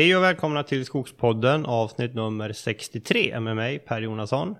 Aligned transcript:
Hej 0.00 0.16
och 0.16 0.22
välkomna 0.22 0.62
till 0.62 0.84
Skogspodden 0.84 1.66
avsnitt 1.66 2.14
nummer 2.14 2.52
63 2.52 3.40
med 3.40 3.56
mig 3.56 3.78
Per 3.78 4.00
Jonasson. 4.00 4.56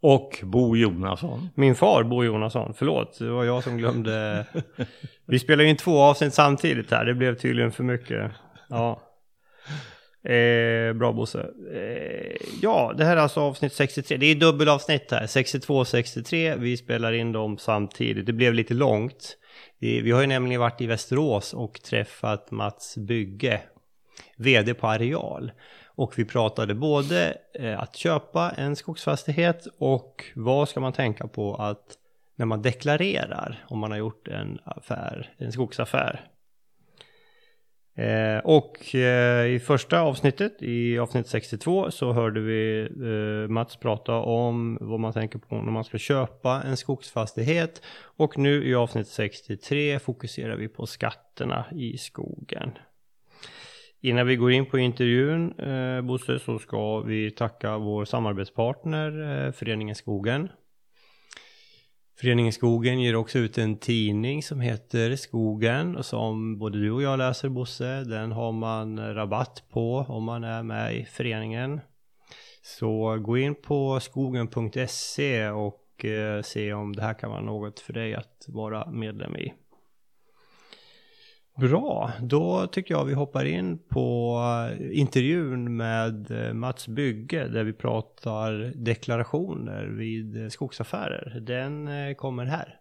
Och 0.00 0.40
Bo 0.42 0.76
Jonasson. 0.76 1.48
Min 1.54 1.74
far 1.74 2.02
Bo 2.02 2.24
Jonasson, 2.24 2.74
förlåt, 2.74 3.18
det 3.18 3.30
var 3.30 3.44
jag 3.44 3.64
som 3.64 3.76
glömde. 3.78 4.46
Vi 5.26 5.38
spelar 5.38 5.64
in 5.64 5.76
två 5.76 6.00
avsnitt 6.00 6.34
samtidigt 6.34 6.90
här, 6.90 7.04
det 7.04 7.14
blev 7.14 7.34
tydligen 7.34 7.72
för 7.72 7.84
mycket. 7.84 8.32
Ja. 8.68 9.02
Eh, 10.30 10.92
bra 10.92 11.12
Bosse. 11.12 11.40
Eh, 11.74 12.36
ja, 12.62 12.94
det 12.98 13.04
här 13.04 13.16
är 13.16 13.20
alltså 13.20 13.40
avsnitt 13.40 13.72
63. 13.72 14.16
Det 14.16 14.26
är 14.26 14.34
dubbelavsnitt 14.34 15.10
här, 15.10 15.26
62 15.26 15.76
och 15.76 15.88
63. 15.88 16.56
Vi 16.56 16.76
spelar 16.76 17.12
in 17.12 17.32
dem 17.32 17.58
samtidigt. 17.58 18.26
Det 18.26 18.32
blev 18.32 18.54
lite 18.54 18.74
långt. 18.74 19.36
Vi, 19.78 20.00
vi 20.00 20.10
har 20.10 20.20
ju 20.20 20.26
nämligen 20.26 20.60
varit 20.60 20.80
i 20.80 20.86
Västerås 20.86 21.54
och 21.54 21.82
träffat 21.82 22.50
Mats 22.50 22.96
Bygge, 22.96 23.60
vd 24.40 24.74
på 24.74 24.86
Areal. 24.86 25.52
Och 25.86 26.18
vi 26.18 26.24
pratade 26.24 26.74
både 26.74 27.36
eh, 27.54 27.80
att 27.80 27.96
köpa 27.96 28.50
en 28.50 28.76
skogsfastighet 28.76 29.66
och 29.78 30.24
vad 30.34 30.68
ska 30.68 30.80
man 30.80 30.92
tänka 30.92 31.28
på 31.28 31.54
att 31.54 31.96
när 32.36 32.46
man 32.46 32.62
deklarerar 32.62 33.64
om 33.68 33.78
man 33.78 33.90
har 33.90 33.98
gjort 33.98 34.28
en 34.28 34.58
affär, 34.64 35.34
en 35.38 35.52
skogsaffär. 35.52 36.30
Eh, 38.00 38.38
och 38.44 38.94
eh, 38.94 39.46
i 39.46 39.60
första 39.60 40.00
avsnittet, 40.00 40.62
i 40.62 40.98
avsnitt 40.98 41.26
62, 41.26 41.90
så 41.90 42.12
hörde 42.12 42.40
vi 42.40 42.80
eh, 42.80 43.50
Mats 43.50 43.76
prata 43.76 44.14
om 44.14 44.78
vad 44.80 45.00
man 45.00 45.12
tänker 45.12 45.38
på 45.38 45.54
när 45.54 45.72
man 45.72 45.84
ska 45.84 45.98
köpa 45.98 46.62
en 46.62 46.76
skogsfastighet. 46.76 47.82
Och 48.16 48.38
nu 48.38 48.68
i 48.68 48.74
avsnitt 48.74 49.08
63 49.08 49.98
fokuserar 49.98 50.56
vi 50.56 50.68
på 50.68 50.86
skatterna 50.86 51.64
i 51.72 51.98
skogen. 51.98 52.70
Innan 54.02 54.26
vi 54.26 54.36
går 54.36 54.52
in 54.52 54.66
på 54.66 54.78
intervjun, 54.78 55.52
eh, 55.58 56.02
Bosse, 56.02 56.38
så 56.38 56.58
ska 56.58 57.00
vi 57.00 57.30
tacka 57.30 57.78
vår 57.78 58.04
samarbetspartner, 58.04 59.46
eh, 59.46 59.52
Föreningen 59.52 59.94
Skogen. 59.94 60.48
Föreningen 62.20 62.52
Skogen 62.52 63.00
ger 63.00 63.16
också 63.16 63.38
ut 63.38 63.58
en 63.58 63.78
tidning 63.78 64.42
som 64.42 64.60
heter 64.60 65.16
Skogen 65.16 65.96
och 65.96 66.06
som 66.06 66.58
både 66.58 66.78
du 66.78 66.90
och 66.90 67.02
jag 67.02 67.18
läser 67.18 67.48
Bosse. 67.48 68.04
Den 68.04 68.32
har 68.32 68.52
man 68.52 69.14
rabatt 69.14 69.64
på 69.72 69.96
om 70.08 70.24
man 70.24 70.44
är 70.44 70.62
med 70.62 70.96
i 70.96 71.04
föreningen. 71.04 71.80
Så 72.62 73.18
gå 73.18 73.38
in 73.38 73.54
på 73.54 74.00
skogen.se 74.00 75.48
och 75.48 76.04
eh, 76.04 76.42
se 76.42 76.72
om 76.72 76.96
det 76.96 77.02
här 77.02 77.14
kan 77.14 77.30
vara 77.30 77.40
något 77.40 77.80
för 77.80 77.92
dig 77.92 78.14
att 78.14 78.44
vara 78.48 78.90
medlem 78.90 79.36
i. 79.36 79.52
Bra, 81.60 82.10
då 82.20 82.66
tycker 82.66 82.94
jag 82.94 83.04
vi 83.04 83.14
hoppar 83.14 83.44
in 83.44 83.78
på 83.88 84.38
intervjun 84.92 85.76
med 85.76 86.30
eh, 86.46 86.52
Mats 86.54 86.88
Bygge 86.88 87.48
där 87.48 87.64
vi 87.64 87.72
pratar 87.72 88.72
deklarationer 88.74 89.84
vid 89.86 90.52
skogsaffärer. 90.52 91.40
Den 91.40 91.88
eh, 91.88 92.14
kommer 92.14 92.44
här. 92.44 92.76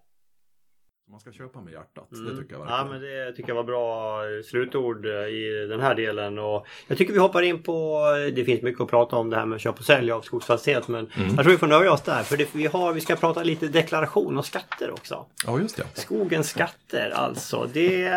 Man 1.12 1.20
ska 1.20 1.32
köpa 1.32 1.62
med 1.62 1.74
hjärtat, 1.74 2.12
Mm. 2.14 2.26
det 2.26 2.42
tycker 2.42 2.54
jag 2.54 2.60
verkligen. 2.60 2.80
Ja 2.80 2.92
men 2.92 3.02
det 3.02 3.32
tycker 3.36 3.50
jag 3.50 3.56
var 3.56 3.64
bra 3.64 4.20
slutord 4.46 5.06
eh, 5.06 5.12
i 5.12 5.68
den 5.70 5.80
här 5.82 5.96
delen 5.96 6.40
och 6.40 6.66
jag 6.88 6.98
tycker 6.98 7.14
vi 7.14 7.20
hoppar 7.20 7.42
in 7.42 7.64
på 7.64 8.02
Det 8.36 8.44
finns 8.46 8.62
mycket 8.62 8.82
att 8.82 8.90
prata 8.90 9.16
om 9.16 9.30
det 9.30 9.36
här 9.36 9.46
med 9.46 9.60
köp 9.60 9.80
och 9.80 9.86
sälj 9.86 10.12
av 10.12 10.22
skogsfastighet 10.22 10.88
men 10.88 11.00
Mm. 11.18 11.28
jag 11.36 11.38
tror 11.38 11.52
vi 11.52 11.58
får 11.58 11.68
nöja 11.68 11.92
oss 11.94 12.02
där 12.02 12.24
för 12.24 12.38
det, 12.38 12.56
vi, 12.56 12.66
har, 12.68 12.94
vi 12.94 13.02
ska 13.02 13.16
prata 13.16 13.44
lite 13.44 13.68
deklaration 13.68 14.38
och 14.38 14.46
skatter 14.46 14.92
också. 14.92 15.26
Ja, 15.46 15.60
just 15.60 15.78
det. 15.78 15.84
Skogens 15.94 16.50
skatter 16.50 17.10
alltså. 17.16 17.70
Det, 17.74 18.10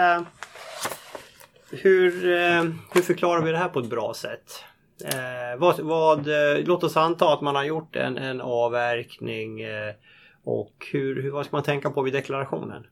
hur, 1.72 2.32
eh, 2.32 2.64
hur 2.92 3.02
förklarar 3.02 3.42
vi 3.42 3.50
det 3.50 3.58
här 3.58 3.68
på 3.68 3.78
ett 3.78 3.90
bra 3.90 4.14
sätt? 4.14 4.64
Eh, 5.04 5.58
vad, 5.58 5.80
vad, 5.80 6.28
eh, 6.28 6.64
låt 6.64 6.84
oss 6.84 6.96
anta 6.96 7.32
att 7.32 7.40
man 7.40 7.54
har 7.54 7.64
gjort 7.64 7.96
en, 7.96 8.18
en 8.18 8.40
avverkning 8.40 9.60
eh, 9.60 9.94
och 10.44 10.86
hur, 10.92 11.22
hur, 11.22 11.30
vad 11.30 11.46
ska 11.46 11.56
man 11.56 11.64
tänka 11.64 11.90
på 11.90 12.02
vid 12.02 12.12
deklarationen? 12.12 12.86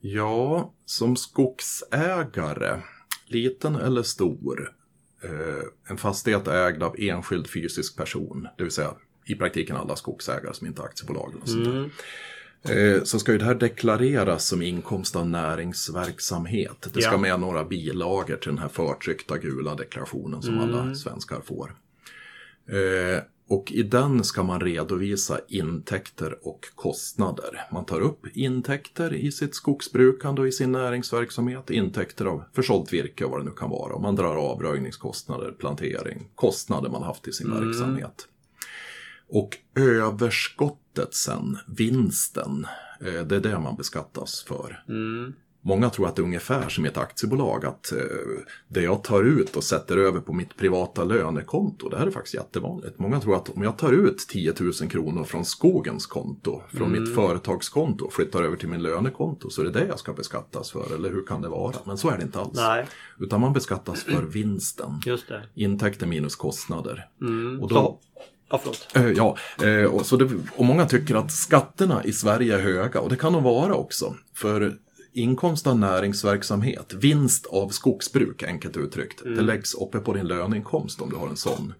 Ja, 0.00 0.72
som 0.84 1.16
skogsägare, 1.16 2.80
liten 3.26 3.76
eller 3.76 4.02
stor, 4.02 4.72
eh, 5.24 5.90
en 5.90 5.96
fastighet 5.96 6.48
ägd 6.48 6.82
av 6.82 6.96
enskild 6.98 7.50
fysisk 7.50 7.96
person, 7.96 8.48
det 8.56 8.64
vill 8.64 8.72
säga 8.72 8.94
i 9.26 9.34
praktiken 9.34 9.76
alla 9.76 9.96
skogsägare 9.96 10.54
som 10.54 10.66
inte 10.66 10.82
är 10.82 10.86
aktiebolag. 10.86 11.34
Och 11.42 11.48
sånt. 11.48 11.66
Mm. 11.66 11.90
Eh, 12.68 13.02
så 13.02 13.18
ska 13.18 13.32
ju 13.32 13.38
det 13.38 13.44
här 13.44 13.54
deklareras 13.54 14.46
som 14.46 14.62
inkomst 14.62 15.16
av 15.16 15.28
näringsverksamhet. 15.28 16.88
Det 16.94 17.00
ska 17.02 17.12
Ja. 17.12 17.18
med 17.18 17.40
några 17.40 17.64
bilagor 17.64 18.36
till 18.36 18.48
den 18.48 18.58
här 18.58 18.68
förtryckta 18.68 19.38
gula 19.38 19.74
deklarationen 19.74 20.42
som 20.42 20.54
Mm. 20.58 20.64
alla 20.74 20.94
svenskar 20.94 21.40
får. 21.40 21.74
Eh, 22.68 23.22
och 23.48 23.72
i 23.72 23.82
den 23.82 24.24
ska 24.24 24.42
man 24.42 24.60
redovisa 24.60 25.40
intäkter 25.48 26.38
och 26.42 26.60
kostnader. 26.74 27.60
Man 27.72 27.84
tar 27.84 28.00
upp 28.00 28.26
intäkter 28.36 29.14
i 29.14 29.32
sitt 29.32 29.54
skogsbrukande 29.54 30.40
och 30.42 30.48
i 30.48 30.52
sin 30.52 30.72
näringsverksamhet. 30.72 31.70
Intäkter 31.70 32.24
av 32.24 32.44
försålt 32.52 32.92
virke 32.92 33.24
och 33.24 33.30
vad 33.30 33.40
det 33.40 33.44
nu 33.44 33.50
kan 33.50 33.70
vara. 33.70 33.98
Man 33.98 34.16
drar 34.16 34.36
av 34.36 34.62
röjningskostnader, 34.62 35.52
plantering, 35.52 36.28
kostnader 36.34 36.90
man 36.90 37.02
haft 37.02 37.28
i 37.28 37.32
sin 37.32 37.46
Mm. 37.52 37.66
verksamhet. 37.68 38.28
Och 39.28 39.56
överskottet 39.76 40.78
sen, 41.10 41.58
vinsten, 41.66 42.66
eh, 43.00 43.26
det 43.26 43.36
är 43.36 43.40
det 43.40 43.58
man 43.58 43.76
beskattas 43.76 44.42
för. 44.48 44.84
Mm. 44.88 45.32
Många 45.66 45.90
tror 45.90 46.08
att 46.08 46.16
det 46.16 46.22
är 46.22 46.24
ungefär 46.24 46.68
som 46.68 46.84
i 46.84 46.88
ett 46.88 46.96
aktiebolag, 46.98 47.64
att 47.66 47.92
eh, 47.92 47.98
det 48.68 48.82
jag 48.82 49.04
tar 49.04 49.22
ut 49.22 49.56
och 49.56 49.64
sätter 49.64 49.96
över 49.96 50.20
på 50.20 50.32
mitt 50.32 50.56
privata 50.56 51.04
lönekonto, 51.04 51.88
det 51.88 51.98
här 51.98 52.06
är 52.06 52.10
faktiskt 52.10 52.34
jättevanligt. 52.34 52.98
Många 52.98 53.20
tror 53.20 53.36
att 53.36 53.48
om 53.48 53.62
jag 53.62 53.78
tar 53.78 53.92
ut 53.92 54.18
10 54.28 54.54
000 54.60 54.72
kronor 54.72 55.24
från 55.24 55.44
skogens 55.44 56.06
konto, 56.06 56.62
från 56.72 56.92
mitt 56.92 57.14
företagskonto 57.14 58.04
och 58.04 58.12
flyttar 58.12 58.42
över 58.42 58.56
till 58.56 58.68
min 58.68 58.82
lönekonto, 58.82 59.50
så 59.50 59.60
är 59.60 59.64
det 59.64 59.72
det 59.72 59.86
jag 59.86 59.98
ska 59.98 60.12
beskattas 60.12 60.70
för, 60.70 60.94
eller 60.94 61.10
hur 61.10 61.26
kan 61.26 61.42
det 61.42 61.48
vara? 61.48 61.76
Men 61.84 61.98
så 61.98 62.10
är 62.10 62.16
det 62.16 62.22
inte 62.22 62.40
alls. 62.40 62.54
Nej, 62.54 62.86
Utan 63.18 63.40
man 63.40 63.52
beskattas 63.52 64.02
för 64.02 64.22
vinsten. 64.22 65.00
just 65.06 65.28
det. 65.28 65.42
Intäkter 65.54 66.06
minus 66.06 66.36
kostnader. 66.36 67.08
Mm. 67.20 67.62
Och 67.62 67.68
då, 67.68 67.74
Så, 67.74 67.98
ja, 68.54 68.60
förlåt. 68.62 68.88
Eh, 68.94 69.12
Ja, 69.16 69.36
eh, 69.66 69.84
och, 69.84 70.06
så 70.06 70.16
det, 70.16 70.30
och 70.56 70.64
många 70.64 70.86
tycker 70.86 71.14
att 71.14 71.32
skatterna 71.32 72.04
i 72.04 72.12
Sverige 72.12 72.54
är 72.54 72.60
höga 72.60 73.00
och 73.00 73.08
det 73.08 73.16
kan 73.16 73.32
de 73.32 73.42
vara 73.42 73.74
också. 73.74 74.14
För 74.34 74.78
inkomst 75.12 75.66
av 75.66 75.78
näringsverksamhet, 75.78 76.92
vinst 76.94 77.46
av 77.46 77.68
skogsbruk 77.68 78.42
enkelt 78.42 78.76
uttryckt, 78.76 79.22
det 79.24 79.42
läggs 79.42 79.74
uppe 79.74 79.98
på 79.98 80.12
din 80.12 80.26
löneinkomst 80.26 81.00
om 81.00 81.10
du 81.10 81.16
har 81.16 81.28
en 81.28 81.36
sån. 81.36 81.74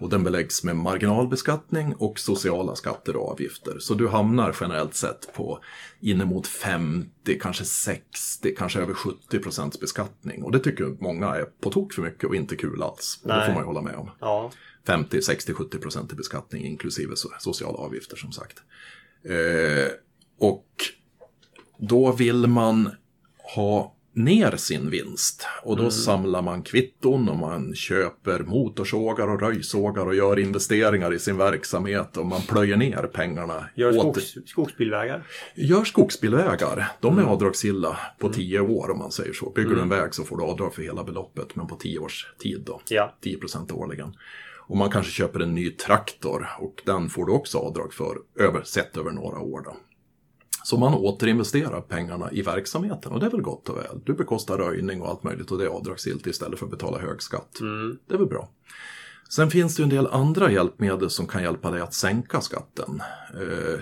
Och 0.00 0.08
den 0.08 0.24
beläggs 0.24 0.64
med 0.64 0.76
marginalbeskattning 0.76 1.94
och 1.94 2.18
sociala 2.18 2.76
skatter 2.76 3.16
och 3.16 3.30
avgifter. 3.30 3.78
Så 3.78 3.94
du 3.94 4.08
hamnar 4.08 4.56
generellt 4.60 4.94
sett 4.94 5.34
på 5.34 5.58
inemot 6.00 6.46
50, 6.46 7.38
kanske 7.40 7.64
60, 7.64 8.54
kanske 8.58 8.80
över 8.80 8.94
70 8.94 9.38
procents 9.38 9.80
beskattning. 9.80 10.42
Och 10.42 10.52
det 10.52 10.58
tycker 10.58 10.96
många 11.00 11.26
är 11.34 11.44
på 11.60 11.70
tok 11.70 11.92
för 11.92 12.02
mycket 12.02 12.24
och 12.24 12.34
inte 12.34 12.56
kul 12.56 12.82
alls. 12.82 13.20
Och 13.22 13.28
Det 13.28 13.46
får 13.46 13.52
man 13.52 13.62
ju 13.62 13.66
hålla 13.66 13.80
med 13.82 13.94
om. 13.94 14.10
Ja. 14.20 14.50
50, 14.88 15.22
60, 15.22 15.52
70 15.52 15.78
procent 15.78 16.12
i 16.12 16.16
beskattning 16.16 16.64
inklusive 16.64 17.14
so- 17.14 17.38
sociala 17.38 17.78
avgifter 17.78 18.16
som 18.16 18.32
sagt. 18.32 18.62
Eh, 19.24 19.92
och 20.38 20.66
då 21.78 22.12
vill 22.12 22.46
man 22.46 22.90
ha 23.54 23.94
ner 24.12 24.56
sin 24.56 24.90
vinst 24.90 25.46
och 25.62 25.76
då 25.76 25.90
samlar 25.90 26.42
man 26.42 26.62
kvitton 26.62 27.28
och 27.28 27.36
man 27.36 27.74
köper 27.74 28.38
motorsågar 28.40 29.28
och 29.28 29.40
röjsågar 29.40 30.06
och 30.06 30.14
gör 30.14 30.38
investeringar 30.38 31.14
i 31.14 31.18
sin 31.18 31.36
verksamhet 31.36 32.16
och 32.16 32.26
man 32.26 32.42
plöjer 32.42 32.76
ner 32.76 33.02
pengarna. 33.12 33.68
Gör 33.74 33.92
skogs, 33.92 34.36
skogsbilvägar. 34.46 35.26
Gör 35.54 35.84
skogsbilvägar. 35.84 36.88
De 37.00 37.18
är 37.18 37.22
avdragsgilla 37.22 37.98
på 38.18 38.28
10 38.28 38.60
år 38.60 38.90
om 38.90 38.98
man 38.98 39.12
säger 39.12 39.32
så. 39.32 39.50
Bygger 39.50 39.74
du 39.74 39.80
en 39.80 39.88
väg 39.88 40.14
så 40.14 40.24
får 40.24 40.36
du 40.36 40.44
avdrag 40.44 40.74
för 40.74 40.82
hela 40.82 41.04
beloppet, 41.04 41.56
men 41.56 41.66
på 41.66 41.76
10 41.76 41.98
års 41.98 42.26
tid 42.38 42.62
då. 42.66 42.80
Ja. 42.88 43.16
10 43.20 43.38
procent 43.38 43.72
årligen. 43.72 44.14
Och 44.68 44.76
man 44.76 44.90
kanske 44.90 45.12
köper 45.12 45.40
en 45.40 45.54
ny 45.54 45.70
traktor 45.70 46.48
och 46.58 46.82
den 46.84 47.08
får 47.08 47.26
du 47.26 47.32
också 47.32 47.58
avdrag 47.58 47.92
för, 47.92 48.18
över, 48.38 48.62
sett 48.62 48.96
över 48.96 49.10
några 49.10 49.38
år. 49.38 49.62
Då. 49.64 49.76
Så 50.64 50.76
man 50.76 50.94
återinvesterar 50.94 51.80
pengarna 51.80 52.32
i 52.32 52.42
verksamheten 52.42 53.12
och 53.12 53.20
det 53.20 53.26
är 53.26 53.30
väl 53.30 53.42
gott 53.42 53.68
och 53.68 53.76
väl. 53.76 54.00
Du 54.04 54.14
bekostar 54.14 54.58
röjning 54.58 55.02
och 55.02 55.08
allt 55.08 55.22
möjligt 55.22 55.50
och 55.50 55.58
det 55.58 55.64
är 55.64 55.68
avdragsgillt 55.68 56.26
istället 56.26 56.58
för 56.58 56.66
att 56.66 56.70
betala 56.70 56.98
hög 56.98 57.22
skatt. 57.22 57.58
Det 58.08 58.14
är 58.14 58.18
väl 58.18 58.26
bra. 58.26 58.48
Sen 59.30 59.50
finns 59.50 59.76
det 59.76 59.80
ju 59.80 59.84
en 59.84 59.90
del 59.90 60.06
andra 60.06 60.50
hjälpmedel 60.50 61.10
som 61.10 61.26
kan 61.26 61.42
hjälpa 61.42 61.70
dig 61.70 61.80
att 61.80 61.94
sänka 61.94 62.40
skatten. 62.40 63.02
Eh, 63.34 63.80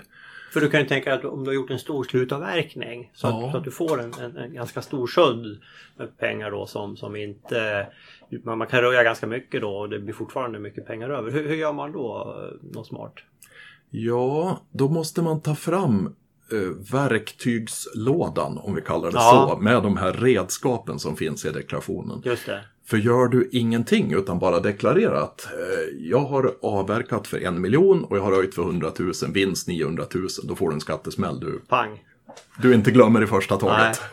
För 0.56 0.60
du 0.60 0.70
kan 0.70 0.80
ju 0.80 0.86
tänka 0.86 1.14
att 1.14 1.24
om 1.24 1.44
du 1.44 1.50
har 1.50 1.54
gjort 1.54 1.70
en 1.70 1.78
stor 1.78 2.04
slutavverkning 2.04 3.10
så, 3.14 3.26
Ja. 3.26 3.44
att, 3.46 3.52
så 3.52 3.58
att 3.58 3.64
du 3.64 3.70
får 3.70 4.00
en, 4.00 4.14
en, 4.20 4.36
en 4.36 4.54
ganska 4.54 4.82
stor 4.82 5.06
sköld 5.06 5.60
med 5.96 6.18
pengar 6.18 6.50
då 6.50 6.66
som, 6.66 6.96
som 6.96 7.16
inte... 7.16 7.86
Man, 8.44 8.58
man 8.58 8.66
kan 8.66 8.80
röja 8.80 9.02
ganska 9.02 9.26
mycket 9.26 9.60
då 9.60 9.70
och 9.76 9.88
det 9.88 9.98
blir 9.98 10.14
fortfarande 10.14 10.58
mycket 10.58 10.86
pengar 10.86 11.10
över. 11.10 11.30
Hur, 11.30 11.48
hur 11.48 11.54
gör 11.56 11.72
man 11.72 11.92
då 11.92 12.34
eh, 12.38 12.74
något 12.74 12.86
smart? 12.86 13.14
Ja, 13.90 14.60
då 14.72 14.88
måste 14.88 15.22
man 15.22 15.40
ta 15.40 15.54
fram 15.54 16.06
eh, 16.52 16.92
verktygslådan, 16.92 18.58
om 18.58 18.74
vi 18.74 18.82
kallar 18.82 19.10
det 19.10 19.16
Ja. 19.18 19.48
så, 19.56 19.62
med 19.62 19.82
de 19.82 19.96
här 19.96 20.12
redskapen 20.12 20.98
som 20.98 21.16
finns 21.16 21.44
i 21.44 21.50
deklarationen. 21.50 22.22
Just 22.24 22.46
det. 22.46 22.64
För 22.86 22.96
gör 22.96 23.28
du 23.28 23.48
ingenting 23.52 24.12
utan 24.12 24.38
bara 24.38 24.60
deklarerar 24.60 25.22
att 25.22 25.46
eh, 25.46 25.98
jag 25.98 26.24
har 26.24 26.54
avverkat 26.62 27.26
för 27.26 27.44
en 27.44 27.60
miljon 27.60 28.04
och 28.04 28.16
jag 28.16 28.22
har 28.22 28.32
höjt 28.32 28.54
för 28.54 28.62
100 28.62 28.92
000, 28.98 29.12
vinst 29.32 29.68
900 29.68 30.04
000, 30.14 30.28
då 30.44 30.54
får 30.54 30.68
du 30.68 30.74
en 30.74 30.80
skattesmäll 30.80 31.40
du, 31.40 31.60
Pang. 31.68 32.02
du 32.62 32.74
inte 32.74 32.90
glömmer 32.90 33.22
i 33.22 33.26
första 33.26 33.56
taget. 33.56 33.78
Nej. 34.00 34.10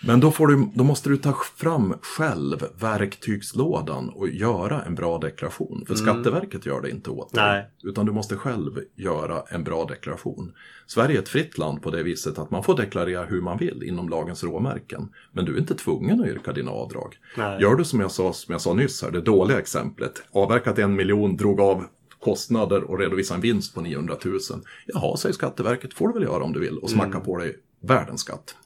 Men 0.00 0.20
då, 0.20 0.30
får 0.30 0.46
du, 0.46 0.68
då 0.74 0.84
måste 0.84 1.08
du 1.08 1.16
ta 1.16 1.32
fram 1.56 1.94
själv 2.02 2.66
verktygslådan 2.80 4.08
och 4.08 4.28
göra 4.28 4.82
en 4.82 4.94
bra 4.94 5.18
deklaration. 5.18 5.84
För 5.86 5.94
Skatteverket 5.94 6.66
gör 6.66 6.80
det 6.80 6.90
inte 6.90 7.10
åt 7.10 7.34
dig. 7.34 7.42
Mm. 7.44 7.54
Nej. 7.56 7.70
Utan 7.82 8.06
du 8.06 8.12
måste 8.12 8.36
själv 8.36 8.80
göra 8.96 9.42
en 9.48 9.64
bra 9.64 9.84
deklaration. 9.84 10.52
Sverige 10.86 11.18
är 11.18 11.22
ett 11.22 11.28
fritt 11.28 11.58
land 11.58 11.82
på 11.82 11.90
det 11.90 12.02
viset 12.02 12.38
att 12.38 12.50
man 12.50 12.62
får 12.62 12.76
deklarera 12.76 13.24
hur 13.24 13.40
man 13.40 13.58
vill 13.58 13.82
inom 13.82 14.08
lagens 14.08 14.44
råmärken. 14.44 15.08
Men 15.32 15.44
du 15.44 15.54
är 15.54 15.58
inte 15.58 15.74
tvungen 15.74 16.20
att 16.20 16.26
yrka 16.26 16.52
dina 16.52 16.70
avdrag. 16.70 17.16
Nej. 17.36 17.62
Gör 17.62 17.74
du 17.74 17.84
som 17.84 18.00
jag, 18.00 18.10
sa, 18.10 18.32
som 18.32 18.52
jag 18.52 18.60
sa 18.60 18.74
nyss 18.74 19.02
här, 19.02 19.10
det 19.10 19.20
dåliga 19.20 19.58
exemplet. 19.58 20.22
Avverkat 20.32 20.78
en 20.78 20.94
miljon, 20.96 21.36
drog 21.36 21.60
av 21.60 21.84
kostnader 22.20 22.82
och 22.90 22.98
redovisade 22.98 23.36
en 23.38 23.42
vinst 23.42 23.74
på 23.74 23.80
900 23.80 24.16
000. 24.24 24.38
Jaha, 24.86 25.16
säger 25.16 25.32
Skatteverket, 25.32 25.94
får 25.94 26.08
du 26.08 26.14
väl 26.14 26.22
göra 26.22 26.44
om 26.44 26.52
du 26.52 26.60
vill 26.60 26.78
och 26.78 26.90
smacka 26.90 27.06
Mm. 27.10 27.22
på 27.24 27.38
dig 27.38 27.56
världens 27.80 28.20
skatt. 28.20 28.56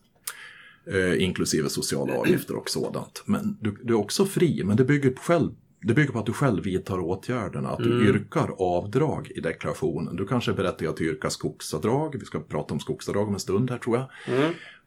Eh, 0.86 1.22
inklusive 1.22 1.68
sociala 1.68 2.14
avgifter 2.14 2.56
och 2.56 2.70
sådant. 2.70 3.22
Men 3.26 3.56
du, 3.60 3.76
du 3.82 3.94
är 3.94 3.98
också 3.98 4.26
fri, 4.26 4.64
men 4.64 4.76
det 4.76 4.84
bygger, 4.84 5.10
på 5.10 5.22
själv, 5.22 5.50
det 5.82 5.94
bygger 5.94 6.12
på 6.12 6.18
att 6.18 6.26
du 6.26 6.32
själv 6.32 6.64
vidtar 6.64 6.98
åtgärderna. 6.98 7.68
Att 7.68 7.78
du 7.78 8.08
yrkar 8.08 8.50
avdrag 8.58 9.30
i 9.34 9.40
deklarationen. 9.40 10.16
Du 10.16 10.26
kanske 10.26 10.50
är 10.50 10.54
berättigad 10.54 10.96
till 10.96 11.08
att 11.08 11.14
yrka 11.14 11.30
skogsavdrag. 11.30 12.16
Vi 12.20 12.26
ska 12.26 12.40
prata 12.40 12.74
om 12.74 12.80
skogsavdrag 12.80 13.28
om 13.28 13.34
en 13.34 13.40
stund 13.40 13.70
här 13.70 13.78
tror 13.78 13.96
jag. 13.96 14.06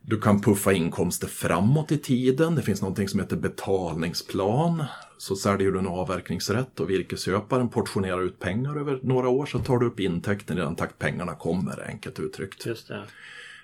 Du 0.01 0.19
kan 0.19 0.41
puffa 0.41 0.73
inkomster 0.73 1.27
framåt 1.27 1.91
i 1.91 1.97
tiden. 1.97 2.55
Det 2.55 2.61
finns 2.61 2.81
någonting 2.81 3.07
som 3.07 3.19
heter 3.19 3.37
betalningsplan. 3.37 4.83
Så 5.17 5.35
säljer 5.35 5.71
du 5.71 5.79
en 5.79 5.87
avverkningsrätt 5.87 6.79
och 6.79 6.89
virkesköparen 6.89 7.69
portionerar 7.69 8.21
ut 8.21 8.39
pengar 8.39 8.79
över 8.79 8.99
några 9.03 9.29
år 9.29 9.45
så 9.45 9.59
tar 9.59 9.77
du 9.77 9.85
upp 9.85 9.99
intäkten 9.99 10.57
i 10.57 10.61
den 10.61 10.75
takt 10.75 10.99
pengarna 10.99 11.35
kommer, 11.35 11.87
enkelt 11.87 12.19
uttryckt. 12.19 12.65
Just 12.65 12.87
det. 12.87 13.03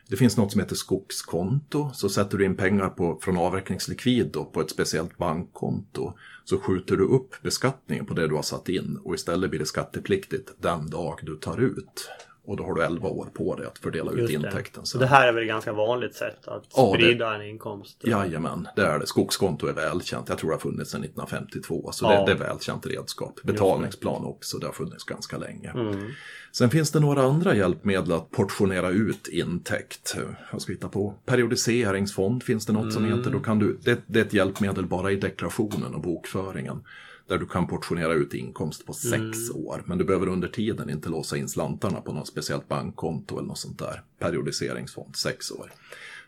Det 0.10 0.16
finns 0.16 0.38
något 0.38 0.52
som 0.52 0.62
heter 0.62 0.76
skogskonto. 0.76 1.90
Så 1.94 2.10
sätter 2.10 2.38
du 2.38 2.46
in 2.46 2.58
pengar 2.58 2.90
på, 2.90 3.20
från 3.22 3.38
avräkningslikvid 3.38 4.32
då, 4.34 4.46
på 4.46 4.62
ett 4.62 4.70
speciellt 4.70 5.18
bankkonto. 5.18 6.14
Så 6.44 6.58
skjuter 6.58 6.98
du 6.98 7.04
upp 7.04 7.42
beskattningen 7.42 8.06
på 8.06 8.14
det 8.14 8.28
du 8.28 8.36
har 8.36 8.42
satt 8.42 8.70
in 8.70 9.00
och 9.04 9.16
istället 9.16 9.50
blir 9.50 9.60
det 9.60 9.66
skattepliktigt 9.66 10.52
den 10.58 10.90
dag 10.90 11.20
du 11.24 11.36
tar 11.36 11.58
ut. 11.62 12.10
Och 12.50 12.57
då 12.57 12.63
har 12.63 12.74
du 12.74 12.84
11 12.84 13.07
år 13.10 13.28
på 13.34 13.56
dig 13.56 13.66
att 13.68 13.78
fördela 13.78 14.12
ut 14.12 14.28
det. 14.28 14.34
intäkten. 14.34 14.86
Så 14.86 14.98
det 14.98 15.06
här 15.07 15.28
är 15.28 15.31
väl 15.34 15.44
ett 15.44 15.48
ganska 15.50 15.74
vanligt 15.74 16.16
sätt 16.16 16.48
att 16.48 16.63
Ja, 16.75 16.94
det- 16.98 17.04
sprida 17.04 17.36
en 17.36 17.42
inkomst? 17.42 17.98
Jajamän, 18.04 18.68
det 18.75 18.81
är 18.81 19.00
det. 19.00 19.07
Skogskonto 19.07 19.68
är 19.68 19.74
välkänt. 19.74 20.30
Jag 20.30 20.38
tror 20.38 20.50
det 20.50 20.56
har 20.56 20.60
funnits 20.60 20.92
sedan 20.92 21.01
1952. 21.01 21.90
Så 21.92 22.06
Ja. 22.06 22.19
det, 22.19 22.25
det 22.25 22.31
är 22.31 22.48
välkänt 22.50 22.86
redskap. 22.86 23.40
Betalningsplan 23.44 24.25
också, 24.25 24.57
det 24.57 24.66
har 24.66 24.74
funnits 24.74 25.04
ganska 25.04 25.38
länge. 25.38 25.69
Mm. 25.69 26.10
Sen 26.51 26.69
finns 26.69 26.92
det 26.92 27.00
några 27.00 27.22
andra 27.24 27.56
hjälpmedel 27.56 28.12
att 28.12 28.31
portionera 28.31 28.90
ut 28.90 29.28
intäkt. 29.28 30.16
Jag 30.51 30.62
ska 30.62 30.72
hitta 30.72 30.90
på 30.90 31.13
periodiseringsfond 31.25 32.44
finns 32.44 32.66
det 32.66 32.74
något 32.74 32.94
som 32.94 33.06
Mm. 33.06 33.18
heter. 33.18 33.31
Då 33.31 33.40
kan 33.40 33.60
du, 33.60 33.78
det, 33.84 34.00
det 34.07 34.19
är 34.19 34.25
ett 34.25 34.34
hjälpmedel 34.34 34.86
bara 34.86 35.12
i 35.12 35.16
deklarationen 35.16 35.96
och 35.96 36.01
bokföringen. 36.01 36.84
Där 37.30 37.38
du 37.38 37.46
kan 37.46 37.68
portionera 37.68 38.14
ut 38.14 38.34
inkomst 38.34 38.86
på 38.86 38.94
sex 38.94 39.50
Mm. 39.50 39.66
år. 39.66 39.84
Men 39.86 39.98
du 39.98 40.04
behöver 40.06 40.28
under 40.28 40.48
tiden 40.48 40.90
inte 40.90 41.10
låsa 41.10 41.38
in 41.38 41.50
slantarna 41.50 42.02
på 42.02 42.14
något 42.14 42.28
speciellt 42.28 42.68
bankkonto 42.68 43.38
eller 43.38 43.48
något 43.48 43.58
sånt 43.58 43.80
där. 43.80 44.04
Periodiseringsfond, 44.20 45.16
sex 45.16 45.52
år. 45.52 45.72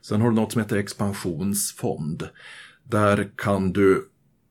Sen 0.02 0.22
har 0.22 0.30
du 0.30 0.36
något 0.36 0.52
som 0.52 0.62
heter 0.62 0.76
expansionsfond. 0.78 2.30
Där 2.84 3.32
kan 3.36 3.74
du 3.74 4.10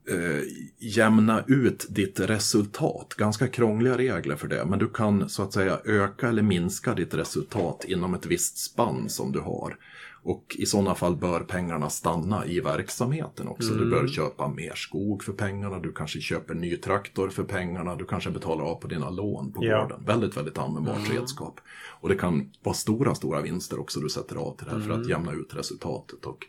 eh, 0.08 0.43
jämna 0.79 1.44
ut 1.47 1.87
ditt 1.91 2.20
resultat. 2.20 3.14
Ganska 3.19 3.49
krångliga 3.49 3.99
regler 3.99 4.37
för 4.37 4.49
det, 4.49 4.64
men 4.64 4.79
du 4.79 4.88
kan 4.88 5.29
så 5.29 5.43
att 5.43 5.52
säga 5.52 5.81
öka 5.85 6.29
eller 6.29 6.43
minska 6.43 6.94
ditt 6.94 7.14
resultat 7.14 7.85
inom 7.88 8.14
ett 8.14 8.26
visst 8.26 8.58
spann 8.58 9.08
som 9.08 9.32
du 9.32 9.41
har. 9.41 9.76
Och 10.23 10.56
i 10.58 10.67
sådana 10.67 10.94
fall 10.94 11.17
bör 11.17 11.41
pengarna 11.41 11.91
stanna 11.91 12.47
i 12.47 12.61
verksamheten 12.61 13.49
också. 13.49 13.75
Du 13.75 13.91
bör 13.91 14.08
köpa 14.08 14.49
mer 14.49 14.73
skog 14.75 15.25
för 15.25 15.32
pengarna, 15.32 15.79
du 15.79 15.93
kanske 15.93 16.20
köper 16.20 16.55
ny 16.55 16.76
traktor 16.76 17.29
för 17.29 17.44
pengarna, 17.44 17.96
du 17.96 18.05
kanske 18.05 18.31
betalar 18.31 18.64
av 18.64 18.75
på 18.75 18.87
dina 18.88 19.11
lån 19.11 19.53
på 19.53 19.64
Ja. 19.64 19.82
gården. 19.82 20.05
Väldigt, 20.06 20.37
väldigt 20.37 20.58
användbart 20.58 21.11
redskap. 21.14 21.61
Och 22.00 22.08
det 22.08 22.14
kan 22.14 22.50
vara 22.62 22.75
stora, 22.75 23.14
stora 23.14 23.41
vinster 23.41 23.81
också 23.81 24.00
du 24.00 24.08
sätter 24.08 24.37
av 24.37 24.56
till 24.56 24.67
det 24.67 24.73
här 24.73 24.81
för 24.81 24.91
att 24.91 25.08
jämna 25.08 25.32
ut 25.32 25.55
resultatet 25.55 26.25
och 26.26 26.46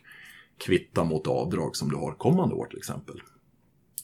kvitta 0.58 1.04
mot 1.04 1.26
avdrag 1.26 1.76
som 1.76 1.88
du 1.90 1.96
har 1.96 2.12
kommande 2.12 2.54
år 2.54 2.66
till 2.66 2.78
exempel. 2.78 3.22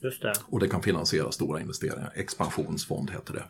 Just 0.00 0.22
det. 0.22 0.32
Och 0.46 0.60
det 0.60 0.68
kan 0.68 0.82
finansiera 0.82 1.32
stora 1.32 1.60
investeringar. 1.60 2.12
Expansionsfond 2.14 3.10
heter 3.10 3.34
det. 3.34 3.44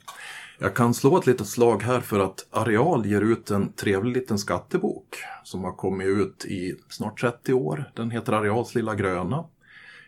Jag 0.58 0.74
kan 0.74 0.94
slå 0.94 1.18
ett 1.18 1.26
litet 1.26 1.46
slag 1.46 1.82
här 1.82 2.00
för 2.00 2.20
att 2.20 2.46
Areal 2.50 3.06
ger 3.06 3.20
ut 3.20 3.50
en 3.50 3.72
trevlig 3.72 4.12
liten 4.12 4.38
skattebok 4.38 5.16
som 5.44 5.64
har 5.64 5.72
kommit 5.72 6.06
ut 6.06 6.44
i 6.44 6.76
snart 6.88 7.20
30 7.20 7.52
år. 7.52 7.92
Den 7.94 8.10
heter 8.10 8.32
Areals 8.32 8.74
lilla 8.74 8.94
gröna. 8.94 9.44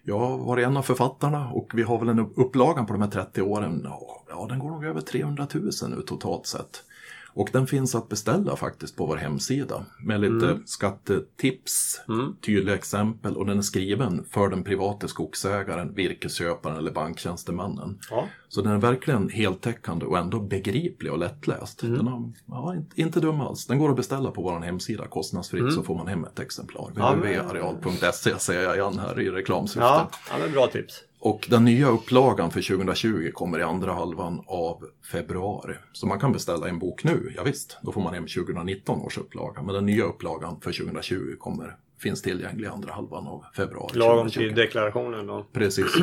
Jag 0.03 0.19
har 0.19 0.39
varit 0.39 0.67
en 0.67 0.77
av 0.77 0.83
författarna 0.83 1.51
och 1.51 1.71
vi 1.75 1.83
har 1.83 1.99
väl 1.99 2.09
en 2.09 2.19
upplagan 2.19 2.87
på 2.87 2.93
de 2.93 3.03
här 3.03 3.11
30 3.11 3.43
åren. 3.43 3.81
Ja, 3.85 4.21
Ja, 4.31 4.47
den 4.49 4.59
går 4.59 4.71
nog 4.71 4.85
över 4.85 5.01
300 5.01 5.47
000 5.55 5.71
nu 5.89 6.03
totalt 6.03 6.47
sett. 6.47 6.83
Och 7.35 7.49
den 7.53 7.67
finns 7.67 7.94
att 7.94 8.09
beställa 8.09 8.56
faktiskt 8.56 8.97
på 8.97 9.06
vår 9.06 9.17
hemsida 9.17 9.85
med 10.05 10.21
lite 10.21 10.59
skattetips, 10.65 12.00
tydliga 12.47 12.75
exempel 12.75 13.37
och 13.37 13.47
den 13.47 13.59
är 13.59 13.62
skriven 13.62 14.25
för 14.31 14.49
den 14.49 14.65
privata 14.65 15.09
skogsägaren, 15.09 15.94
virkesköparen 15.94 16.77
eller 16.77 16.91
banktjänstemannen. 16.91 17.99
Ja. 18.11 18.29
Så 18.49 18.62
den 18.62 18.73
är 18.73 18.79
verkligen 18.79 19.29
heltäckande 19.29 20.06
och 20.06 20.19
ändå 20.19 20.41
begriplig 20.41 21.12
och 21.12 21.19
lättläst. 21.19 21.81
Den 21.81 22.06
har, 22.06 22.32
ja, 22.47 22.75
inte, 22.75 23.00
inte 23.00 23.21
dum 23.21 23.41
alls. 23.41 23.67
Den 23.67 23.79
går 23.79 23.91
att 23.91 23.97
beställa 23.97 24.31
på 24.31 24.43
vår 24.43 24.61
hemsida 24.61 25.06
kostnadsfritt 25.06 25.73
så 25.73 25.83
får 25.83 25.94
man 25.97 26.06
hem 26.06 26.25
ett 26.25 26.38
exemplar. 26.38 26.93
Ja, 26.97 27.17
men- 27.17 27.21
www.areal.se 27.21 28.38
säger 28.38 28.62
jag 28.62 28.76
igen 28.76 28.99
här 28.99 29.21
i 29.21 29.31
reklamsyfte. 29.31 29.81
Ja, 29.81 30.11
ja 30.31 30.49
bra 30.53 30.67
tips. 30.67 31.05
Och 31.23 31.47
den 31.51 31.65
nya 31.65 31.89
upplagan 31.89 32.50
för 32.50 32.77
2020 32.77 33.31
kommer 33.33 33.59
i 33.59 33.62
andra 33.62 33.93
halvan 33.93 34.43
av 34.47 34.85
februari. 35.12 35.75
Så 35.93 36.07
man 36.07 36.21
kan 36.21 36.33
beställa 36.33 36.69
en 36.69 36.79
bok 36.79 37.05
nu, 37.05 37.33
ja, 37.37 37.43
visst, 37.43 37.79
då 37.83 37.93
får 37.93 38.00
man 38.00 38.15
hem 38.15 38.27
2019 38.27 39.00
års 39.00 39.19
upplaga. 39.19 39.62
Men 39.62 39.75
den 39.75 39.87
nya 39.87 40.05
upplagan 40.05 40.61
för 40.61 40.73
2020 40.73 41.37
kommer, 41.39 41.77
finns 41.99 42.23
tillgänglig 42.23 42.65
i 42.65 42.69
andra 42.69 42.93
halvan 42.93 43.27
av 43.27 43.45
februari. 43.57 43.99
Lagom 43.99 44.17
2020. 44.17 44.41
till 44.41 44.55
deklarationen 44.55 45.27
då. 45.27 45.47
Precis. 45.53 45.95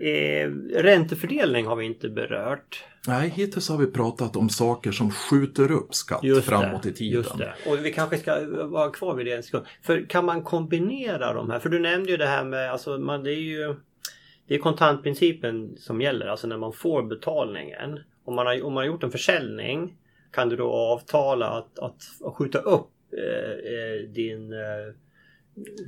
Eh, 0.00 0.50
räntefördelning 0.82 1.66
har 1.66 1.76
vi 1.76 1.84
inte 1.84 2.08
berört. 2.08 2.84
Nej, 3.06 3.28
hittills 3.28 3.68
har 3.68 3.78
vi 3.78 3.86
pratat 3.86 4.36
om 4.36 4.48
saker 4.48 4.92
som 4.92 5.10
skjuter 5.10 5.70
upp 5.70 5.94
skatt 5.94 6.20
Just 6.22 6.48
framåt 6.48 6.82
det, 6.82 6.88
i 6.88 6.92
tiden. 6.92 7.12
Just 7.12 7.38
det. 7.38 7.54
Och 7.66 7.84
vi 7.84 7.92
kanske 7.92 8.18
ska 8.18 8.46
vara 8.66 8.90
kvar 8.90 9.14
vid 9.14 9.26
det 9.26 9.36
en 9.36 9.42
sekund. 9.42 9.66
För 9.82 10.06
kan 10.08 10.24
man 10.24 10.42
kombinera 10.42 11.32
de 11.32 11.50
här? 11.50 11.58
För 11.58 11.68
du 11.68 11.78
nämnde 11.78 12.10
ju 12.10 12.16
det 12.16 12.26
här 12.26 12.44
med, 12.44 12.72
alltså 12.72 12.98
man, 12.98 13.24
det 13.24 13.30
är 13.30 13.40
ju 13.40 13.74
det 14.48 14.54
är 14.54 14.58
kontantprincipen 14.58 15.76
som 15.78 16.00
gäller, 16.00 16.26
alltså 16.26 16.46
när 16.46 16.58
man 16.58 16.72
får 16.72 17.02
betalningen. 17.02 18.00
Om 18.24 18.34
man 18.34 18.46
har, 18.46 18.64
om 18.64 18.72
man 18.72 18.80
har 18.80 18.86
gjort 18.86 19.02
en 19.02 19.10
försäljning 19.10 19.96
kan 20.32 20.48
du 20.48 20.56
då 20.56 20.72
avtala 20.72 21.46
att, 21.46 21.78
att 21.78 22.34
skjuta 22.34 22.58
upp 22.58 22.90
eh, 23.12 23.72
eh, 23.72 24.10
din, 24.10 24.52
eh, 24.52 24.94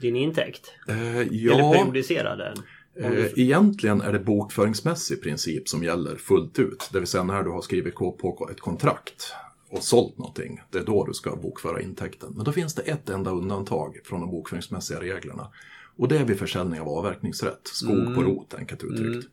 din 0.00 0.16
intäkt. 0.16 0.74
Eh, 0.88 1.18
Eller 1.18 1.28
ja, 1.30 1.72
periodisera 1.72 2.36
den. 2.36 2.56
Eh, 3.00 3.38
egentligen 3.38 4.00
är 4.00 4.12
det 4.12 4.18
bokföringsmässig 4.18 5.22
princip 5.22 5.68
som 5.68 5.84
gäller 5.84 6.16
fullt 6.16 6.58
ut. 6.58 6.90
Det 6.92 6.98
vill 6.98 7.08
säga 7.08 7.24
när 7.24 7.42
du 7.42 7.50
har 7.50 7.60
skrivit 7.60 7.94
på 7.94 8.48
ett 8.52 8.60
kontrakt 8.60 9.32
och 9.70 9.82
sålt 9.82 10.18
någonting, 10.18 10.60
det 10.70 10.78
är 10.78 10.84
då 10.84 11.04
du 11.04 11.14
ska 11.14 11.36
bokföra 11.36 11.80
intäkten. 11.80 12.32
Men 12.36 12.44
då 12.44 12.52
finns 12.52 12.74
det 12.74 12.82
ett 12.82 13.08
enda 13.08 13.30
undantag 13.30 13.98
från 14.04 14.20
de 14.20 14.30
bokföringsmässiga 14.30 15.00
reglerna. 15.00 15.48
Och 15.96 16.08
det 16.08 16.18
är 16.18 16.24
vid 16.24 16.38
försäljning 16.38 16.80
av 16.80 16.88
avverkningsrätt, 16.88 17.60
skog 17.64 18.14
på 18.14 18.22
rot 18.22 18.54
enkelt 18.54 18.84
uttryckt. 18.84 19.28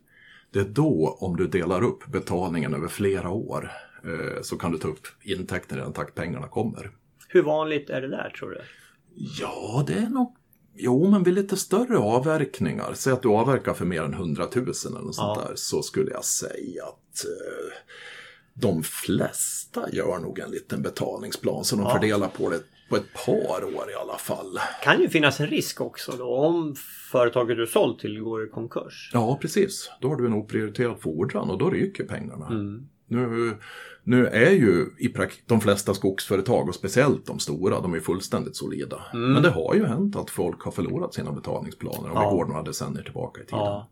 Det 0.50 0.58
är 0.58 0.64
då, 0.64 1.16
om 1.20 1.36
du 1.36 1.46
delar 1.46 1.82
upp 1.84 2.06
betalningen 2.06 2.74
över 2.74 2.88
flera 2.88 3.30
år, 3.30 3.70
eh, 4.04 4.42
så 4.42 4.58
kan 4.58 4.72
du 4.72 4.78
ta 4.78 4.88
upp 4.88 5.06
intäkten 5.22 5.78
i 5.78 5.80
den 5.80 5.92
takt 5.92 6.14
pengarna 6.14 6.48
kommer. 6.48 6.90
Hur 7.28 7.42
vanligt 7.42 7.90
är 7.90 8.00
det 8.00 8.08
där 8.08 8.30
tror 8.38 8.50
du? 8.50 8.60
Ja, 9.14 9.84
det 9.86 9.94
är 9.94 10.08
nog... 10.08 10.36
Jo, 10.78 11.10
men 11.10 11.22
vid 11.22 11.34
lite 11.34 11.56
större 11.56 11.98
avverkningar, 11.98 12.92
säg 12.94 13.12
att 13.12 13.22
du 13.22 13.28
avverkar 13.28 13.74
för 13.74 13.84
mer 13.84 14.02
än 14.02 14.14
100 14.14 14.42
000 14.54 14.54
eller 14.54 15.00
något 15.00 15.14
sånt 15.14 15.38
Ja. 15.42 15.44
där, 15.48 15.52
så 15.56 15.82
skulle 15.82 16.10
jag 16.10 16.24
säga 16.24 16.84
att 16.84 17.24
eh, 17.24 17.76
de 18.54 18.82
flesta 18.82 19.90
gör 19.92 20.18
nog 20.18 20.38
en 20.38 20.50
liten 20.50 20.82
betalningsplan 20.82 21.64
som 21.64 21.78
de 21.78 21.84
Ja. 21.84 21.92
fördelar 21.92 22.28
på 22.28 22.50
det 22.50 22.60
på 22.88 22.96
ett 22.96 23.12
par 23.26 23.64
år 23.64 23.90
i 23.90 23.94
alla 23.94 24.18
fall. 24.18 24.58
kan 24.84 25.00
ju 25.00 25.08
finnas 25.08 25.40
en 25.40 25.46
risk 25.46 25.80
också 25.80 26.12
då 26.18 26.34
om 26.36 26.74
företaget 27.12 27.56
du 27.56 27.66
sålt 27.66 27.98
till 27.98 28.20
går 28.20 28.44
i 28.44 28.48
konkurs. 28.48 29.10
Ja, 29.12 29.38
precis. 29.42 29.90
Då 30.00 30.08
har 30.08 30.16
du 30.16 30.26
en 30.26 30.32
oprioriterad 30.32 31.00
fordran 31.00 31.50
och 31.50 31.58
då 31.58 31.70
ryker 31.70 32.04
pengarna. 32.04 32.48
Nu, 33.08 33.56
nu 34.06 34.26
är 34.26 34.50
ju 34.50 34.86
i 34.98 35.14
de 35.46 35.60
flesta 35.60 35.94
skogsföretag 35.94 36.68
och 36.68 36.74
speciellt 36.74 37.26
de 37.26 37.38
stora, 37.38 37.80
de 37.80 37.94
är 37.94 38.00
fullständigt 38.00 38.56
solida. 38.56 38.96
Men 39.12 39.42
det 39.42 39.50
har 39.50 39.74
ju 39.74 39.84
hänt 39.86 40.16
att 40.16 40.30
folk 40.30 40.62
har 40.62 40.72
förlorat 40.72 41.14
sina 41.14 41.32
betalningsplaner 41.32 42.10
om 42.10 42.14
Ja. 42.14 42.30
vi 42.30 42.36
går 42.36 42.44
några 42.46 42.62
decennier 42.62 43.02
tillbaka 43.02 43.40
i 43.40 43.44
tiden. 43.44 43.58
Ja, 43.58 43.88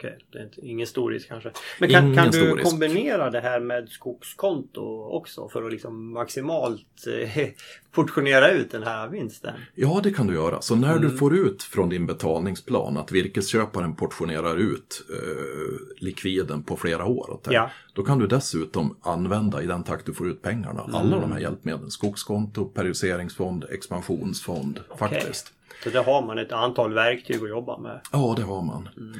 okej. 0.00 0.18
Det 0.32 0.38
är 0.38 0.42
inte, 0.44 0.66
ingen 0.66 0.86
stor 0.86 1.10
risk 1.10 1.28
kanske. 1.28 1.50
Men 1.80 1.90
kan, 1.90 2.04
Ingen 2.04 2.16
kan 2.16 2.30
du 2.30 2.54
risk. 2.54 2.70
kombinera 2.70 3.30
det 3.30 3.40
här 3.40 3.60
med 3.60 3.88
skogskonto 3.88 5.04
också 5.10 5.48
för 5.48 5.62
att 5.62 5.72
liksom 5.72 6.12
maximalt 6.12 6.86
eh, 7.34 7.48
portionera 7.92 8.50
ut 8.50 8.70
den 8.70 8.82
här 8.82 9.08
vinsten? 9.08 9.54
Ja, 9.74 10.00
det 10.02 10.10
kan 10.10 10.26
du 10.26 10.34
göra. 10.34 10.60
Så 10.60 10.76
när 10.76 10.96
Mm. 10.96 11.02
du 11.10 11.16
får 11.16 11.34
ut 11.36 11.62
från 11.62 11.88
din 11.88 12.06
betalningsplan 12.06 12.96
att 12.96 13.12
virkesköparen 13.12 13.96
portionerar 13.96 14.56
ut 14.56 15.02
eh, 15.10 16.02
likviden 16.04 16.62
på 16.62 16.76
flera 16.76 17.06
år 17.06 17.40
dig, 17.44 17.54
Ja. 17.54 17.70
då 17.94 18.02
kan 18.02 18.18
du 18.18 18.26
dessutom 18.26 18.96
använda 19.02 19.62
i 19.62 19.66
den 19.66 19.84
takt 19.84 20.06
du 20.06 20.14
får 20.14 20.28
ut 20.28 20.42
pengarna 20.42 20.80
alla 20.80 21.00
Mm. 21.16 21.20
de 21.20 21.32
här 21.32 21.40
hjälpmedlen. 21.40 21.90
Skogskonto, 21.90 22.64
periodiseringsfond, 22.64 23.64
expansionsfond, 23.70 24.80
faktiskt. 24.98 25.52
Så 25.84 25.90
där 25.90 26.02
har 26.04 26.26
man 26.26 26.38
ett 26.38 26.52
antal 26.52 26.94
verktyg 26.94 27.42
att 27.42 27.48
jobba 27.48 27.78
med. 27.78 28.00
Ja, 28.12 28.34
det 28.36 28.42
har 28.42 28.62
man. 28.62 28.88
Mm. 28.96 29.14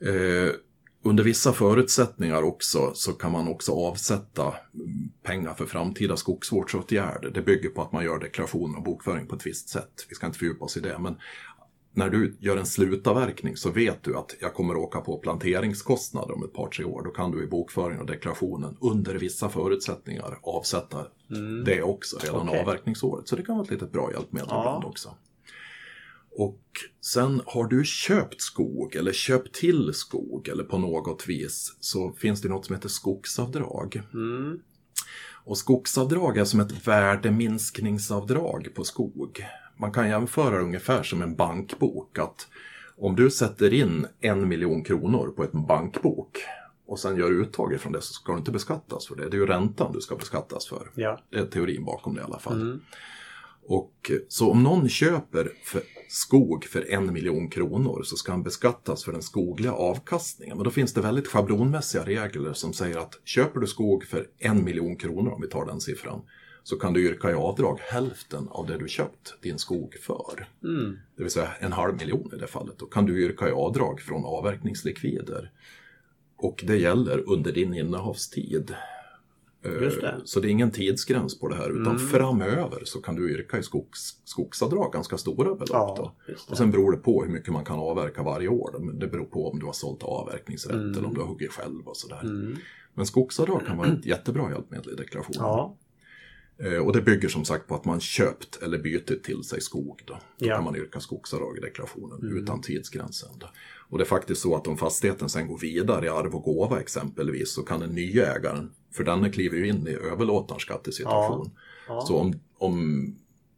Eh, 0.00 0.50
under 1.02 1.24
vissa 1.24 1.52
förutsättningar 1.52 2.42
också 2.42 2.90
så 2.94 3.12
kan 3.12 3.32
man 3.32 3.48
också 3.48 3.72
avsätta 3.72 4.42
mm, 4.74 5.08
pengar 5.22 5.54
för 5.54 5.66
framtida 5.66 6.16
skogsvårdsåtgärder. 6.16 7.30
Det 7.30 7.42
bygger 7.42 7.68
på 7.68 7.82
att 7.82 7.92
man 7.92 8.04
gör 8.04 8.18
deklaration 8.18 8.76
och 8.76 8.82
bokföring 8.82 9.26
på 9.26 9.36
ett 9.36 9.46
visst 9.46 9.68
sätt. 9.68 10.06
Vi 10.08 10.14
ska 10.14 10.26
inte 10.26 10.38
fördjupa 10.38 10.64
oss 10.64 10.76
i 10.76 10.80
det, 10.80 10.98
men 10.98 11.16
när 11.92 12.10
du 12.10 12.36
gör 12.40 12.56
en 12.56 12.66
slutavverkning 12.66 13.56
så 13.56 13.70
vet 13.70 14.02
du 14.02 14.16
att 14.16 14.34
jag 14.40 14.54
kommer 14.54 14.76
åka 14.76 15.00
på 15.00 15.18
planteringskostnader 15.18 16.34
om 16.34 16.44
ett 16.44 16.52
par, 16.52 16.68
tre 16.68 16.84
år. 16.84 17.02
Då 17.04 17.10
kan 17.10 17.30
du 17.30 17.44
i 17.44 17.46
bokföringen 17.46 18.00
och 18.00 18.06
deklarationen 18.06 18.76
under 18.80 19.14
vissa 19.14 19.48
förutsättningar 19.48 20.38
avsätta 20.42 21.06
det 21.64 21.82
också 21.82 22.18
redan 22.18 22.36
Mm. 22.40 22.48
Okej. 22.48 22.60
avverkningsåret. 22.60 23.28
Så 23.28 23.36
det 23.36 23.42
kan 23.42 23.56
vara 23.56 23.64
ett 23.64 23.70
litet 23.70 23.92
bra 23.92 24.12
hjälpmedel 24.12 24.48
Ja. 24.50 24.60
ibland 24.60 24.84
också. 24.84 25.14
Och 26.38 26.62
sen 27.00 27.42
har 27.46 27.64
du 27.64 27.84
köpt 27.84 28.40
skog 28.40 28.96
eller 28.96 29.12
köpt 29.12 29.54
till 29.54 29.94
skog 29.94 30.48
eller 30.48 30.64
på 30.64 30.78
något 30.78 31.28
vis 31.28 31.76
så 31.80 32.12
finns 32.12 32.42
det 32.42 32.48
något 32.48 32.66
som 32.66 32.74
heter 32.74 32.88
skogsavdrag. 32.88 34.02
Mm. 34.14 34.60
Och 35.44 35.58
skogsavdrag 35.58 36.38
är 36.38 36.44
som 36.44 36.60
ett 36.60 36.86
värdeminskningsavdrag 36.88 38.68
på 38.74 38.84
skog. 38.84 39.44
Man 39.76 39.92
kan 39.92 40.08
jämföra 40.08 40.56
det 40.56 40.62
ungefär 40.62 41.02
som 41.02 41.22
en 41.22 41.36
bankbok. 41.36 42.18
att 42.18 42.48
Om 42.96 43.16
du 43.16 43.30
sätter 43.30 43.74
in 43.74 44.06
en 44.20 44.48
miljon 44.48 44.84
kronor 44.84 45.32
på 45.36 45.44
en 45.44 45.66
bankbok 45.66 46.38
och 46.86 46.98
sen 46.98 47.16
gör 47.16 47.30
uttag 47.30 47.74
ifrån 47.74 47.92
det 47.92 48.00
så 48.00 48.12
ska 48.12 48.32
du 48.32 48.38
inte 48.38 48.52
beskattas 48.52 49.06
för 49.06 49.16
det. 49.16 49.28
Det 49.28 49.36
är 49.36 49.40
ju 49.40 49.46
räntan 49.46 49.92
du 49.92 50.00
ska 50.00 50.16
beskattas 50.16 50.66
för. 50.66 50.90
Ja. 50.94 51.20
Det 51.30 51.38
är 51.38 51.46
teorin 51.46 51.84
bakom 51.84 52.14
det 52.14 52.20
i 52.20 52.24
alla 52.24 52.38
fall. 52.38 52.62
Mm. 52.62 52.80
Och 53.66 54.10
så 54.28 54.50
om 54.50 54.62
någon 54.62 54.88
köper 54.88 55.52
för 55.64 55.82
skog 56.08 56.64
för 56.64 56.90
en 56.90 57.12
miljon 57.12 57.50
kronor 57.50 58.02
så 58.02 58.16
ska 58.16 58.32
han 58.32 58.42
beskattas 58.42 59.04
för 59.04 59.12
den 59.12 59.22
skogliga 59.22 59.72
avkastningen. 59.72 60.56
Men 60.56 60.64
då 60.64 60.70
finns 60.70 60.94
det 60.94 61.00
väldigt 61.00 61.28
schablonmässiga 61.28 62.04
regler 62.04 62.52
som 62.52 62.72
säger 62.72 62.98
att 62.98 63.20
köper 63.24 63.60
du 63.60 63.66
skog 63.66 64.04
för 64.04 64.26
en 64.38 64.64
miljon 64.64 64.96
kronor, 64.96 65.32
om 65.32 65.40
vi 65.40 65.48
tar 65.48 65.66
den 65.66 65.80
siffran, 65.80 66.22
så 66.62 66.76
kan 66.76 66.92
du 66.92 67.08
yrka 67.08 67.30
i 67.30 67.34
avdrag 67.34 67.80
hälften 67.80 68.48
av 68.50 68.66
det 68.66 68.78
du 68.78 68.88
köpt 68.88 69.42
din 69.42 69.58
skog 69.58 69.94
för. 70.00 70.48
Mm. 70.64 70.98
Det 71.16 71.22
vill 71.22 71.32
säga 71.32 71.50
en 71.60 71.72
halv 71.72 71.96
miljon 71.96 72.30
i 72.34 72.38
det 72.38 72.46
fallet. 72.46 72.78
Då 72.78 72.86
kan 72.86 73.06
du 73.06 73.24
yrka 73.24 73.48
i 73.48 73.52
avdrag 73.52 74.00
från 74.00 74.24
avverkningslikvider. 74.24 75.50
Och 76.36 76.64
det 76.66 76.76
gäller 76.76 77.32
under 77.32 77.52
din 77.52 77.74
innehavstid. 77.74 78.74
Eh, 79.66 79.80
det. 79.80 80.20
Så 80.24 80.40
det 80.40 80.48
är 80.48 80.50
ingen 80.50 80.70
tidsgräns 80.70 81.40
på 81.40 81.48
det 81.48 81.56
här 81.56 81.80
utan 81.80 81.98
framöver 81.98 82.82
så 82.84 83.00
kan 83.00 83.16
du 83.16 83.30
yrka 83.30 83.58
i 83.58 83.62
skogs, 83.62 84.16
skogsavdrag 84.24 84.92
ganska 84.92 85.18
stora 85.18 85.54
belopp. 85.54 85.68
Ja. 85.70 86.14
Och 86.48 86.56
sen 86.56 86.70
beror 86.70 86.92
det 86.92 86.98
på 86.98 87.24
hur 87.24 87.32
mycket 87.32 87.52
man 87.52 87.64
kan 87.64 87.78
avverka 87.78 88.22
varje 88.22 88.48
år. 88.48 88.76
Men 88.80 88.98
Det 88.98 89.06
beror 89.06 89.24
på 89.24 89.50
om 89.50 89.58
du 89.58 89.66
har 89.66 89.72
sålt 89.72 90.02
avverkningsrätt 90.02 90.74
Mm. 90.76 90.90
eller 90.98 91.06
om 91.08 91.14
du 91.14 91.20
har 91.20 91.28
huggit 91.28 91.52
själv 91.52 91.88
och 91.88 91.96
sådär. 91.96 92.56
Men 92.94 93.06
skogsavdrag 93.06 93.66
kan 93.66 93.76
vara 93.76 93.88
ett 93.92 94.06
jättebra 94.06 94.50
hjälpmedel 94.50 94.92
i 94.92 94.94
deklarationen. 94.96 95.40
Ja. 95.40 95.76
Eh, 96.58 96.78
Och 96.86 96.92
det 96.92 97.02
bygger 97.02 97.28
som 97.28 97.44
sagt 97.44 97.66
på 97.66 97.74
att 97.74 97.84
man 97.84 98.00
köpt 98.00 98.62
eller 98.62 98.78
bytt 98.78 99.24
till 99.24 99.42
sig 99.42 99.60
skog. 99.60 100.00
Då, 100.06 100.12
då 100.38 100.46
Ja. 100.46 100.54
kan 100.54 100.64
man 100.64 100.76
yrka 100.76 101.00
skogsavdrag 101.00 101.56
i 101.58 101.60
deklarationen 101.60 102.36
utan 102.36 102.60
tidsgränsen. 102.60 103.28
Då. 103.40 103.46
Och 103.88 103.98
det 103.98 104.04
är 104.04 104.06
faktiskt 104.06 104.40
så 104.40 104.56
att 104.56 104.66
om 104.66 104.76
fastigheten 104.76 105.28
sen 105.28 105.48
går 105.48 105.58
vidare 105.58 106.06
i 106.06 106.08
arv 106.08 106.34
och 106.34 106.42
gåva 106.42 106.80
exempelvis 106.80 107.52
så 107.52 107.62
kan 107.62 107.80
den 107.80 107.90
nya 107.90 108.34
ägaren, 108.34 108.70
för 108.96 109.04
denne 109.04 109.30
kliver 109.30 109.56
ju 109.56 109.68
in 109.68 109.86
i 109.88 109.92
överlåtarens 110.12 110.62
skattesituation. 110.62 111.50
Ja. 111.88 112.00
Så 112.00 112.16
om, 112.18 112.34
om, 112.58 113.14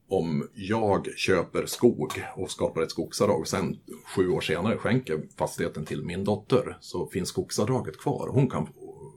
om 0.08 0.48
jag 0.54 1.06
köper 1.16 1.66
skog 1.66 2.12
och 2.36 2.50
skapar 2.50 2.82
ett 2.82 2.90
skogsavdrag 2.90 3.40
och 3.40 3.48
sen 3.48 3.76
sju 4.16 4.28
år 4.28 4.40
senare 4.40 4.76
skänker 4.76 5.20
fastigheten 5.38 5.84
till 5.84 6.04
min 6.04 6.24
dotter 6.24 6.76
så 6.80 7.06
finns 7.06 7.28
skogsavdraget 7.28 7.98
kvar. 7.98 8.28
Hon 8.32 8.50
kan, 8.50 8.68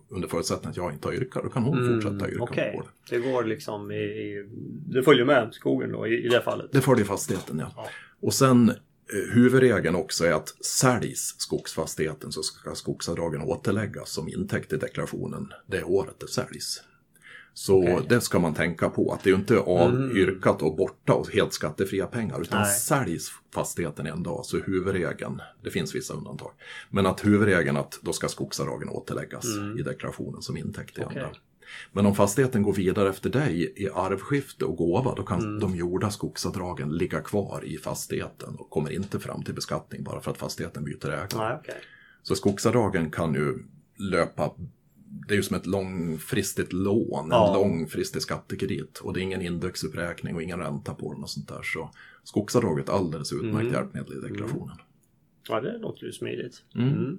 under 0.10 0.28
förutsättning 0.28 0.70
att 0.70 0.78
jag 0.78 0.94
inte 0.94 1.08
har 1.08 1.13
yrkat, 1.13 1.44
då 1.44 1.50
kan 1.50 1.63
hon 1.63 1.88
fortsätta 1.94 2.30
yrka 2.30 2.32
Mm, 2.32 2.42
Okej, 2.42 2.74
på 2.78 2.84
det. 3.10 3.16
det 3.16 3.32
går 3.32 3.44
liksom 3.44 3.92
i, 3.92 3.96
i... 3.96 4.50
Det 4.88 5.04
följer 5.04 5.25
med 5.25 5.50
skogen 5.54 5.92
då 5.92 6.08
i, 6.08 6.25
i 6.25 6.30
det 6.30 6.42
fallet. 6.42 6.72
Det 6.72 6.82
följer 6.82 7.06
fastigheten, 7.06 7.60
ja. 7.60 7.72
Ja. 7.75 7.88
Och 8.22 8.34
sen 8.34 8.72
huvudregeln 9.12 9.96
också 9.96 10.25
är 10.25 10.34
att 10.34 10.65
säljs 10.65 11.36
skogsfastigheten 11.38 12.32
så 12.32 12.44
ska 12.44 12.75
skogsavdragen 12.75 13.41
återläggas 13.41 14.10
som 14.10 14.27
intäkt 14.27 14.74
i 14.74 14.77
deklarationen 14.77 15.53
det 15.68 15.84
året 15.84 16.20
det 16.20 16.27
säljs. 16.27 16.84
Så. 17.53 17.88
Mm. 17.88 18.03
det 18.10 18.22
ska 18.22 18.39
man 18.39 18.53
tänka 18.53 18.89
på, 18.89 19.13
att 19.13 19.24
det 19.24 19.30
är 19.30 19.36
inte 19.36 19.60
avyrkat 19.60 20.62
och 20.62 20.75
borta 20.75 21.13
och 21.13 21.32
helt 21.32 21.53
skattefria 21.53 22.08
pengar, 22.08 22.41
utan 22.41 22.62
Nej. 22.62 22.75
säljs 22.75 23.32
fastigheten 23.53 24.08
en 24.08 24.24
dag, 24.24 24.46
så 24.46 24.58
huvudregeln, 24.58 25.41
det 25.63 25.70
finns 25.70 25.96
vissa 25.96 26.13
undantag, 26.13 26.51
men 26.89 27.06
att 27.06 27.25
huvudregeln 27.25 27.77
att 27.77 28.00
då 28.01 28.13
ska 28.13 28.27
skogsavdragen 28.27 28.89
återläggas 28.89 29.46
i 29.80 29.82
deklarationen 29.82 30.41
som 30.41 30.58
intäkt 30.58 30.98
i 30.98 31.01
Mm. 31.01 31.12
Okej. 31.12 31.24
andra. 31.24 31.39
Men 31.92 32.06
om 32.06 32.16
fastigheten 32.16 32.63
går 32.63 32.74
vidare 32.74 33.10
efter 33.10 33.30
dig 33.30 33.74
i 33.75 33.90
arvskifte 33.90 34.66
och 34.66 34.75
gåva, 34.78 35.16
då 35.16 35.24
kan 35.24 35.40
Mm. 35.40 35.60
de 35.60 35.75
gjorda 35.75 36.10
skogsavdragen 36.10 36.90
ligga 36.98 37.22
kvar 37.22 37.62
i 37.66 37.78
fastigheten 37.78 38.56
och 38.56 38.70
kommer 38.70 38.92
inte 38.92 39.20
fram 39.20 39.44
till 39.44 39.54
beskattning 39.56 40.04
bara 40.04 40.22
för 40.22 40.32
att 40.32 40.38
fastigheten 40.38 40.84
byter 40.84 41.10
ägare. 41.10 41.58
Okej. 41.60 41.75
Så 42.24 42.36
skogsavdragen 42.36 43.12
kan 43.12 43.34
ju 43.34 43.58
löpa, 43.98 44.51
det 45.28 45.34
är 45.34 45.36
ju 45.36 45.44
som 45.44 45.56
ett 45.56 45.66
långfristigt 45.66 46.74
lån, 46.74 47.28
Ja. 47.32 47.48
en 47.48 47.54
långfristig 47.54 48.22
skattekredit. 48.22 48.98
Och 49.00 49.13
det 49.13 49.20
är 49.20 49.22
ingen 49.22 49.42
indexuppräkning 49.42 50.36
och 50.36 50.44
ingen 50.44 50.60
ränta 50.60 50.94
på 50.94 51.13
den 51.13 51.24
och 51.24 51.30
sånt 51.30 51.48
där. 51.48 51.62
Så 51.63 51.92
skogsavdrag 52.24 52.80
är 52.80 52.92
alldeles 52.92 53.34
utmärkt 53.34 53.62
Mm. 53.62 53.74
hjälpmedel 53.74 54.13
i 54.18 54.22
deklarationen. 54.30 54.78
Ja, 55.50 55.62
det 55.62 55.78
låter 55.78 56.06
ju 56.06 56.12
smidigt. 56.12 56.63
Mm. 56.75 57.18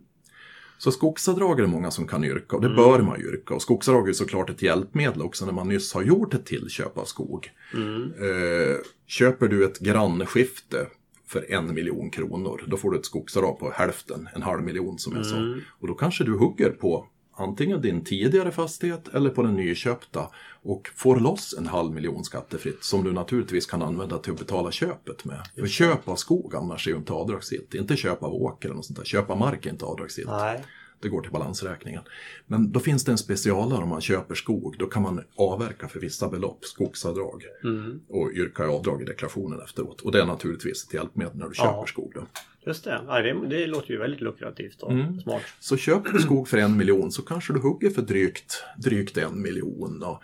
Så 0.83 0.93
skogsavdrag 0.93 1.59
är 1.59 1.63
det 1.63 1.69
många 1.69 1.91
som 1.91 2.07
kan 2.07 2.25
yrka 2.25 2.57
och 2.57 2.63
det 2.63 2.69
bör 2.69 3.01
man 3.01 3.21
yrka. 3.21 3.55
Och 3.55 3.63
skogsavdrag 3.63 4.09
är 4.09 4.13
såklart 4.13 4.51
ett 4.51 4.63
hjälpmedel 4.63 5.23
också 5.23 5.47
när 5.47 5.53
man 5.53 5.69
nyss 5.69 5.95
har 5.95 6.03
gjort 6.03 6.35
ett 6.35 6.47
tillköp 6.47 6.99
av 6.99 7.05
skog. 7.05 7.51
Mm. 7.75 8.03
Eh, 8.03 8.77
köper 9.07 9.49
du 9.49 9.65
ett 9.65 9.79
grannskifte 9.79 10.87
för 11.27 11.53
en 11.53 11.75
miljon 11.75 12.11
kronor, 12.11 12.65
då 12.67 12.77
får 12.77 12.91
du 12.91 12.99
ett 12.99 13.05
skogsavdrag 13.05 13.59
på 13.59 13.71
hälften, 13.71 14.29
en 14.35 14.43
halv 14.43 14.63
miljon 14.63 14.99
som 14.99 15.17
jag 15.17 15.27
sa. 15.27 15.55
Och 15.81 15.89
då 15.89 15.95
kanske 15.95 16.25
du 16.25 16.33
hugger 16.33 16.71
på 16.71 17.07
antingen 17.33 17.81
din 17.81 18.05
tidigare 18.05 18.51
fastighet 18.51 19.09
eller 19.09 19.31
på 19.31 19.43
den 19.43 19.55
nyköpta 19.55 20.29
och 20.63 20.91
får 20.97 21.17
loss 21.21 21.55
en 21.59 21.67
halv 21.67 21.93
miljon 21.95 22.25
skattefritt 22.25 22.85
som 22.85 23.05
du 23.05 23.13
naturligtvis 23.13 23.67
kan 23.67 23.83
använda 23.83 24.19
till 24.19 24.33
att 24.33 24.39
betala 24.39 24.71
köpet 24.71 25.25
med. 25.25 25.41
För 25.59 25.67
köp 25.67 26.09
av 26.09 26.17
skog 26.17 26.55
annars 26.55 26.87
är 26.87 26.91
ju 26.91 26.97
inte 26.97 27.13
avdragsgillt, 27.13 27.75
inte 27.75 27.97
köp 27.97 28.23
av 28.23 28.35
åker 28.35 28.69
eller 28.69 28.77
något 28.77 28.87
sånt 28.87 28.99
där. 28.99 29.05
Köp 29.05 29.31
av 29.31 29.39
mark 29.39 29.67
är 29.67 29.71
inte 29.71 29.85
avdragsgillt. 29.85 30.31
Nej. 30.31 30.65
Det 31.01 31.09
går 31.09 31.23
till 31.23 31.33
balansräkningen. 31.33 32.03
Men 32.47 32.73
då 32.73 32.81
finns 32.81 33.05
det 33.05 33.13
en 33.13 33.19
specialare 33.19 33.83
om 33.83 33.89
man 33.89 34.01
köper 34.01 34.35
skog. 34.35 34.77
Då 34.79 34.87
kan 34.87 35.03
man 35.03 35.25
avverka 35.37 35.89
för 35.89 36.01
vissa 36.01 36.29
belopp, 36.29 36.65
skogsavdrag. 36.65 37.43
Mm. 37.65 38.01
Och 38.09 38.31
yrka 38.33 38.67
avdrag 38.69 39.03
i 39.03 39.05
deklarationen 39.05 39.61
efteråt. 39.61 40.01
Och 40.01 40.13
det 40.13 40.21
är 40.21 40.27
naturligtvis 40.27 40.85
ett 40.87 40.95
hjälpmedel 40.95 41.37
när 41.37 41.49
du 41.49 41.55
köper 41.55 41.71
Ja. 41.71 41.85
skog. 41.87 42.13
Då. 42.15 42.27
Just 42.67 42.85
det. 42.85 43.01
Ja, 43.07 43.21
det. 43.23 43.47
Det 43.49 43.67
låter 43.67 43.91
ju 43.91 43.99
väldigt 43.99 44.21
lukrativt 44.21 44.83
och 44.83 44.93
Mm. 44.93 45.21
smart. 45.21 45.43
Så 45.61 45.77
köper 45.77 46.11
du 46.13 46.19
skog 46.19 46.49
för 46.49 46.59
en 46.59 46.77
miljon 46.77 47.13
så 47.13 47.23
kanske 47.23 47.53
du 47.53 47.59
hugger 47.61 47.91
för 47.91 48.03
drygt, 48.03 48.65
drygt 48.79 49.17
en 49.17 49.43
miljon. 49.43 50.03
Och, 50.03 50.23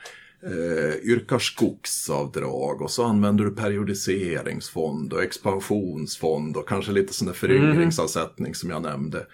eh, 0.48 0.94
yrkar 1.04 1.38
skogsavdrag 1.38 2.82
och 2.82 2.90
så 2.90 3.04
använder 3.04 3.44
du 3.44 3.50
periodiseringsfond 3.54 5.12
och 5.12 5.22
expansionsfond 5.22 6.56
och 6.56 6.68
kanske 6.68 6.92
lite 6.92 7.12
sån 7.12 7.26
där 7.26 7.34
föryngringsavsättning 7.34 8.54
som 8.54 8.70
jag 8.70 8.82
nämnde. 8.82 9.26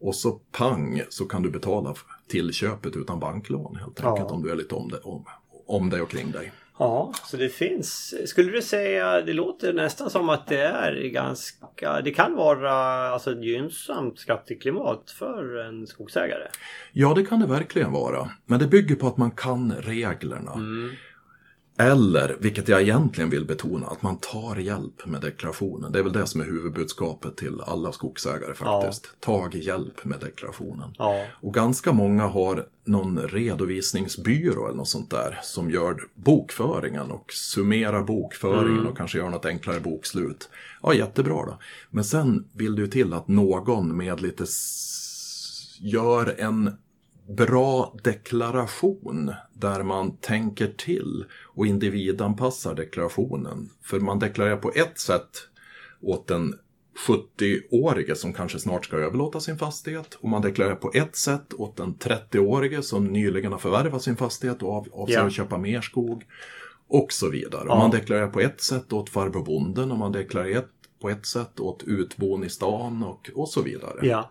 Och 0.00 0.14
så 0.14 0.30
pang 0.52 1.02
så 1.08 1.24
kan 1.24 1.42
du 1.42 1.50
betala 1.50 1.94
till 2.28 2.52
köpet 2.52 2.96
utan 2.96 3.20
banklån 3.20 3.76
helt 3.76 4.00
Ja. 4.02 4.10
enkelt 4.10 4.30
om 4.30 4.42
du 4.42 4.50
är 4.50 4.56
lite 4.56 4.74
om 4.74 4.88
det, 4.88 4.98
om, 4.98 5.24
om 5.66 5.90
dig 5.90 6.00
och 6.00 6.10
kring 6.10 6.30
dig. 6.30 6.52
Ja, 6.78 7.12
så 7.24 7.36
det 7.36 7.48
finns. 7.48 8.14
Skulle 8.26 8.52
du 8.52 8.62
säga, 8.62 9.20
det 9.20 9.32
låter 9.32 9.72
nästan 9.72 10.10
som 10.10 10.28
att 10.28 10.46
det 10.46 10.62
är 10.62 11.08
ganska, 11.08 12.00
det 12.00 12.10
kan 12.10 12.34
vara 12.34 12.72
alltså 13.08 13.32
ett 13.32 13.44
gynnsamt 13.44 14.18
skatteklimat 14.18 15.10
för 15.10 15.56
en 15.68 15.86
skogsägare. 15.86 16.48
Ja, 16.92 17.14
det 17.14 17.24
kan 17.24 17.40
det 17.40 17.46
verkligen 17.46 17.92
vara. 17.92 18.30
Men 18.46 18.58
det 18.58 18.66
bygger 18.66 18.94
på 18.94 19.06
att 19.06 19.16
man 19.16 19.30
kan 19.30 19.72
reglerna. 19.72 20.52
Mm. 20.52 20.90
Eller, 21.80 22.36
vilket 22.40 22.68
jag 22.68 22.82
egentligen 22.82 23.30
vill 23.30 23.44
betona, 23.44 23.86
att 23.86 24.02
man 24.02 24.16
tar 24.16 24.56
hjälp 24.56 25.06
med 25.06 25.20
deklarationen. 25.20 25.92
Det 25.92 25.98
är 25.98 26.02
väl 26.02 26.12
det 26.12 26.26
som 26.26 26.40
är 26.40 26.44
huvudbudskapet 26.44 27.36
till 27.36 27.60
alla 27.60 27.92
skogsägare 27.92 28.54
faktiskt. 28.54 29.20
Tag 29.20 29.54
hjälp 29.54 30.04
med 30.04 30.20
deklarationen. 30.20 30.94
Ja. 30.98 31.24
Och 31.40 31.54
ganska 31.54 31.92
många 31.92 32.26
har 32.26 32.66
någon 32.84 33.18
redovisningsbyrå 33.18 34.66
eller 34.66 34.76
något 34.76 34.88
sånt 34.88 35.10
där 35.10 35.38
som 35.42 35.70
gör 35.70 35.96
bokföringen 36.14 37.10
och 37.10 37.32
summerar 37.32 38.02
bokföringen 38.02 38.86
och 38.86 38.96
kanske 38.96 39.18
gör 39.18 39.30
något 39.30 39.46
enklare 39.46 39.80
bokslut. 39.80 40.48
Ja, 40.82 40.94
jättebra 40.94 41.46
då. 41.46 41.58
Men 41.90 42.04
sen 42.04 42.48
vill 42.52 42.76
det 42.76 42.82
ju 42.82 42.88
till 42.88 43.12
att 43.12 43.28
någon 43.28 43.96
med 43.96 44.20
lite 44.20 44.44
gör 45.80 46.34
en 46.38 46.76
bra 47.28 47.94
deklaration 48.04 49.32
där 49.52 49.82
man 49.82 50.16
tänker 50.16 50.66
till 50.66 51.24
och 51.46 51.66
individanpassar 51.66 52.74
deklarationen. 52.74 53.70
För 53.82 54.00
man 54.00 54.18
deklarerar 54.18 54.56
på 54.56 54.72
ett 54.74 54.98
sätt 54.98 55.28
åt 56.00 56.30
en 56.30 56.54
70-årige 57.08 58.14
som 58.14 58.32
kanske 58.32 58.58
snart 58.58 58.84
ska 58.84 58.96
överlåta 58.96 59.40
sin 59.40 59.58
fastighet 59.58 60.14
och 60.14 60.28
man 60.28 60.42
deklarerar 60.42 60.74
på 60.76 60.90
ett 60.94 61.16
sätt 61.16 61.54
åt 61.54 61.80
en 61.80 61.94
30-årige 61.94 62.82
som 62.82 63.04
nyligen 63.06 63.52
har 63.52 63.58
förvärvat 63.58 64.02
sin 64.02 64.16
fastighet 64.16 64.62
och 64.62 64.72
av- 64.72 64.88
avser 64.92 65.14
Ja. 65.14 65.26
att 65.26 65.32
köpa 65.32 65.58
mer 65.58 65.80
skog 65.80 66.24
och 66.88 67.12
så 67.12 67.28
vidare. 67.30 67.62
Och 67.62 67.68
Ja. 67.74 67.78
man 67.78 67.90
deklarerar 67.90 68.28
på 68.28 68.40
ett 68.40 68.60
sätt 68.60 68.92
åt 68.92 69.10
farbror 69.10 69.44
bonden 69.44 69.92
och 69.92 69.98
man 69.98 70.12
deklarerar 70.12 70.64
på 71.00 71.10
ett 71.10 71.26
sätt 71.26 71.60
åt 71.60 71.82
utbon 71.86 72.44
i 72.44 72.48
stan 72.48 73.02
och, 73.02 73.30
och 73.34 73.48
så 73.48 73.62
vidare. 73.62 73.98
Ja. 74.06 74.30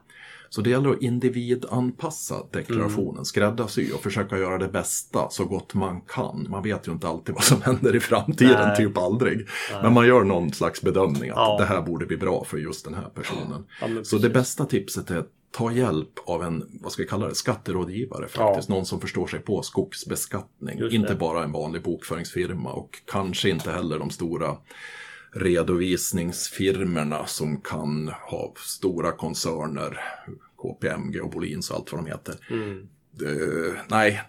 Så 0.49 0.61
det 0.61 0.69
gäller 0.69 0.89
att 0.89 1.01
individanpassa 1.01 2.35
deklarationen, 2.51 3.11
Mm. 3.13 3.25
skräddarsy 3.25 3.91
och 3.91 3.99
försöka 4.03 4.37
göra 4.37 4.57
det 4.57 4.67
bästa 4.67 5.29
så 5.29 5.45
gott 5.45 5.73
man 5.73 6.01
kan. 6.01 6.47
Man 6.49 6.63
vet 6.63 6.87
ju 6.87 6.91
inte 6.91 7.07
alltid 7.07 7.35
vad 7.35 7.43
som 7.43 7.61
händer 7.61 7.95
i 7.95 7.99
framtiden, 7.99 8.67
Nej. 8.67 8.77
typ 8.77 8.97
aldrig. 8.97 9.47
Men 9.83 9.93
man 9.93 10.07
gör 10.07 10.23
någon 10.23 10.53
slags 10.53 10.81
bedömning 10.81 11.29
att 11.29 11.35
Ja. 11.37 11.57
det 11.59 11.65
här 11.65 11.81
borde 11.81 12.05
bli 12.05 12.17
bra 12.17 12.43
för 12.43 12.57
just 12.57 12.85
den 12.85 12.93
här 12.93 13.09
personen. 13.15 13.65
Ja, 13.81 13.87
så 14.03 14.17
det 14.17 14.29
bästa 14.29 14.65
tipset 14.65 15.11
är 15.11 15.17
att 15.17 15.27
ta 15.51 15.71
hjälp 15.71 16.09
av 16.25 16.43
en, 16.43 16.79
vad 16.81 16.91
ska 16.91 17.01
vi 17.01 17.07
kalla 17.07 17.27
det, 17.27 17.35
skatterådgivare 17.35 18.27
faktiskt. 18.27 18.69
Någon 18.69 18.85
som 18.85 19.01
förstår 19.01 19.27
sig 19.27 19.39
på 19.39 19.61
skogsbeskattning. 19.61 20.79
Inte 20.91 21.15
bara 21.15 21.43
en 21.43 21.51
vanlig 21.51 21.83
bokföringsfirma 21.83 22.71
och 22.73 22.89
kanske 23.11 23.49
inte 23.49 23.71
heller 23.71 23.99
de 23.99 24.09
stora 24.09 24.55
redovisningsfirmerna 25.31 27.25
som 27.25 27.61
kan 27.61 28.07
ha 28.29 28.53
stora 28.57 29.11
koncerner, 29.11 29.99
KPMG 30.57 31.21
och 31.21 31.29
Bolins 31.31 31.69
och 31.69 31.75
allt 31.75 31.91
vad 31.91 32.03
de 32.03 32.07
heter. 32.07 32.35
Mm. 32.49 32.87
Eh, 33.21 33.73
nej, 33.87 34.21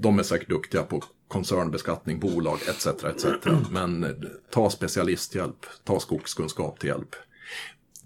de- 0.00 0.18
är 0.18 0.22
säkert 0.22 0.48
duktiga 0.48 0.82
på 0.82 1.02
koncernbeskattning, 1.28 2.20
bolag 2.20 2.58
etc. 2.68 2.86
etc. 2.86 3.26
Men 3.70 4.04
eh, 4.04 4.10
ta 4.50 4.70
specialisthjälp, 4.70 5.66
ta 5.84 6.00
skogskunskap 6.00 6.80
till 6.80 6.88
hjälp. 6.88 7.16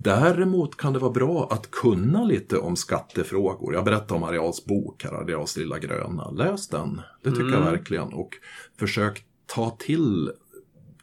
Däremot 0.01 0.77
kan 0.77 0.93
det 0.93 0.99
vara 0.99 1.11
bra 1.13 1.49
att 1.51 1.71
kunna 1.71 2.25
lite 2.25 2.59
om 2.59 2.77
skattefrågor. 2.77 3.75
Jag 3.75 3.85
berättade 3.85 4.15
om 4.15 4.23
Areals 4.23 4.65
bok 4.65 5.05
här, 5.05 5.13
Areals 5.13 5.57
lilla 5.57 5.79
gröna. 5.79 6.31
Läs 6.31 6.69
den, 6.69 7.01
det 7.23 7.31
tycker 7.31 7.53
jag 7.53 7.61
verkligen. 7.61 8.13
Och 8.13 8.31
försök 8.79 9.25
ta 9.47 9.71
till, 9.71 10.31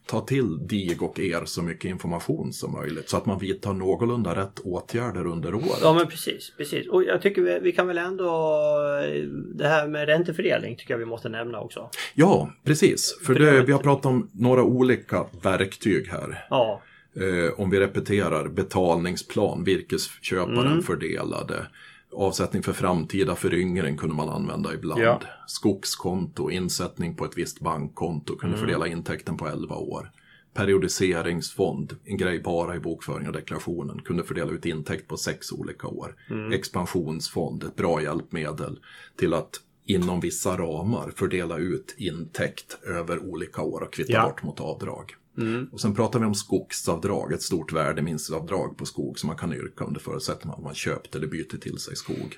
ta 0.08 0.22
till 0.22 0.68
DIG 0.68 1.02
och 1.04 1.20
er 1.20 1.46
så 1.46 1.62
mycket 1.64 1.90
information 1.90 2.54
som 2.54 2.72
möjligt. 2.72 3.10
Så 3.10 3.18
att 3.18 3.26
man 3.26 3.40
vidtar 3.40 3.74
någorlunda 3.74 4.36
rätt 4.36 4.60
åtgärder 4.60 5.28
under 5.28 5.56
året. 5.56 5.80
Ja 5.82 5.94
men 5.94 6.08
precis, 6.08 6.54
precis. 6.58 6.88
Och 6.90 7.04
jag 7.04 7.22
tycker 7.22 7.42
vi, 7.42 7.60
vi 7.62 7.72
kan 7.72 7.88
väl 7.88 7.98
ändå 7.98 8.60
det 9.56 9.68
här 9.68 9.88
med 9.88 10.06
räntefördelning 10.06 10.76
tycker 10.78 10.94
jag 10.94 11.00
vi 11.00 11.06
måste 11.06 11.30
nämna 11.30 11.60
också. 11.60 11.90
Ja, 12.14 12.50
precis. 12.64 13.18
För 13.20 13.26
För 13.26 13.40
det 13.40 13.62
vi 13.62 13.72
har 13.72 13.80
pratat 13.80 14.06
om 14.06 14.30
några 14.34 14.64
olika 14.64 15.26
verktyg 15.44 16.08
här. 16.08 16.46
Ja, 16.50 16.82
Eh, 17.18 17.60
om 17.60 17.70
vi 17.70 17.80
repeterar 17.80 18.48
betalningsplan, 18.48 19.64
virkesköparen 19.64 20.68
Mm. 20.72 20.82
fördelade. 20.84 21.68
Avsättning 22.16 22.64
för 22.64 22.74
framtida 22.74 23.36
föryngring 23.36 23.98
kunde 23.98 24.16
man 24.16 24.30
använda 24.30 24.74
ibland. 24.74 25.02
Ja. 25.02 25.22
Skogskonto, 25.48 26.50
insättning 26.52 27.16
på 27.16 27.26
ett 27.26 27.38
visst 27.38 27.60
bankkonto, 27.60 28.36
kunde 28.36 28.56
Mm. 28.58 28.68
fördela 28.68 28.88
intäkten 28.88 29.38
på 29.38 29.48
11 29.48 29.76
år. 29.76 30.12
Periodiseringsfond, 30.54 31.96
en 32.06 32.18
grej 32.18 32.40
bara 32.40 32.76
i 32.76 32.80
bokföring 32.80 33.28
och 33.28 33.34
deklarationen, 33.34 34.02
kunde 34.02 34.24
fördela 34.24 34.52
ut 34.52 34.66
intäkt 34.66 35.08
på 35.08 35.18
sex 35.18 35.52
olika 35.52 35.88
år. 35.88 36.16
Mm. 36.30 36.52
Expansionsfond, 36.52 37.64
ett 37.64 37.76
bra 37.76 38.02
hjälpmedel 38.02 38.80
till 39.20 39.34
att 39.34 39.60
inom 39.86 40.20
vissa 40.20 40.58
ramar 40.58 41.12
fördela 41.16 41.58
ut 41.58 41.96
intäkt 41.98 42.78
över 42.88 43.20
olika 43.20 43.62
år 43.62 43.82
och 43.84 43.94
kvitta 43.94 44.14
Ja. 44.14 44.24
bort 44.24 44.44
mot 44.44 44.60
avdrag. 44.60 45.16
Mm. 45.38 45.70
Och 45.72 45.82
sen 45.82 45.96
pratar 45.96 46.20
vi 46.20 46.26
om 46.26 46.36
skogsavdrag, 46.36 47.34
ett 47.34 47.42
stort 47.42 47.74
värdeminstavdrag 47.74 48.78
på 48.78 48.86
skog 48.86 49.20
som 49.20 49.28
man 49.28 49.38
kan 49.38 49.54
yrka 49.54 49.86
under 49.86 50.00
förutsättning 50.00 50.54
att 50.54 50.64
man 50.64 50.76
köpt 50.76 51.16
eller 51.16 51.28
byter 51.28 51.58
till 51.58 51.78
sig 51.78 51.96
skog. 51.96 52.38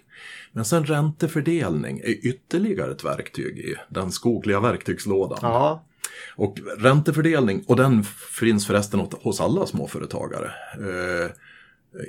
Men 0.52 0.66
sen 0.66 0.86
räntefördelning 0.86 2.00
är 2.00 2.28
ytterligare 2.28 2.92
ett 2.92 3.04
verktyg 3.04 3.58
i 3.58 3.76
den 3.90 4.12
skogliga 4.12 4.60
verktygslådan. 4.60 5.40
ja, 5.42 5.86
Och 6.36 6.58
räntefördelning, 6.78 7.64
och 7.68 7.76
den 7.76 8.04
finns 8.40 8.68
förresten 8.68 9.00
hos 9.00 9.42
alla 9.42 9.66
småföretagare. 9.66 10.52
Eh, 10.74 11.32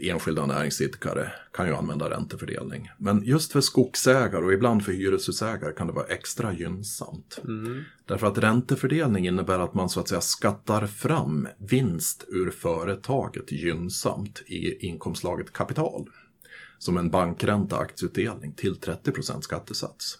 enskilda 0.03 0.47
näringsidkare 0.47 1.33
kan 1.53 1.67
ju 1.67 1.75
använda 1.75 2.11
räntefördelning. 2.11 2.91
Men 2.99 3.23
just 3.25 3.53
för 3.53 3.61
skogsägare 3.61 4.45
och 4.45 4.53
ibland 4.53 4.85
för 4.85 4.93
hyreshusägare 4.93 5.73
kan 5.73 5.87
det 5.87 5.93
vara 5.93 6.07
extra 6.07 6.53
gynnsamt. 6.53 7.41
mm. 7.45 7.83
Därför 8.05 8.27
att 8.27 8.39
räntefördelning 8.39 9.27
innebär 9.27 9.59
att 9.59 9.75
man 9.75 9.89
så 9.89 10.01
att 10.01 10.09
säga 10.09 10.21
skattar 10.21 10.87
fram 10.87 11.49
vinst 11.59 12.25
ur 12.29 12.51
företaget 12.51 13.53
gynnsamt 13.53 14.43
i 14.47 14.87
inkomstslaget 14.87 15.53
kapital. 15.53 16.09
Som 16.79 16.97
en 16.97 17.11
bankränta 17.11 17.79
aktieutdelning 17.79 18.53
till 18.53 18.75
30% 18.75 19.41
skattesats. 19.41 20.19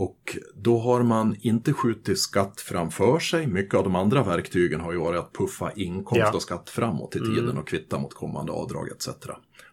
Och 0.00 0.36
då 0.54 0.78
har 0.78 1.02
man 1.02 1.36
inte 1.40 1.72
skjutit 1.72 2.18
skatt 2.18 2.60
framför 2.60 3.18
sig. 3.18 3.46
Mycket 3.46 3.74
av 3.74 3.84
de 3.84 3.96
andra 3.96 4.22
verktygen 4.22 4.80
har 4.80 4.92
ju 4.92 4.98
varit 4.98 5.18
att 5.20 5.32
puffa 5.32 5.72
inkomst 5.72 6.20
Ja. 6.20 6.32
och 6.34 6.42
skatt 6.42 6.70
framåt 6.70 7.16
i 7.16 7.18
tiden 7.18 7.58
och 7.58 7.68
kvitta 7.68 7.98
mot 7.98 8.14
kommande 8.14 8.52
avdrag 8.52 8.88
etc. 8.88 9.08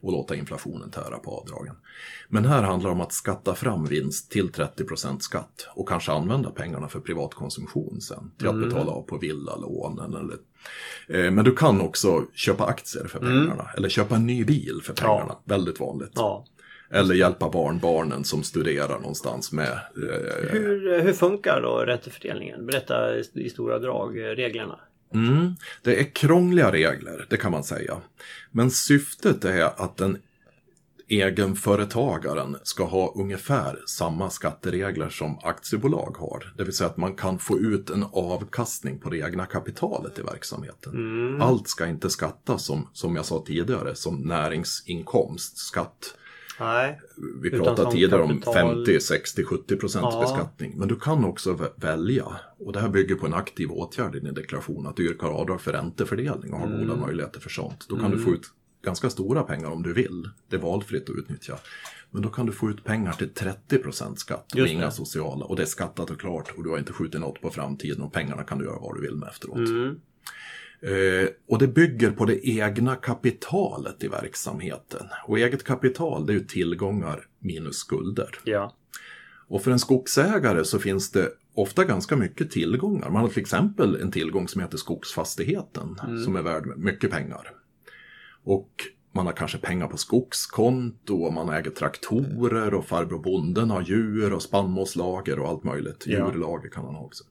Och 0.02 0.12
låta 0.12 0.36
inflationen 0.36 0.92
tära 0.92 1.18
på 1.18 1.32
avdragen. 1.32 1.76
Men 2.30 2.46
här 2.46 2.64
handlar 2.64 2.90
det 2.90 2.94
om 2.96 3.02
att 3.02 3.14
skatta 3.14 3.56
fram 3.56 3.86
vinst 3.86 4.32
till 4.32 4.50
30% 4.52 5.20
skatt 5.20 5.68
och 5.76 5.88
kanske 5.90 6.12
använda 6.12 6.50
pengarna 6.50 6.88
för 6.88 7.00
privat 7.00 7.34
konsumtion 7.34 8.02
sen. 8.02 8.32
Till 8.38 8.48
att 8.48 8.60
betala 8.60 8.92
av 8.92 9.02
på 9.02 9.18
villalånen 9.18 10.14
eller 10.14 10.38
Eh, 11.08 11.32
Men 11.32 11.46
du 11.46 11.56
kan 11.56 11.82
också 11.82 12.26
köpa 12.34 12.66
aktier 12.66 13.08
för 13.08 13.20
pengarna. 13.20 13.70
Eller 13.78 13.90
köpa 13.90 14.16
en 14.16 14.26
ny 14.26 14.46
bil 14.46 14.82
för 14.84 14.94
pengarna. 14.94 15.36
Väldigt 15.46 15.80
vanligt. 15.80 16.12
ja. 16.16 16.46
Eller 16.90 17.16
hjälpa 17.16 17.50
barnbarnen 17.50 18.24
som 18.24 18.44
studerar 18.44 19.00
någonstans 19.00 19.52
med. 19.52 19.72
Eh, 19.72 20.50
Hur, 20.52 21.02
hur 21.02 21.14
funkar 21.14 21.62
då 21.62 21.78
räntefördelningen? 21.78 22.66
Berätta 22.66 23.16
i- 23.18 23.50
stora 23.50 23.80
drag 23.80 24.18
eh, 24.18 24.24
reglerna. 24.24 24.80
mm, 25.14 25.56
det 25.84 26.00
är 26.00 26.04
krångliga 26.04 26.72
regler, 26.72 27.26
det 27.30 27.38
kan 27.38 27.52
man 27.52 27.64
säga. 27.64 27.98
Men 28.52 28.72
syftet 28.72 29.46
är 29.46 29.64
att 29.84 29.98
den 29.98 30.18
egenföretagaren 31.10 32.58
ska 32.64 32.84
ha 32.84 33.14
ungefär 33.16 33.80
samma 33.88 34.30
skatteregler 34.30 35.10
som 35.10 35.40
aktiebolag 35.44 36.16
har. 36.20 36.54
Det 36.58 36.64
vill 36.64 36.74
säga 36.74 36.90
att 36.90 36.98
man 36.98 37.16
kan 37.16 37.40
få 37.40 37.60
ut 37.60 37.90
en 37.90 38.06
avkastning 38.12 39.00
på 39.00 39.10
det 39.10 39.18
egna 39.18 39.46
kapitalet 39.46 40.20
i 40.20 40.22
verksamheten. 40.22 40.94
Mm. 40.94 41.42
Allt 41.42 41.68
ska 41.68 41.86
inte 41.88 42.10
skattas 42.10 42.66
som, 42.66 42.90
som 42.94 43.16
jag 43.16 43.26
sa 43.26 43.44
tidigare, 43.48 43.96
som 43.96 44.16
näringsinkomst, 44.22 45.58
skatt. 45.58 46.17
Nej. 46.60 47.00
Vi 47.42 47.50
pratade 47.50 47.92
tidigare 47.92 48.22
om 48.22 48.42
kapital. 48.42 48.86
50, 48.86 49.00
60, 49.00 49.44
70 49.44 49.76
procents 49.76 50.10
Ja. 50.16 50.22
beskattning. 50.22 50.74
Men 50.78 50.88
du 50.88 50.96
kan 50.96 51.26
också 51.26 51.54
vä- 51.54 51.72
välja, 51.76 52.26
och 52.60 52.74
det 52.74 52.80
här 52.80 52.90
bygger 52.90 53.16
på 53.16 53.26
en 53.26 53.34
aktiv 53.34 53.72
åtgärd 53.72 54.16
i 54.16 54.20
din 54.20 54.34
deklaration, 54.34 54.88
att 54.88 54.96
du 54.96 55.06
yrkar 55.10 55.28
avdrag 55.28 55.62
för 55.62 55.72
räntefördelning 55.74 56.54
och 56.54 56.60
har 56.60 56.68
Mm. 56.68 56.88
goda 56.88 57.00
möjligheter 57.00 57.40
för 57.40 57.50
sånt. 57.50 57.86
Då 57.90 57.98
kan 58.00 58.12
du 58.12 58.20
få 58.20 58.34
ut 58.34 58.44
ganska 58.84 59.10
stora 59.10 59.44
pengar 59.44 59.70
om 59.70 59.84
du 59.84 59.94
vill. 59.94 60.30
Det 60.50 60.56
är 60.56 60.60
valfritt 60.60 61.10
att 61.10 61.16
utnyttja. 61.16 61.58
Men 62.12 62.22
då 62.22 62.30
kan 62.30 62.46
du 62.46 62.52
få 62.52 62.70
ut 62.70 62.84
pengar 62.84 63.14
till 63.14 63.30
30 63.30 63.78
procent 63.78 64.20
skatt 64.20 64.52
och 64.56 64.68
inga 64.68 64.92
sociala. 64.92 65.46
Och 65.46 65.56
det 65.56 65.62
är 65.62 65.66
skattat 65.66 66.10
och 66.10 66.20
klart 66.20 66.54
och 66.58 66.64
du 66.64 66.70
har 66.70 66.78
inte 66.78 66.94
skjutit 66.94 67.22
något 67.22 67.42
på 67.42 67.50
framtiden 67.50 68.02
och 68.02 68.14
pengarna 68.14 68.44
kan 68.44 68.58
du 68.58 68.66
göra 68.66 68.80
vad 68.80 68.96
du 68.96 69.02
vill 69.02 69.16
med 69.16 69.30
efteråt. 69.30 69.58
Mm. 69.58 70.00
Eh, 70.82 71.30
och 71.48 71.60
det 71.60 71.68
bygger 71.68 72.12
på 72.12 72.26
det 72.26 72.48
egna 72.48 72.96
kapitalet 72.96 74.04
i 74.04 74.08
verksamheten. 74.08 75.08
Och 75.28 75.40
eget 75.40 75.64
kapital 75.64 76.26
det 76.26 76.34
är 76.34 76.38
ju 76.38 76.44
tillgångar 76.44 77.26
minus 77.40 77.76
skulder. 77.76 78.30
Ja. 78.44 78.74
Och 79.48 79.64
för 79.64 79.72
en 79.72 79.80
skogsägare 79.80 80.66
så 80.66 80.80
finns 80.80 81.12
det 81.12 81.30
ofta 81.54 81.86
ganska 81.86 82.16
mycket 82.16 82.52
tillgångar. 82.52 83.10
Man 83.10 83.22
har 83.22 83.30
till 83.30 83.42
exempel 83.42 83.96
en 83.96 84.12
tillgång 84.12 84.48
som 84.48 84.62
heter 84.62 84.78
skogsfastigheten 84.78 85.96
som 86.26 86.36
är 86.36 86.42
värd 86.42 86.78
mycket 86.78 87.12
pengar. 87.12 87.52
Och 88.44 88.70
man 89.12 89.26
har 89.26 89.34
kanske 89.34 89.58
pengar 89.58 89.88
på 89.88 89.98
skogskonto 89.98 91.16
och 91.24 91.34
man 91.34 91.50
äger 91.50 91.72
traktorer 91.72 92.74
och 92.74 92.86
farbror 92.86 93.20
bonden 93.20 93.70
har 93.70 93.82
djur 93.82 94.34
och 94.34 94.42
spannmålslager 94.42 95.40
och 95.40 95.50
allt 95.50 95.64
möjligt. 95.64 96.04
Ja. 96.08 96.32
Djurlager 96.32 96.70
kan 96.70 96.86
han 96.86 96.96
ha 96.96 97.06
också. 97.06 97.24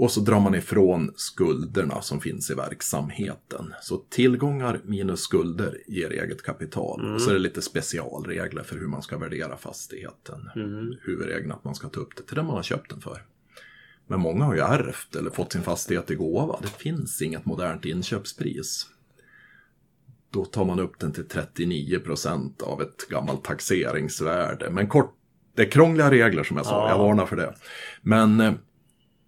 Och 0.00 0.10
så 0.10 0.20
drar 0.20 0.40
man 0.40 0.54
ifrån 0.54 1.12
skulderna 1.16 2.00
som 2.02 2.20
finns 2.20 2.50
i 2.50 2.54
verksamheten. 2.54 3.74
Så 3.82 3.96
tillgångar 3.96 4.80
minus 4.84 5.20
skulder 5.20 5.78
ger 5.86 6.10
eget 6.10 6.42
kapital. 6.42 7.14
Och 7.14 7.20
så 7.22 7.30
är 7.30 7.34
det 7.34 7.40
lite 7.40 7.62
specialregler 7.62 8.62
för 8.62 8.76
hur 8.78 8.86
man 8.86 9.02
ska 9.02 9.18
värdera 9.18 9.56
fastigheten. 9.56 10.50
Huvudregeln 11.02 11.52
att 11.52 11.64
man 11.64 11.74
ska 11.74 11.88
ta 11.88 12.00
upp 12.00 12.16
det 12.16 12.22
till 12.22 12.36
det 12.36 12.42
man 12.42 12.56
har 12.56 12.62
köpt 12.62 12.90
den 12.90 13.00
för. 13.00 13.24
Men 14.06 14.20
många 14.20 14.44
har 14.44 14.54
ju 14.54 14.60
ärvt 14.60 15.16
eller 15.16 15.30
fått 15.30 15.52
sin 15.52 15.62
fastighet 15.62 16.10
i 16.10 16.14
gåva. 16.14 16.58
Det 16.62 16.68
finns 16.82 17.22
inget 17.22 17.44
modernt 17.46 17.84
inköpspris. 17.84 18.86
Då 20.30 20.44
tar 20.44 20.64
man 20.64 20.80
upp 20.80 20.98
den 20.98 21.12
till 21.12 21.28
39 21.28 21.98
procent 21.98 22.62
av 22.62 22.82
ett 22.82 23.08
gammalt 23.10 23.44
taxeringsvärde. 23.44 24.70
Men 24.70 24.86
kort, 24.88 25.14
det 25.54 25.62
är 25.62 25.70
krångliga 25.70 26.10
regler 26.10 26.42
som 26.42 26.56
jag 26.56 26.66
sa, 26.66 26.72
Ja. 26.72 26.88
jag 26.90 26.98
varnar 26.98 27.26
för 27.26 27.36
det. 27.36 27.54
Men 28.02 28.40
eh, 28.40 28.52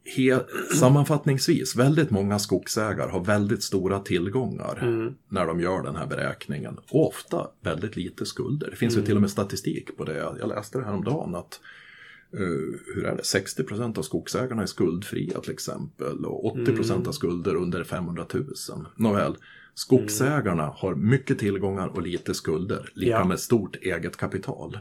he, 0.05 0.39
sammanfattningsvis, 0.79 1.77
väldigt 1.77 2.11
många 2.11 2.39
skogsägare 2.39 3.11
har 3.11 3.25
väldigt 3.25 3.63
stora 3.63 3.99
tillgångar 3.99 4.79
när 5.29 5.47
de 5.47 5.61
gör 5.61 5.83
den 5.83 5.97
här 5.97 6.07
beräkningen. 6.07 6.79
Och 6.89 7.09
ofta 7.09 7.49
väldigt 7.61 7.97
lite 7.97 8.27
skulder. 8.27 8.71
Det 8.71 8.77
finns 8.77 8.97
ju 8.97 9.03
till 9.03 9.15
och 9.15 9.21
med 9.21 9.31
statistik 9.31 9.97
på 9.97 10.05
det. 10.05 10.17
Jag 10.17 10.49
läste 10.49 10.79
det 10.79 10.85
här 10.85 10.93
om 10.95 11.05
dagen 11.05 11.35
att 11.35 11.61
eh, 12.33 12.39
hur 12.95 13.05
är 13.05 13.17
det, 13.17 13.25
60 13.25 13.63
procent 13.65 13.99
av 13.99 14.03
skogsägarna 14.03 14.63
är 14.63 14.67
skuldfria 14.67 15.41
till 15.41 15.53
exempel 15.53 16.25
och 16.25 16.45
80 16.47 16.77
procent 16.77 17.07
av 17.07 17.13
skulder 17.13 17.55
under 17.55 17.85
500 17.85 18.27
000. 18.35 18.45
Nåväl, 18.97 19.37
skogsägarna 19.75 20.73
har 20.77 20.95
mycket 20.95 21.39
tillgångar 21.39 21.87
och 21.89 22.03
lite 22.03 22.35
skulder, 22.35 22.91
lika 22.95 23.11
Ja. 23.11 23.25
med 23.25 23.41
stort 23.41 23.77
eget 23.77 24.17
kapital. 24.17 24.79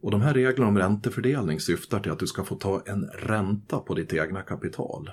Och 0.00 0.10
de 0.10 0.20
här 0.20 0.34
reglerna 0.34 0.68
om 0.68 0.78
räntefördelning 0.78 1.60
syftar 1.60 2.00
till 2.00 2.12
att 2.12 2.18
du 2.18 2.26
ska 2.26 2.44
få 2.44 2.54
ta 2.54 2.82
en 2.86 3.04
ränta 3.06 3.78
på 3.78 3.94
ditt 3.94 4.12
egna 4.12 4.42
kapital. 4.42 5.10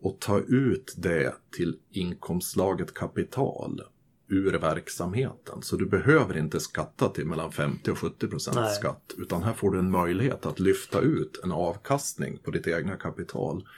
Och 0.00 0.20
ta 0.20 0.40
ut 0.40 0.94
det 0.96 1.34
till 1.50 1.78
inkomstslaget 1.90 2.94
kapital 2.94 3.82
ur 4.28 4.52
verksamheten. 4.52 5.62
Så 5.62 5.76
du 5.76 5.86
behöver 5.86 6.36
inte 6.36 6.60
skatta 6.60 7.08
till 7.08 7.26
mellan 7.26 7.52
50 7.52 7.90
och 7.90 7.98
70 7.98 8.26
procent 8.26 8.74
skatt. 8.74 9.14
Utan 9.18 9.42
här 9.42 9.52
får 9.52 9.70
du 9.70 9.78
en 9.78 9.90
möjlighet 9.90 10.46
att 10.46 10.60
lyfta 10.60 11.00
ut 11.00 11.40
en 11.44 11.52
avkastning 11.52 12.38
på 12.38 12.50
ditt 12.50 12.66
egna 12.66 12.96
kapital 12.96 13.68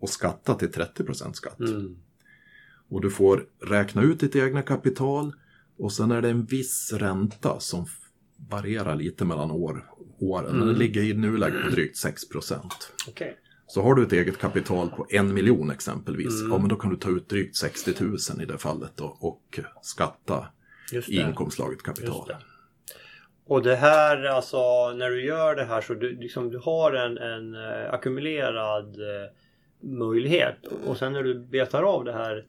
och 0.00 0.08
skatta 0.08 0.54
till 0.54 0.72
30 0.72 1.04
procent 1.04 1.36
skatt. 1.36 1.60
Mm. 1.60 1.96
Och 2.88 3.00
du 3.00 3.10
får 3.10 3.46
räkna 3.60 4.02
ut 4.02 4.20
ditt 4.20 4.36
egna 4.36 4.62
kapital 4.62 5.32
och 5.78 5.92
sen 5.92 6.10
är 6.10 6.22
det 6.22 6.28
en 6.28 6.44
viss 6.44 6.92
ränta 6.92 7.60
som 7.60 7.86
varierar 8.48 8.94
lite 8.94 9.24
mellan 9.24 9.50
år, 9.50 9.84
åren. 10.18 10.56
Men 10.56 10.66
den 10.66 10.78
ligger 10.78 11.02
i 11.02 11.14
nuläget 11.14 11.62
på 11.64 11.70
drygt 11.70 11.96
6 11.96 12.28
procent. 12.28 12.92
Okej. 13.08 13.36
Så 13.66 13.82
har 13.82 13.94
du 13.94 14.02
ett 14.02 14.12
eget 14.12 14.38
kapital 14.38 14.90
på 14.90 15.06
en 15.10 15.34
miljon 15.34 15.70
exempelvis, 15.70 16.42
ja 16.50 16.58
men 16.58 16.68
då 16.68 16.76
kan 16.76 16.90
du 16.90 16.96
ta 16.96 17.10
ut 17.10 17.28
drygt 17.28 17.56
60 17.56 17.94
000 18.00 18.16
i 18.42 18.44
det 18.44 18.58
fallet 18.58 18.90
då, 18.94 19.16
och 19.20 19.60
skatta 19.82 20.46
i 20.92 20.94
det. 20.94 21.12
inkomstslaget 21.12 21.82
kapital. 21.82 22.32
Och 23.46 23.62
det 23.62 23.76
här, 23.76 24.24
alltså 24.24 24.92
när 24.92 25.10
du 25.10 25.24
gör 25.24 25.54
det 25.54 25.64
här 25.64 25.80
så 25.80 25.94
du, 25.94 26.16
liksom, 26.16 26.50
du 26.50 26.58
har 26.58 26.92
en, 26.92 27.18
en 27.18 27.54
eh, 27.54 27.92
ackumulerad 27.94 28.96
eh, 28.96 29.30
möjlighet 29.80 30.66
och 30.86 30.96
sen 30.96 31.12
när 31.12 31.22
du 31.22 31.38
betar 31.38 31.82
av 31.82 32.04
det 32.04 32.12
här 32.12 32.46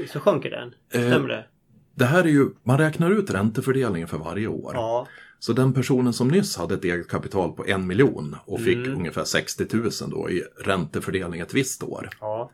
eh, 0.00 0.06
så 0.08 0.20
sjunker 0.20 0.50
den. 0.50 0.74
Stämmer 0.88 1.28
det? 1.28 1.44
Det 1.94 2.04
här 2.04 2.24
är 2.24 2.28
ju, 2.28 2.48
man 2.62 2.78
räknar 2.78 3.10
ut 3.10 3.30
räntefördelningen 3.30 4.08
för 4.08 4.18
varje 4.18 4.46
år. 4.46 4.72
Ja. 4.74 5.06
Så 5.38 5.52
den 5.52 5.72
personen 5.72 6.12
som 6.12 6.28
nyss 6.28 6.56
hade 6.56 6.74
ett 6.74 6.84
eget 6.84 7.08
kapital 7.08 7.52
på 7.52 7.66
en 7.66 7.86
miljon 7.86 8.36
och 8.44 8.60
fick 8.60 8.76
Mm. 8.76 8.96
ungefär 8.98 9.24
60 9.24 9.66
000 9.72 9.90
då 10.10 10.30
i 10.30 10.42
räntefördelning 10.64 11.40
ett 11.40 11.54
visst 11.54 11.82
år. 11.82 12.08
Ja. 12.20 12.50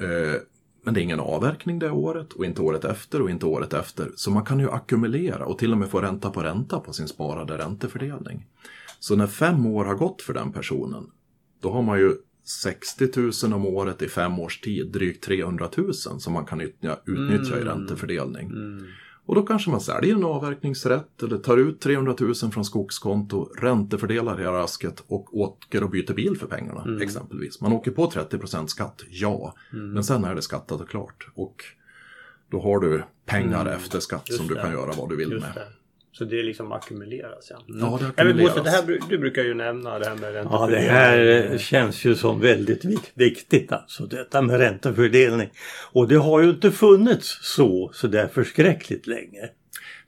Eh, 0.00 0.40
Men 0.84 0.94
det 0.94 1.00
är 1.00 1.02
ingen 1.02 1.20
avverkning 1.20 1.78
det 1.78 1.90
året 1.90 2.32
och 2.32 2.44
inte 2.44 2.62
året 2.62 2.84
efter 2.84 3.22
och 3.22 3.30
inte 3.30 3.46
året 3.46 3.72
efter. 3.74 4.10
Så 4.16 4.30
man 4.30 4.44
kan 4.44 4.60
ju 4.60 4.70
ackumulera 4.70 5.44
och 5.46 5.58
till 5.58 5.72
och 5.72 5.78
med 5.78 5.88
få 5.88 6.00
ränta 6.00 6.30
på 6.30 6.40
ränta 6.42 6.80
på 6.80 6.92
sin 6.92 7.08
sparade 7.08 7.58
räntefördelning. 7.58 8.46
Så 9.00 9.16
när 9.16 9.26
fem 9.26 9.66
år 9.66 9.84
har 9.84 9.94
gått 9.94 10.22
för 10.22 10.34
den 10.34 10.52
personen, 10.52 11.10
då 11.62 11.70
har 11.70 11.82
man 11.82 11.98
ju 11.98 12.16
60 12.48 13.08
000 13.44 13.52
om 13.52 13.66
året 13.66 14.02
i 14.02 14.08
fem 14.08 14.38
års 14.40 14.60
tid, 14.60 14.92
drygt 14.92 15.24
300 15.24 15.68
000 15.76 15.94
som 15.94 16.32
man 16.32 16.46
kan 16.46 16.60
utnyttja, 16.60 16.98
utnyttja 17.06 17.58
i 17.58 17.64
räntefördelning. 17.64 18.52
Och 19.26 19.34
då 19.34 19.42
kanske 19.42 19.70
man 19.70 19.80
säljer 19.80 20.14
en 20.14 20.24
avverkningsrätt 20.24 21.22
eller 21.22 21.38
tar 21.38 21.56
ut 21.56 21.80
300 21.80 22.14
000 22.20 22.34
från 22.34 22.64
skogskonto, 22.64 23.44
räntefördelar 23.44 24.38
hela 24.38 24.52
rasket 24.52 25.02
och 25.06 25.38
åker 25.38 25.82
och 25.84 25.90
byter 25.90 26.14
bil 26.14 26.36
för 26.36 26.46
pengarna 26.46 27.02
exempelvis. 27.02 27.60
Man 27.60 27.72
åker 27.72 27.90
på 27.90 28.10
30% 28.10 28.66
skatt, 28.66 29.04
ja. 29.08 29.54
Men 29.70 30.04
sen 30.04 30.24
är 30.24 30.34
det 30.34 30.42
skattat 30.42 30.80
och 30.80 30.88
klart. 30.88 31.28
Och 31.34 31.64
då 32.50 32.60
har 32.60 32.78
du 32.80 33.02
pengar 33.24 33.66
efter 33.66 34.00
skatt 34.00 34.24
Just 34.28 34.38
som 34.38 34.48
du 34.48 34.54
det. 34.54 34.60
kan 34.60 34.72
göra 34.72 34.92
vad 34.98 35.08
du 35.08 35.16
vill 35.16 35.30
Just 35.30 35.46
med. 35.46 35.54
det. 35.54 35.68
Så 36.18 36.24
det 36.24 36.42
liksom 36.42 36.72
ackumuleras 36.72 37.50
ja. 37.50 37.56
Ja, 37.66 37.74
det 37.74 38.04
Ja, 38.04 38.08
ackumuleras. 38.08 38.54
Bosse, 38.54 38.64
det 38.64 38.70
här, 38.70 39.00
du 39.10 39.18
brukar 39.18 39.42
ju 39.42 39.54
nämna 39.54 39.98
det 39.98 40.08
här 40.08 40.14
med 40.16 40.34
Ja, 40.34 40.38
räntefördelning. 40.38 40.84
det 40.86 40.92
här 40.92 41.58
känns 41.58 42.04
ju 42.04 42.14
som 42.14 42.40
väldigt 42.40 42.84
vik- 42.84 43.12
viktigt 43.14 43.72
alltså, 43.72 44.06
detta 44.06 44.42
med 44.42 44.58
räntefördelning. 44.60 45.48
Och 45.92 46.08
det 46.08 46.16
har 46.16 46.40
ju 46.42 46.50
inte 46.50 46.70
funnits 46.70 47.38
så, 47.42 47.90
så 47.94 48.06
där 48.06 48.28
förskräckligt 48.28 49.06
länge. 49.06 49.48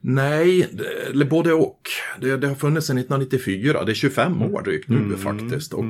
Nej, 0.01 0.69
det, 0.73 0.83
eller 1.09 1.25
både 1.25 1.53
och. 1.53 1.81
Det, 2.21 2.37
det 2.37 2.47
har 2.47 2.55
funnits 2.55 2.87
sedan 2.87 2.97
1994, 2.97 3.83
det 3.83 3.91
är 3.91 3.95
25 3.95 4.41
år 4.41 4.61
drygt 4.61 4.89
nu 4.89 5.17
faktiskt. 5.17 5.73
Och 5.73 5.85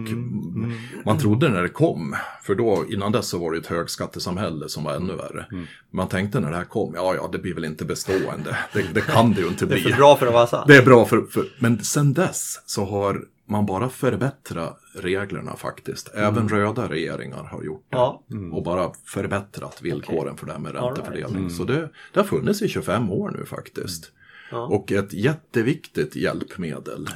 man 1.05 1.17
trodde 1.17 1.49
när 1.49 1.61
det 1.63 1.69
kom, 1.69 2.15
för 2.43 2.55
då 2.55 2.85
innan 2.89 3.11
dess 3.11 3.27
så 3.27 3.37
var 3.39 3.51
det 3.51 3.57
ett 3.57 3.67
högskattesamhälle 3.67 4.69
som 4.69 4.83
var 4.83 4.93
ännu 4.93 5.15
värre. 5.15 5.45
Man 5.91 6.07
tänkte 6.07 6.39
när 6.39 6.51
det 6.51 6.57
här 6.57 6.63
kom, 6.63 6.93
ja 6.95 7.15
ja 7.15 7.29
det 7.31 7.37
blir 7.37 7.53
väl 7.53 7.65
inte 7.65 7.85
bestående. 7.85 8.57
Det, 8.73 8.85
det 8.93 9.01
kan 9.01 9.33
det 9.33 9.41
ju 9.41 9.47
inte 9.47 9.65
Det 9.65 9.73
är 9.75 9.81
bli. 9.81 9.91
för 9.91 9.97
bra 9.97 10.15
för 10.17 10.27
att 10.27 10.33
vara 10.33 10.47
sant. 10.47 10.67
Det 10.67 10.75
är 10.75 10.85
bra 10.85 11.05
för, 11.05 11.21
för, 11.21 11.45
men 11.59 11.83
sen 11.83 12.13
dess 12.13 12.61
så 12.65 12.85
har 12.85 13.21
man 13.49 13.65
bara 13.65 13.89
förbättrat 13.89 14.79
reglerna 14.95 15.55
faktiskt. 15.55 16.11
Även 16.15 16.49
röda 16.49 16.89
regeringar 16.89 17.43
har 17.43 17.63
gjort 17.63 17.85
det. 17.89 17.97
Ja. 17.97 18.23
Och 18.51 18.63
bara 18.63 18.91
förbättrat 19.05 19.81
villkoren 19.81 20.37
för 20.37 20.45
det 20.45 20.51
här 20.51 20.59
med 20.59 20.75
All 20.75 20.83
right. 20.83 20.97
räntefördelning. 20.97 21.49
Så 21.49 21.63
det, 21.63 21.89
det 22.13 22.19
har 22.19 22.27
funnits 22.27 22.61
i 22.61 22.67
25 22.67 23.09
år 23.11 23.35
nu 23.39 23.45
faktiskt. 23.45 24.11
Ja. 24.51 24.65
Och 24.65 24.91
ett 24.91 25.13
jätteviktigt 25.13 26.15
hjälpmedel. 26.15 27.07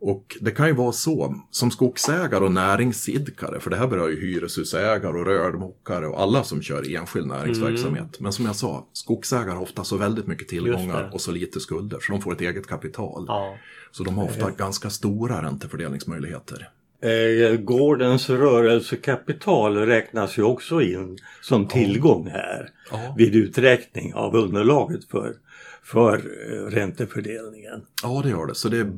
Och 0.00 0.36
det 0.40 0.50
kan 0.50 0.66
ju 0.66 0.74
vara 0.74 0.92
så, 0.92 1.34
som 1.50 1.70
skogsägare 1.70 2.44
och 2.44 2.52
näringsidkare, 2.52 3.60
för 3.60 3.70
det 3.70 3.76
här 3.76 3.86
berör 3.86 4.08
ju 4.08 4.20
hyreshusägare 4.20 5.18
och 5.18 5.26
rörmokare 5.26 6.06
och 6.06 6.20
alla 6.20 6.44
som 6.44 6.62
kör 6.62 6.96
enskild 6.96 7.26
näringsverksamhet. 7.26 8.20
Men 8.20 8.32
som 8.32 8.44
jag 8.44 8.56
sa, 8.56 8.88
skogsägare 8.92 9.50
har 9.50 9.62
ofta 9.62 9.84
så 9.84 9.96
väldigt 9.96 10.26
mycket 10.26 10.48
tillgångar 10.48 11.10
och 11.12 11.20
så 11.20 11.30
lite 11.32 11.60
skulder, 11.60 11.98
så 12.00 12.12
de 12.12 12.22
får 12.22 12.32
ett 12.32 12.40
eget 12.40 12.66
kapital. 12.66 13.24
Ja. 13.28 13.56
Så 13.90 14.04
de 14.04 14.18
har 14.18 14.24
ofta 14.24 14.50
ganska 14.50 14.90
stora 14.90 15.42
räntefördelningsmöjligheter. 15.42 16.68
Eh, 17.00 17.56
gårdens 17.56 18.30
rörelsekapital 18.30 19.76
räknas 19.76 20.38
ju 20.38 20.42
också 20.42 20.82
in 20.82 21.18
som 21.42 21.68
tillgång 21.68 22.26
här 22.26 22.70
Ja. 22.90 23.14
vid 23.18 23.34
uträkning 23.34 24.14
av 24.14 24.36
underlaget 24.36 25.04
för, 25.04 25.34
för 25.82 26.16
eh, 26.16 26.70
räntefördelningen. 26.70 27.82
Ja, 28.02 28.20
det 28.24 28.30
gör 28.30 28.46
det. 28.46 28.54
Så 28.54 28.68
det 28.68 28.78
är 28.78 28.92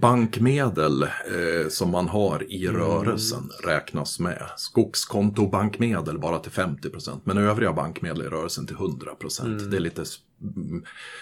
bankmedel 0.00 1.02
eh, 1.02 1.68
som 1.68 1.90
man 1.90 2.08
har 2.08 2.52
i 2.52 2.68
rörelsen 2.68 3.50
räknas 3.64 4.20
med. 4.20 4.42
Skogskonto 4.56 5.48
bankmedel 5.48 6.18
bara 6.18 6.38
till 6.38 6.52
50% 6.52 7.20
men 7.24 7.38
övriga 7.38 7.72
bankmedel 7.72 8.22
i 8.22 8.26
rörelsen 8.28 8.66
till 8.66 8.76
100% 8.76 9.70
Det 9.70 9.76
är 9.76 9.80
lite, 9.80 10.00
mm, 10.00 10.06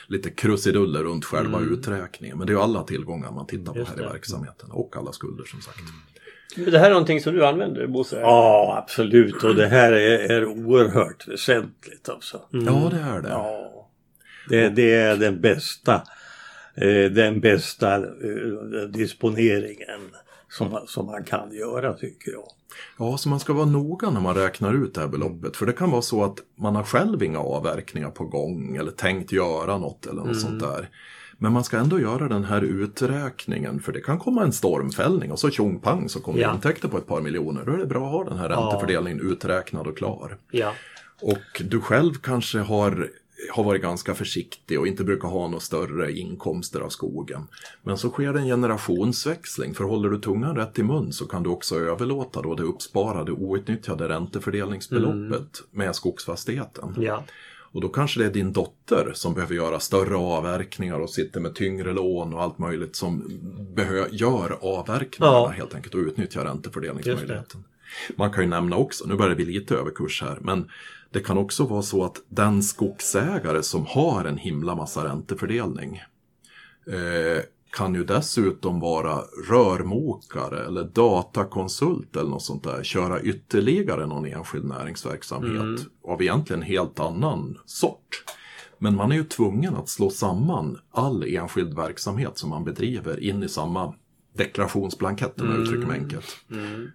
lite 0.07 0.31
krusiduller 0.31 1.03
runt 1.03 1.24
själva 1.24 1.61
uträkningen. 1.61 2.38
Men 2.38 2.46
det 2.46 2.50
är 2.50 2.55
ju 2.55 2.61
alla 2.61 2.83
tillgångar 2.83 3.31
man 3.31 3.46
tittar 3.46 3.72
på 3.72 3.79
Just 3.79 3.90
här 3.90 4.00
i 4.00 4.07
verksamheten 4.07 4.70
och 4.70 4.96
alla 4.96 5.12
skulder 5.12 5.44
som 5.44 5.61
sagt. 5.61 5.81
Det 6.57 6.79
här 6.79 6.87
är 6.87 6.90
någonting 6.90 7.20
som 7.20 7.35
du 7.35 7.46
använder 7.46 7.87
Bosse? 7.87 8.20
Ja, 8.20 8.79
absolut. 8.83 9.44
Och 9.44 9.55
det 9.55 9.66
här 9.66 9.92
är, 9.92 10.31
är 10.31 10.46
oerhört 10.46 11.29
väsentligt 11.29 12.09
alltså. 12.09 12.42
Ja, 12.50 12.90
det 12.92 13.00
är 13.00 13.22
det. 13.22 13.29
Ja. 13.29 13.90
Det, 14.48 14.68
det 14.68 14.94
är 14.94 15.16
den 15.16 15.40
bästa, 15.40 15.94
eh, 16.74 17.11
den 17.11 17.40
bästa 17.40 17.96
eh, 17.96 18.88
disponeringen 18.88 20.00
som, 20.58 20.78
som 20.86 21.06
man 21.06 21.24
kan 21.24 21.52
göra 21.52 21.92
tycker 21.92 22.32
jag. 22.32 22.44
Ja, 22.98 23.16
så 23.16 23.28
man 23.28 23.40
ska 23.40 23.52
vara 23.52 23.66
noga 23.66 24.10
när 24.10 24.20
man 24.20 24.34
räknar 24.34 24.74
ut 24.74 24.94
det 24.94 25.00
här 25.00 25.08
beloppet. 25.08 25.56
För 25.56 25.66
det 25.66 25.72
kan 25.72 25.90
vara 25.90 26.02
så 26.02 26.24
att 26.24 26.38
man 26.58 26.76
har 26.76 26.82
själv 26.82 27.22
inga 27.22 27.38
avverkningar 27.40 28.10
på 28.10 28.24
gång 28.24 28.76
eller 28.76 28.90
tänkt 28.90 29.32
göra 29.32 29.78
något 29.78 30.06
eller 30.06 30.22
något 30.22 30.40
sånt 30.40 30.60
där. 30.60 30.88
Men 31.38 31.52
man 31.52 31.64
ska 31.64 31.76
ändå 31.78 32.00
göra 32.00 32.28
den 32.28 32.44
här 32.44 32.62
uträkningen 32.62 33.80
för 33.80 33.92
det 33.92 34.00
kan 34.00 34.18
komma 34.18 34.42
en 34.42 34.52
stormfällning 34.52 35.32
och 35.32 35.38
så 35.38 35.50
tjong 35.50 35.80
pang 35.80 36.08
så 36.08 36.20
kommer 36.20 36.40
Ja. 36.40 36.54
intäkter 36.54 36.88
på 36.88 36.98
ett 36.98 37.06
par 37.06 37.20
miljoner. 37.20 37.64
Då 37.66 37.72
är 37.72 37.78
det 37.78 37.86
bra 37.86 38.06
att 38.06 38.12
ha 38.12 38.24
den 38.24 38.38
här 38.38 38.48
räntefördelningen 38.48 39.20
uträknad 39.20 39.86
och 39.86 39.98
klar. 39.98 40.38
Ja. 40.50 40.72
Och 41.22 41.62
du 41.64 41.80
själv 41.80 42.14
kanske 42.14 42.58
har, 42.58 43.10
har 43.52 43.64
varit 43.64 43.83
ganska 43.83 44.14
försiktig 44.14 44.80
och 44.80 44.87
inte 44.87 45.04
brukar 45.04 45.28
ha 45.28 45.48
några 45.48 45.61
större 45.61 46.12
inkomster 46.12 46.80
av 46.80 46.88
skogen. 46.88 47.42
Men 47.83 47.98
så 47.98 48.11
sker 48.11 48.35
en 48.35 48.46
generationsväxling, 48.46 49.74
för 49.74 49.85
håller 49.85 50.09
du 50.09 50.18
tungan 50.18 50.57
rätt 50.57 50.78
i 50.78 50.83
mun 50.83 51.12
så 51.12 51.26
kan 51.26 51.42
du 51.42 51.50
också 51.50 51.78
överlåta 51.80 52.42
då 52.42 52.54
det 52.54 52.62
uppsparade 52.62 53.33
outnyttjade 53.33 54.09
räntefördelningsbeloppet 54.09 55.62
med 55.70 55.96
skogsfastigheten. 55.96 56.94
Ja. 56.98 57.24
Och 57.74 57.80
då 57.80 57.88
kanske 57.88 58.20
det 58.20 58.26
är 58.26 58.30
din 58.30 58.52
dotter 58.52 59.12
som 59.14 59.35
behöver 59.35 59.54
göra 59.54 59.80
större 59.80 60.16
avverkningar 60.16 61.00
och 61.00 61.11
sitter 61.11 61.40
med 61.40 61.54
tyngre 61.54 61.92
lån 61.92 62.35
och 62.35 62.42
allt 62.42 62.59
möjligt 62.59 62.96
som 62.96 63.40
gör 64.11 64.59
avverkningarna 64.61 65.37
Ja. 65.37 65.48
helt 65.48 65.74
enkelt 65.74 65.94
och 65.94 66.00
utnyttjar 66.00 66.44
räntefördelningsmöjligheten. 66.44 67.64
Man 68.16 68.33
kan 68.33 68.44
ju 68.44 68.50
nämna 68.50 68.76
också, 68.76 69.04
nu 69.07 69.14
börjar 69.14 69.30
det 69.30 69.37
bli 69.37 69.44
lite 69.44 69.74
överkurs 69.74 70.22
här, 70.22 70.38
men 70.40 70.70
det 71.14 71.20
kan 71.20 71.38
också 71.38 71.64
vara 71.64 71.83
så 71.83 72.05
att 72.05 72.22
den 72.29 72.62
skogsägare 72.62 73.62
som 73.62 73.87
har 73.87 74.24
en 74.24 74.37
himla 74.37 74.74
massa 74.74 75.05
räntefördelning 75.05 76.03
eh, 76.87 77.42
kan 77.70 77.94
ju 77.94 78.05
dessutom 78.05 78.81
vara 78.81 79.18
rörmokare 79.48 80.66
eller 80.66 80.85
datakonsult 80.85 82.16
eller 82.16 82.31
något 82.31 82.42
sånt 82.42 82.64
där. 82.64 82.83
Köra 82.83 83.20
ytterligare 83.20 84.07
någon 84.07 84.27
enskild 84.27 84.64
näringsverksamhet 84.64 85.87
av 86.05 86.22
egentligen 86.22 86.62
helt 86.62 87.00
annan 87.00 87.59
sort. 87.66 88.24
Men 88.79 88.96
man 88.96 89.12
är 89.12 89.16
ju 89.16 89.24
tvungen 89.24 89.77
att 89.77 89.88
slå 89.88 90.11
samman 90.11 90.79
all 90.90 91.24
enskild 91.24 91.77
verksamhet 91.77 92.38
som 92.38 92.50
man 92.50 92.64
bedriver 92.64 93.20
in 93.20 93.42
i 93.42 93.48
samma 93.48 93.94
deklarationsblankett 94.37 95.40
om 95.40 95.50
jag 95.50 95.61
uttrycker 95.61 95.87
mig 95.87 96.00
enkelt. 96.00 96.37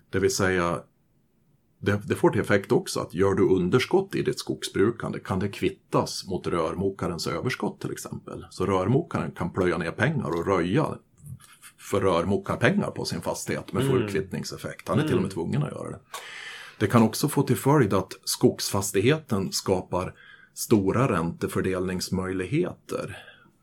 Det 0.09 0.19
vill 0.19 0.35
säga 0.35 0.79
det, 1.79 2.01
det 2.05 2.15
får 2.15 2.29
till 2.29 2.41
effekt 2.41 2.71
också 2.71 2.99
att 2.99 3.13
gör 3.13 3.33
du 3.33 3.43
underskott 3.43 4.15
i 4.15 4.21
ditt 4.21 4.39
skogsbrukande 4.39 5.19
kan 5.19 5.39
det 5.39 5.49
kvittas 5.49 6.27
mot 6.27 6.47
rörmokarens 6.47 7.27
överskott 7.27 7.81
till 7.81 7.91
exempel. 7.91 8.45
Så 8.49 8.65
rörmokaren 8.65 9.31
kan 9.31 9.53
plöja 9.53 9.77
ner 9.77 9.91
pengar 9.91 10.27
och 10.27 10.47
röja 10.47 10.87
för 11.77 12.01
rörmokarpengar 12.01 12.91
på 12.91 13.05
sin 13.05 13.21
fastighet 13.21 13.73
med 13.73 13.87
full 13.87 14.09
kvittningseffekt. 14.09 14.87
Han 14.87 14.99
är 14.99 15.07
till 15.07 15.15
och 15.15 15.21
med 15.21 15.31
tvungen 15.31 15.63
att 15.63 15.71
göra 15.71 15.89
det. 15.89 15.99
Det 16.79 16.87
kan 16.87 17.03
också 17.03 17.29
få 17.29 17.43
till 17.43 17.57
följd 17.57 17.93
att 17.93 18.13
skogsfastigheten 18.23 19.51
skapar 19.51 20.13
stora 20.53 21.11
räntefördelningsmöjligheter. 21.11 23.17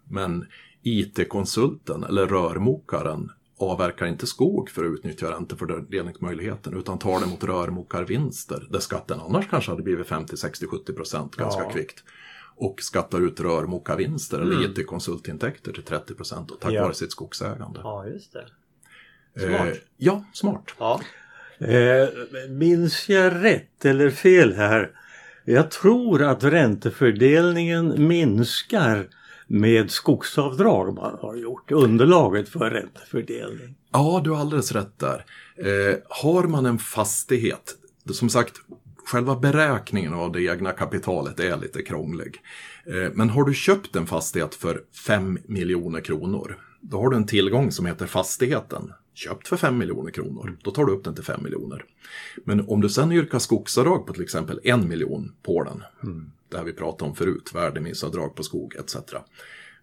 Men 0.05 0.47
IT-konsulten 0.83 2.05
eller 2.05 2.27
rörmokaren 2.27 3.31
avverkar 3.59 4.07
inte 4.07 4.27
skog 4.27 4.71
för 4.71 4.85
att 4.85 4.93
utnyttja 4.93 5.31
räntefördelningsmöjligheten 5.31 6.79
utan 6.79 6.99
tar 6.99 7.21
det 7.21 7.27
mot 7.27 7.45
rörmokarvinster 7.45 8.67
där 8.71 8.79
skatten 8.79 9.21
annars 9.21 9.49
kanske 9.51 9.71
hade 9.71 9.83
blivit 9.83 10.07
50, 10.07 10.37
60, 10.37 10.67
70 10.67 10.93
procent 10.93 11.37
ganska 11.37 11.63
Ja. 11.63 11.71
kvickt. 11.71 12.05
Och 12.59 12.81
skattar 12.83 13.21
ut 13.27 13.41
rörmokarvinster 13.41 14.39
eller 14.41 14.65
IT-konsultintäkter 14.65 15.73
till 15.73 15.83
30 15.83 16.15
procent 16.15 16.53
tack 16.61 16.73
Ja. 16.73 16.83
vare 16.83 16.95
sitt 16.95 17.13
skogsägande. 17.13 17.81
Ja, 17.83 18.07
just 18.07 18.33
det. 18.33 18.47
Eh, 19.43 19.49
Smart. 19.57 19.79
ja, 19.97 20.25
smart. 20.33 20.65
Ja. 20.79 21.01
Eh, 21.67 22.09
minns 22.49 23.09
jag 23.09 23.45
rätt 23.45 23.85
eller 23.85 24.11
fel 24.11 24.53
här? 24.53 24.91
Jag 25.45 25.71
tror 25.71 26.23
att 26.23 26.45
räntefördelningen 26.45 28.07
minskar 28.09 29.09
med 29.47 29.91
skogsavdrag 29.91 30.95
man 30.95 31.19
har 31.21 31.37
gjort. 31.37 31.73
Underlaget 31.73 32.49
för 32.49 32.71
räntefördelning. 32.71 33.75
Ja, 33.93 34.21
du 34.25 34.31
har 34.31 34.41
alldeles 34.41 34.73
rätt 34.73 34.99
där. 34.99 35.25
Eh, 35.57 35.99
har 36.09 36.47
man 36.47 36.67
en 36.67 36.79
fastighet, 36.79 37.75
som 38.13 38.29
sagt, 38.29 38.55
själva 39.07 39.37
beräkningen 39.37 40.15
av 40.15 40.33
det 40.33 40.43
egna 40.43 40.73
kapitalet 40.73 41.41
är 41.41 41.57
lite 41.57 41.83
krånglig. 41.83 42.41
Eh, 42.87 43.13
men 43.15 43.31
har 43.31 43.45
du 43.45 43.55
köpt 43.55 43.97
en 43.97 44.07
fastighet 44.07 44.55
för 44.55 44.83
5 45.07 45.39
miljoner 45.45 46.01
kronor, 46.01 46.59
då 46.81 47.01
har 47.01 47.11
du 47.11 47.17
en 47.17 47.27
tillgång 47.27 47.73
som 47.73 47.87
heter 47.87 48.07
fastigheten. 48.07 48.93
Köpt 49.15 49.49
för 49.49 49.57
5 49.57 49.79
miljoner 49.79 50.11
kronor, 50.11 50.57
då 50.63 50.71
tar 50.71 50.85
du 50.85 50.93
upp 50.93 51.05
den 51.05 51.15
till 51.15 51.25
5 51.25 51.43
miljoner. 51.43 51.85
Men 52.45 52.69
om 52.69 52.81
du 52.81 52.89
sen 52.89 53.13
yrkar 53.13 53.39
skogsavdrag 53.39 54.07
på 54.07 54.13
till 54.13 54.23
exempel 54.23 54.61
en 54.65 54.89
miljon 54.89 55.33
på 55.43 55.65
den, 55.65 55.83
det 56.57 56.61
här 56.61 56.67
vi 56.67 56.73
pratade 56.73 57.11
om 57.11 57.17
förut, 57.17 57.51
värdeminstavdrag 57.55 58.35
på 58.35 58.43
skog 58.43 58.75
etc. 58.77 58.97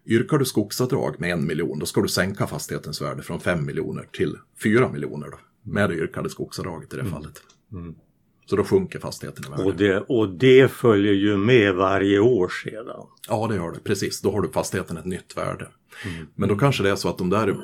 Yrkar 0.06 0.38
du 0.38 0.44
skogsavdrag 0.44 1.20
med 1.20 1.32
en 1.32 1.46
miljon, 1.46 1.78
då 1.78 1.86
ska 1.86 2.00
du 2.00 2.08
sänka 2.08 2.46
fastighetens 2.46 3.02
värde 3.02 3.22
från 3.22 3.40
5 3.40 3.66
miljoner 3.66 4.08
till 4.12 4.36
4 4.62 4.88
miljoner 4.88 5.30
då, 5.30 5.38
med 5.62 5.90
det 5.90 5.96
yrkade 5.96 6.30
skogsavdraget 6.30 6.94
i 6.94 6.96
det 6.96 7.04
fallet. 7.04 7.42
Så 8.46 8.56
då 8.56 8.64
sjunker 8.64 8.98
fastigheten 8.98 9.44
i 9.44 9.50
värde. 9.50 9.62
Och 9.62 9.76
det, 9.76 9.98
och 9.98 10.28
det 10.28 10.70
följer 10.70 11.12
ju 11.12 11.36
med 11.36 11.74
varje 11.74 12.18
år 12.18 12.48
sedan. 12.48 13.06
Ja, 13.28 13.46
det 13.46 13.54
gör 13.54 13.72
det. 13.72 13.80
Precis, 13.80 14.20
då 14.20 14.32
har 14.32 14.40
du 14.40 14.48
fastigheten 14.48 14.96
ett 14.96 15.04
nytt 15.04 15.36
värde. 15.36 15.68
Men 16.34 16.48
då 16.48 16.56
kanske 16.56 16.82
det 16.82 16.90
är 16.90 16.96
så 16.96 17.08
att 17.08 17.18
de 17.18 17.30
där... 17.30 17.56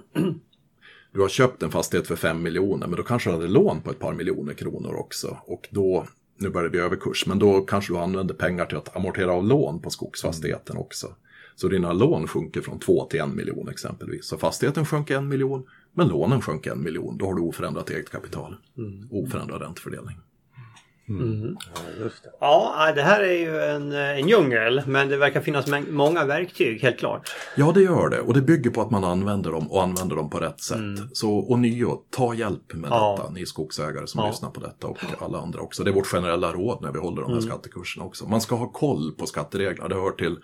Du 1.12 1.20
har 1.20 1.28
köpt 1.28 1.62
en 1.62 1.70
fastighet 1.70 2.06
för 2.06 2.16
5 2.16 2.42
miljoner, 2.42 2.86
men 2.86 2.96
då 2.96 3.02
kanske 3.02 3.30
du 3.30 3.34
hade 3.34 3.48
lån 3.48 3.80
på 3.80 3.90
ett 3.90 3.98
par 3.98 4.14
miljoner 4.14 4.54
kronor 4.54 4.94
också. 4.94 5.38
Och 5.46 5.68
då, 5.70 6.06
nu 6.40 6.50
börjar 6.50 6.64
det 6.64 6.70
bli 6.70 6.80
överkurs, 6.80 7.26
men 7.26 7.38
då 7.38 7.60
kanske 7.60 7.92
du 7.92 7.98
använder 7.98 8.34
pengar 8.34 8.66
till 8.66 8.76
att 8.76 8.96
amortera 8.96 9.32
av 9.32 9.44
lån 9.44 9.82
på 9.82 9.90
skogsfastigheten 9.90 10.76
också. 10.76 11.08
Så 11.56 11.68
dina 11.68 11.92
lån 11.92 12.28
sjunker 12.28 12.60
från 12.60 12.78
2 12.78 13.04
till 13.04 13.20
1 13.20 13.28
miljon 13.28 13.68
exempelvis. 13.68 14.26
Så 14.26 14.38
fastigheten 14.38 14.86
sjönk 14.86 15.10
en 15.10 15.28
miljon, 15.28 15.66
men 15.92 16.08
lånen 16.08 16.42
sjönk 16.42 16.66
en 16.66 16.82
miljon. 16.82 17.18
Då 17.18 17.26
har 17.26 17.34
du 17.34 17.42
oförändrat 17.42 17.90
eget 17.90 18.10
kapital. 18.10 18.56
Oförändrad 19.10 19.62
räntefördelning. 19.62 20.16
Ja, 22.40 22.92
det 22.94 23.02
här 23.02 23.20
är 23.20 23.32
ju 23.38 23.60
en, 23.60 23.92
en 23.92 24.28
djungel, 24.28 24.82
men 24.86 25.08
det 25.08 25.16
verkar 25.16 25.40
finnas 25.40 25.66
många 25.90 26.24
verktyg, 26.24 26.82
helt 26.82 26.98
klart. 26.98 27.30
Ja, 27.56 27.72
det 27.74 27.80
gör 27.82 28.08
det. 28.08 28.20
Och 28.20 28.34
det 28.34 28.40
bygger 28.42 28.70
på 28.70 28.80
att 28.82 28.90
man 28.90 29.04
använder 29.04 29.50
dem 29.52 29.70
och 29.70 29.82
använder 29.82 30.16
dem 30.16 30.30
på 30.30 30.38
rätt 30.38 30.60
sätt. 30.60 30.78
Så 31.12 31.30
ånyo, 31.52 32.02
ta 32.10 32.34
hjälp 32.34 32.74
med 32.74 32.90
Ja. 32.90 33.16
detta, 33.18 33.30
ni 33.30 33.46
skogsägare 33.46 34.06
som 34.06 34.20
Ja. 34.24 34.28
lyssnar 34.30 34.50
på 34.50 34.60
detta 34.60 34.86
och 34.86 34.98
alla 35.20 35.38
andra 35.38 35.60
också. 35.60 35.84
Det 35.84 35.90
är 35.90 35.94
vårt 35.94 36.06
generella 36.06 36.52
råd 36.52 36.78
när 36.82 36.92
vi 36.92 36.98
håller 36.98 37.22
de 37.22 37.32
här 37.32 37.40
skattekurserna 37.40 38.04
också. 38.04 38.26
Man 38.28 38.40
ska 38.40 38.54
ha 38.54 38.68
koll 38.72 39.12
på 39.18 39.26
skattereglerna. 39.26 39.88
Det 39.88 39.94
hör 39.94 40.10
till 40.10 40.36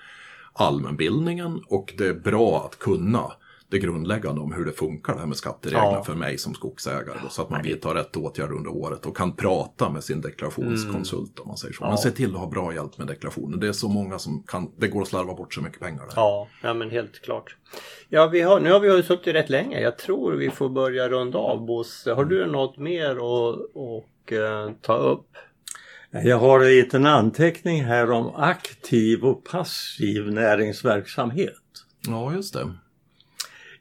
allmänbildningen 0.52 1.60
och 1.68 1.94
det 1.98 2.06
är 2.06 2.14
bra 2.14 2.64
att 2.70 2.78
kunna 2.78 3.32
det 3.68 3.78
grundläggande 3.78 4.40
om 4.40 4.52
hur 4.52 4.64
det 4.64 4.72
funkar 4.72 5.12
det 5.14 5.20
här 5.20 5.26
med 5.26 5.36
skattereglerna 5.36 5.92
Ja. 5.92 6.04
för 6.04 6.14
mig 6.14 6.38
som 6.38 6.54
skogsägare. 6.54 7.18
Då, 7.22 7.28
så 7.28 7.42
att 7.42 7.50
man 7.50 7.62
vidtar 7.62 7.94
rätt 7.94 8.16
åtgärder 8.16 8.54
under 8.54 8.70
året 8.70 9.06
och 9.06 9.16
kan 9.16 9.36
prata 9.36 9.90
med 9.90 10.04
sin 10.04 10.20
deklarationskonsult 10.20 11.38
om 11.38 11.48
man 11.48 11.56
säger 11.56 11.74
så. 11.74 11.84
Men 11.84 11.98
se 11.98 12.10
till 12.10 12.34
att 12.34 12.40
ha 12.40 12.46
bra 12.48 12.74
hjälp 12.74 12.98
med 12.98 13.06
deklarationen. 13.06 13.60
Det 13.60 13.68
är 13.68 13.72
så 13.72 13.88
många 13.88 14.18
som 14.18 14.42
kan, 14.46 14.72
det 14.76 14.88
går 14.88 15.02
att 15.02 15.08
slarva 15.08 15.34
bort 15.34 15.54
så 15.54 15.60
mycket 15.62 15.80
pengar 15.80 15.98
där. 16.06 16.12
Ja, 16.16 16.48
ja 16.62 16.74
men 16.74 16.90
helt 16.90 17.22
klart. 17.22 17.56
Ja, 18.08 18.26
vi 18.26 18.40
har, 18.40 18.60
nu 18.60 18.72
har 18.72 18.80
vi 18.80 19.02
suttit 19.02 19.34
rätt 19.34 19.50
länge. 19.50 19.80
Jag 19.80 19.98
tror 19.98 20.32
vi 20.32 20.50
får 20.50 20.68
börja 20.68 21.08
runda 21.08 21.38
av 21.38 21.66
Bosse. 21.66 22.12
Har 22.12 22.24
du 22.24 22.46
något 22.46 22.78
mer 22.78 23.10
att 23.10 23.58
och, 23.74 24.32
eh, 24.32 24.70
ta 24.82 24.96
upp? 24.96 25.26
Jag 26.10 26.38
har 26.38 26.60
en 26.60 26.66
liten 26.68 27.06
anteckning 27.06 27.84
här 27.84 28.10
om 28.10 28.34
aktiv 28.36 29.24
och 29.24 29.44
passiv 29.44 30.32
näringsverksamhet. 30.32 31.52
Ja, 32.06 32.32
just 32.34 32.54
det. 32.54 32.72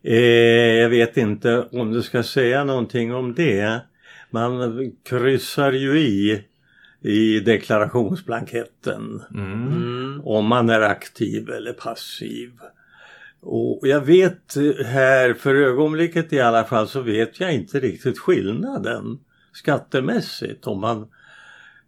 Eh, 0.07 0.75
jag 0.81 0.89
vet 0.89 1.17
inte 1.17 1.67
om 1.71 1.91
du 1.91 2.01
ska 2.01 2.23
säga 2.23 2.63
någonting 2.63 3.13
om 3.13 3.33
det. 3.33 3.79
Man 4.29 4.91
kryssar 5.09 5.71
ju 5.71 5.99
i 5.99 6.45
i 7.01 7.39
deklarationsblanketten 7.39 9.21
Mm. 9.35 10.21
om 10.23 10.45
man 10.45 10.69
är 10.69 10.81
aktiv 10.81 11.49
eller 11.49 11.73
passiv. 11.73 12.51
Och 13.41 13.79
jag 13.87 14.01
vet 14.01 14.55
här, 14.85 15.33
för 15.33 15.55
ögonblicket 15.55 16.33
i 16.33 16.39
alla 16.39 16.63
fall, 16.63 16.87
så 16.87 17.01
vet 17.01 17.39
jag 17.39 17.53
inte 17.53 17.79
riktigt 17.79 18.19
skillnaden 18.19 19.19
skattemässigt 19.53 20.67
om 20.67 20.79
man 20.81 20.97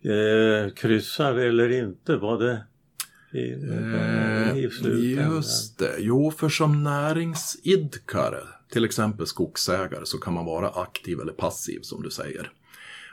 eh, 0.04 0.74
kryssar 0.74 1.36
eller 1.36 1.70
inte. 1.72 2.16
Var 2.16 2.40
det 2.40 2.64
i, 3.32 4.70
slutändan? 4.72 5.36
Just 5.36 5.80
det. 5.80 5.96
Jo, 6.00 6.32
för 6.32 6.50
som 6.50 6.84
näringsidkare, 6.84 8.44
till 8.72 8.86
exempel 8.86 9.28
skogsägare, 9.28 10.06
så 10.06 10.18
kan 10.18 10.34
man 10.34 10.46
vara 10.46 10.70
aktiv 10.70 11.20
eller 11.20 11.34
passiv 11.34 11.80
som 11.82 12.04
du 12.04 12.10
säger. 12.10 12.52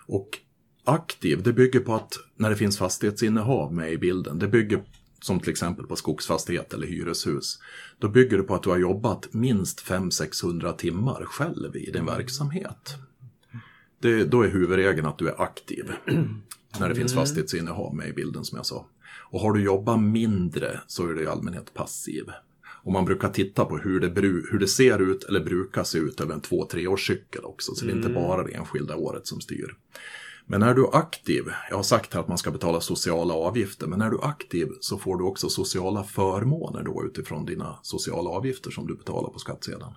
Och 0.07 0.39
aktiv, 0.85 1.43
det 1.43 1.53
bygger 1.53 1.81
på 1.81 1.95
att 1.95 2.13
när 2.37 2.51
det 2.51 2.57
finns 2.57 2.79
fastighetsinnehav 2.79 3.73
med 3.73 3.93
i 3.93 3.99
bilden, 3.99 4.39
det 4.39 4.49
bygger 4.49 4.83
som 5.23 5.41
till 5.41 5.51
exempel 5.51 5.87
på 5.87 5.97
skogsfastighet 5.97 6.75
eller 6.75 6.87
hyreshus, 6.87 7.59
då 7.99 8.09
bygger 8.09 8.37
det 8.37 8.43
på 8.43 8.55
att 8.55 8.63
du 8.63 8.71
har 8.71 8.79
jobbat 8.79 9.35
minst 9.35 9.87
500-600 9.87 10.77
timmar 10.77 11.25
själv 11.25 11.77
i 11.77 11.91
din 11.91 12.07
verksamhet. 12.07 12.95
Det, 13.99 14.25
då 14.25 14.43
är 14.43 14.49
huvudregeln 14.49 15.07
att 15.07 15.19
du 15.19 15.29
är 15.29 15.43
aktiv 15.43 15.93
när 16.81 16.89
det 16.89 16.95
finns 16.95 17.15
fastighetsinnehav 17.15 17.95
med 17.95 18.09
i 18.09 18.13
bilden 18.13 18.45
som 18.45 18.57
jag 18.57 18.67
sa. 18.67 18.87
Och 19.21 19.41
har 19.41 19.53
du 19.53 19.63
jobbat 19.63 20.01
mindre 20.01 20.81
så 20.87 21.07
är 21.09 21.15
du 21.15 21.23
i 21.23 21.27
allmänhet 21.27 21.75
passiv. 21.75 22.25
Och 22.85 22.93
man 22.93 23.05
brukar 23.05 23.29
titta 23.29 23.65
på 23.65 23.79
hur 23.79 24.01
det, 24.01 24.21
hur 24.51 24.59
det 24.59 24.69
ser 24.69 24.99
ut 24.99 25.25
eller 25.25 25.41
brukar 25.41 25.85
se 25.85 25.99
ut 25.99 26.21
över 26.21 26.35
en 26.35 26.41
två, 26.41 26.65
tre 26.65 26.87
års 26.87 27.07
cykel 27.07 27.45
också. 27.45 27.75
Så 27.75 27.85
det 27.85 27.93
är 27.93 27.97
inte 27.97 28.09
bara 28.09 28.43
det 28.43 28.55
enskilda 28.55 28.97
året 28.97 29.27
som 29.27 29.41
styr. 29.41 29.77
Men 30.47 30.63
är 30.63 30.75
du 30.75 30.89
aktiv, 30.93 31.45
jag 31.71 31.77
har 31.77 31.83
sagt 31.83 32.15
här 32.15 32.21
att 32.21 32.29
man 32.29 32.39
ska 32.39 32.51
betala 32.51 32.81
sociala 32.81 33.35
avgifter, 33.35 33.87
men 33.87 34.03
är 34.03 34.11
du 34.11 34.19
aktiv 34.23 34.69
så 34.81 34.99
får 34.99 35.17
du 35.17 35.25
också 35.25 35.49
sociala 35.49 36.05
förmåner 36.05 36.83
då 36.83 37.05
utifrån 37.05 37.45
dina 37.45 37.79
sociala 37.83 38.31
avgifter 38.31 38.71
som 38.71 38.87
du 38.87 38.97
betalar 38.97 39.31
på 39.31 39.39
skattsedeln. 39.39 39.93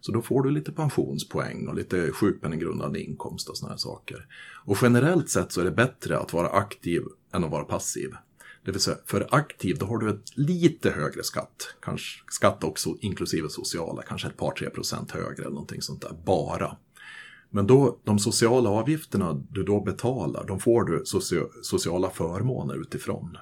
Så 0.00 0.12
då 0.12 0.22
får 0.22 0.42
du 0.42 0.50
lite 0.50 0.72
pensionspoäng 0.72 1.68
och 1.68 1.74
lite 1.74 2.12
sjukpenninggrundande 2.12 3.00
inkomst 3.00 3.48
och 3.48 3.56
sådana 3.56 3.72
här 3.72 3.78
saker. 3.78 4.26
Och 4.64 4.76
generellt 4.82 5.30
sett 5.30 5.52
så 5.52 5.60
är 5.60 5.64
det 5.64 5.70
bättre 5.70 6.18
att 6.18 6.32
vara 6.32 6.48
aktiv 6.48 7.02
än 7.32 7.44
att 7.44 7.50
vara 7.50 7.64
passiv. 7.64 8.10
Det 8.64 8.72
vill 8.72 8.80
säga, 8.80 8.96
för 9.06 9.28
aktiv 9.30 9.76
då 9.78 9.86
har 9.86 9.98
du 9.98 10.10
ett 10.10 10.36
lite 10.36 10.90
högre 10.90 11.22
skatt. 11.22 11.74
Kanske 11.82 12.22
skatt 12.30 12.64
också 12.64 12.96
inklusive 13.00 13.48
sociala, 13.48 14.02
kanske 14.02 14.28
ett 14.28 14.36
par 14.36 14.52
tre 14.52 14.70
procent 14.70 15.10
högre 15.10 15.42
eller 15.42 15.54
någonting 15.54 15.82
sånt 15.82 16.02
där, 16.02 16.12
bara. 16.24 16.76
Men 17.54 17.66
då, 17.66 17.98
de 18.04 18.18
sociala 18.18 18.70
avgifterna 18.70 19.42
du 19.50 19.62
då 19.62 19.80
betalar, 19.80 20.44
de 20.46 20.60
får 20.60 20.84
du 20.84 21.02
socio 21.04 21.48
sociala 21.62 22.10
förmåner 22.10 22.80
utifrån. 22.80 23.36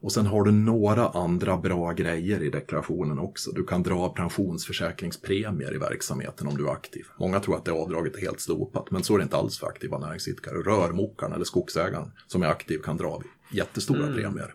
Och 0.00 0.12
sen 0.12 0.26
har 0.26 0.44
du 0.44 0.52
några 0.52 1.08
andra 1.08 1.56
bra 1.56 1.92
grejer 1.92 2.42
i 2.42 2.50
deklarationen 2.50 3.18
också. 3.18 3.50
Du 3.52 3.64
kan 3.64 3.82
dra 3.82 4.08
pensionsförsäkringspremier 4.08 5.74
i 5.74 5.78
verksamheten 5.78 6.46
om 6.46 6.56
du 6.56 6.68
är 6.68 6.72
aktiv. 6.72 7.06
Många 7.18 7.40
tror 7.40 7.56
att 7.56 7.64
det 7.64 7.72
avdraget 7.72 8.16
är 8.16 8.20
helt 8.20 8.40
slopat, 8.40 8.90
men 8.90 9.04
så 9.04 9.14
är 9.14 9.18
det 9.18 9.22
inte 9.22 9.36
alls 9.36 9.58
för 9.58 9.66
aktiva 9.66 9.98
näringsidkare. 9.98 10.54
Rörmokaren 10.54 11.32
eller 11.32 11.44
skogsägaren 11.44 12.12
som 12.26 12.42
är 12.42 12.46
aktiv 12.46 12.78
kan 12.78 12.96
dra 12.96 13.22
jättestora 13.50 14.14
premier. 14.14 14.54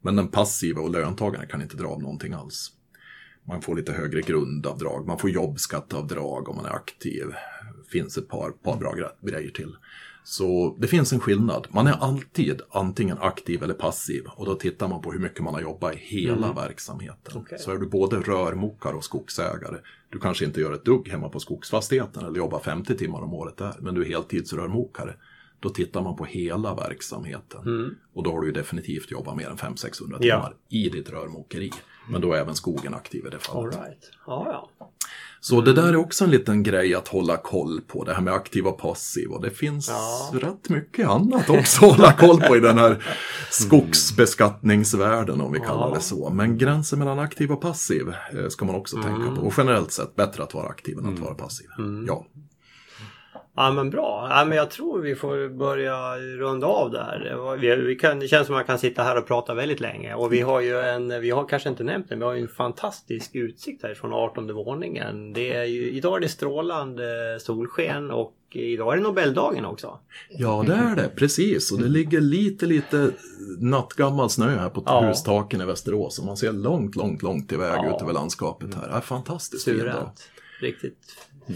Men 0.00 0.16
den 0.16 0.28
passiva 0.28 0.80
och 0.80 0.90
löntagaren 0.90 1.48
kan 1.48 1.62
inte 1.62 1.76
dra 1.76 1.88
av 1.88 2.02
någonting 2.02 2.32
alls. 2.32 2.72
Man 3.48 3.62
får 3.62 3.76
lite 3.76 3.92
högre 3.92 4.20
grundavdrag, 4.20 5.06
man 5.06 5.18
får 5.18 5.30
jobbskatteavdrag 5.30 6.48
om 6.48 6.56
man 6.56 6.64
är 6.64 6.70
aktiv. 6.70 7.26
Finns 7.90 8.18
ett 8.18 8.28
par, 8.28 8.50
par 8.50 8.76
bra 8.76 8.92
gre- 8.94 9.30
grejer 9.30 9.50
till. 9.50 9.76
Så 10.24 10.76
det 10.78 10.86
finns 10.86 11.12
en 11.12 11.20
skillnad. 11.20 11.66
Man 11.70 11.86
är 11.86 11.92
alltid 11.92 12.60
antingen 12.70 13.18
aktiv 13.20 13.62
eller 13.62 13.74
passiv 13.74 14.24
och 14.26 14.46
då 14.46 14.54
tittar 14.54 14.88
man 14.88 15.02
på 15.02 15.12
hur 15.12 15.18
mycket 15.18 15.40
man 15.44 15.54
har 15.54 15.60
jobbat 15.60 15.94
i 15.94 15.96
hela 15.98 16.52
verksamheten. 16.52 17.32
Okej. 17.36 17.58
Så 17.58 17.70
är 17.70 17.76
du 17.76 17.86
både 17.86 18.16
rörmokare 18.16 18.94
och 18.94 19.04
skogsägare. 19.04 19.76
Du 20.10 20.18
kanske 20.18 20.44
inte 20.44 20.60
gör 20.60 20.72
ett 20.72 20.84
dugg 20.84 21.08
hemma 21.08 21.28
på 21.28 21.40
skogsfastigheten 21.40 22.24
eller 22.24 22.38
jobbar 22.38 22.58
50 22.60 22.96
timmar 22.96 23.22
om 23.22 23.34
året 23.34 23.56
där, 23.56 23.74
men 23.80 23.94
du 23.94 24.00
är 24.02 24.06
heltidsrörmokare. 24.08 25.14
Då 25.60 25.68
tittar 25.70 26.02
man 26.02 26.16
på 26.16 26.24
hela 26.24 26.74
verksamheten. 26.74 27.96
Och 28.14 28.22
då 28.22 28.32
har 28.32 28.40
du 28.40 28.52
definitivt 28.52 29.10
jobbat 29.10 29.36
mer 29.36 29.48
än 29.48 29.56
500-600 29.56 30.02
Ja. 30.10 30.18
timmar 30.18 30.54
i 30.68 30.88
ditt 30.88 31.10
rörmokeri. 31.10 31.72
Men 32.10 32.20
då 32.20 32.32
är 32.32 32.40
även 32.40 32.54
skogen 32.54 32.94
aktiv 32.94 33.26
i 33.26 33.30
det 33.30 33.36
All 33.36 33.40
fallet. 33.40 33.74
right. 33.76 34.10
Ja, 34.26 34.68
ja. 34.78 34.90
Så 35.48 35.60
det 35.60 35.72
där 35.72 35.88
är 35.88 35.96
också 35.96 36.24
en 36.24 36.30
liten 36.30 36.62
grej 36.62 36.94
att 36.94 37.08
hålla 37.08 37.36
koll 37.36 37.80
på, 37.80 38.04
det 38.04 38.14
här 38.14 38.20
med 38.22 38.34
aktiv 38.34 38.66
och 38.66 38.78
passiv. 38.78 39.28
Och 39.30 39.42
det 39.42 39.50
finns 39.50 39.88
Ja. 39.88 40.30
rätt 40.40 40.68
mycket 40.68 41.08
annat 41.08 41.50
också 41.50 41.86
att 41.86 41.96
hålla 41.96 42.12
koll 42.12 42.40
på 42.40 42.56
i 42.56 42.60
den 42.60 42.78
här 42.78 43.04
skogsbeskattningsvärlden 43.50 45.40
om 45.40 45.52
vi 45.52 45.58
kallar 45.60 45.88
Ja. 45.88 45.94
det 45.94 46.00
så. 46.00 46.30
Men 46.30 46.58
gränsen 46.58 46.98
mellan 46.98 47.18
aktiv 47.18 47.52
och 47.52 47.60
passiv 47.60 48.08
eh, 48.08 48.48
ska 48.48 48.64
man 48.64 48.74
också 48.74 49.02
tänka 49.02 49.30
på. 49.36 49.40
Och 49.46 49.52
generellt 49.56 49.92
sett 49.92 50.16
bättre 50.16 50.42
att 50.42 50.54
vara 50.54 50.66
aktiv 50.68 50.98
än 50.98 51.06
att 51.14 51.18
vara 51.18 51.34
passiv. 51.34 51.66
Ja. 52.06 52.26
Ja 53.56 53.70
men 53.72 53.90
bra. 53.90 54.26
Ja, 54.30 54.44
men 54.44 54.56
jag 54.58 54.70
tror 54.70 55.00
vi 55.00 55.14
får 55.14 55.48
börja 55.48 56.16
runda 56.18 56.66
av 56.66 56.90
där. 56.90 57.56
Vi, 57.60 57.76
vi 57.76 57.96
kan, 57.96 58.18
det 58.18 58.28
känns 58.28 58.46
som 58.46 58.56
att 58.56 58.58
man 58.58 58.66
kan 58.66 58.78
sitta 58.78 59.02
här 59.02 59.18
och 59.18 59.26
prata 59.26 59.54
väldigt 59.54 59.80
länge. 59.80 60.14
Och 60.14 60.32
vi 60.32 60.40
har 60.40 60.60
ju 60.60 60.80
en, 60.80 61.20
vi 61.20 61.30
har 61.30 61.48
kanske 61.48 61.68
inte 61.68 61.84
nämnt 61.84 62.08
det, 62.08 62.14
men 62.16 62.18
vi 62.20 62.24
har 62.24 62.34
ju 62.34 62.40
en 62.42 62.48
fantastisk 62.48 63.34
utsikt 63.34 63.82
här 63.82 63.94
från 63.94 64.12
18 64.12 64.54
våningen. 64.54 65.32
Det 65.32 65.52
är 65.52 65.64
ju, 65.64 65.90
idag 65.90 66.16
är 66.16 66.20
det 66.20 66.28
strålande 66.28 67.38
solsken 67.40 68.10
och 68.10 68.32
idag 68.52 68.92
är 68.92 68.96
det 68.96 69.02
Nobeldagen 69.02 69.64
också. 69.64 69.98
ja, 70.30 70.64
det 70.66 70.72
är 70.74 70.96
det. 70.96 71.08
Precis. 71.16 71.72
Och 71.72 71.78
det 71.78 71.88
ligger 71.88 72.20
lite, 72.20 72.66
lite 72.66 73.10
nattgammal 73.58 74.30
snö 74.30 74.48
här 74.48 74.68
på 74.70 74.82
Ja. 74.86 75.00
hustaken 75.08 75.60
i 75.60 75.64
Västerås. 75.64 76.18
Och 76.18 76.26
man 76.26 76.36
ser 76.36 76.52
långt, 76.52 76.96
långt, 76.96 77.22
långt 77.22 77.52
iväg 77.52 77.72
Ja. 77.76 77.96
ut 77.96 78.02
över 78.02 78.12
landskapet 78.12 78.74
här. 78.74 78.88
Det 78.88 78.94
är 78.96 79.00
fantastiskt 79.00 79.64
fin 79.64 79.74
dag. 79.78 79.82
Suveränt. 79.82 80.30
Riktigt 80.60 80.98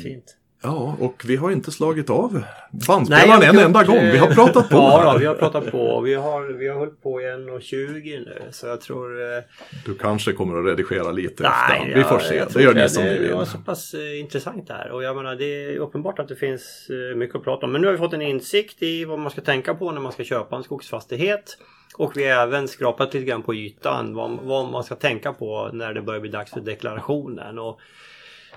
fint. 0.02 0.36
Ja, 0.62 0.96
och 1.00 1.22
vi 1.26 1.36
har 1.36 1.50
inte 1.50 1.70
slagit 1.70 2.10
av 2.10 2.42
bandspelaren 2.88 3.42
en 3.42 3.58
enda 3.58 3.84
gång. 3.84 4.00
Vi 4.00 4.18
har 4.18 4.28
eh, 4.28 4.34
pratat 4.34 4.68
på 4.70 4.76
Ja, 4.76 5.12
då, 5.12 5.18
vi 5.18 5.26
har 5.26 5.34
pratat 5.34 5.70
på. 5.70 6.00
Vi 6.00 6.14
har, 6.14 6.42
vi 6.52 6.68
har 6.68 6.78
hållit 6.78 7.02
på 7.02 7.20
i 7.20 7.24
1.20 7.24 8.02
nu. 8.04 8.42
Så 8.50 8.66
jag 8.66 8.80
tror... 8.80 9.22
eh, 9.36 9.42
Du 9.84 9.94
kanske 9.94 10.32
kommer 10.32 10.58
att 10.58 10.66
redigera 10.66 11.10
lite 11.10 11.42
Nej, 11.42 11.80
efter. 11.82 11.94
Vi 11.94 12.04
får 12.04 12.18
se. 12.18 12.36
jag 12.36 12.52
Det 12.52 12.62
gör 12.62 12.74
ni 12.74 12.88
som 12.88 13.04
ni 13.04 13.18
vill. 13.18 13.28
Det 13.28 13.34
var 13.34 13.44
så 13.44 13.58
pass 13.58 13.94
eh, 13.94 14.20
intressant 14.20 14.66
det 14.66 14.74
här 14.74 14.90
och 14.90 15.02
jag 15.02 15.16
menar 15.16 15.34
det 15.34 15.44
är 15.44 15.76
uppenbart 15.78 16.18
att 16.18 16.28
det 16.28 16.36
finns 16.36 16.90
mycket 17.16 17.36
att 17.36 17.44
prata 17.44 17.66
om. 17.66 17.72
Men 17.72 17.80
nu 17.80 17.86
har 17.86 17.92
vi 17.92 17.98
fått 17.98 18.12
en 18.12 18.22
insikt 18.22 18.82
i 18.82 19.04
vad 19.04 19.18
man 19.18 19.30
ska 19.30 19.40
tänka 19.40 19.74
på 19.74 19.90
när 19.92 20.00
man 20.00 20.12
ska 20.12 20.24
köpa 20.24 20.56
en 20.56 20.62
skogsfastighet. 20.62 21.58
Och 21.96 22.16
vi 22.16 22.28
har 22.28 22.42
även 22.42 22.68
skrapat 22.68 23.14
lite 23.14 23.26
grann 23.26 23.42
på 23.42 23.54
ytan 23.54 24.14
vad, 24.14 24.38
vad 24.42 24.68
man 24.72 24.84
ska 24.84 24.94
tänka 24.94 25.32
på 25.32 25.70
när 25.72 25.94
det 25.94 26.02
börjar 26.02 26.20
bli 26.20 26.30
dags 26.30 26.50
för 26.50 26.60
deklarationen. 26.60 27.58
Och 27.58 27.80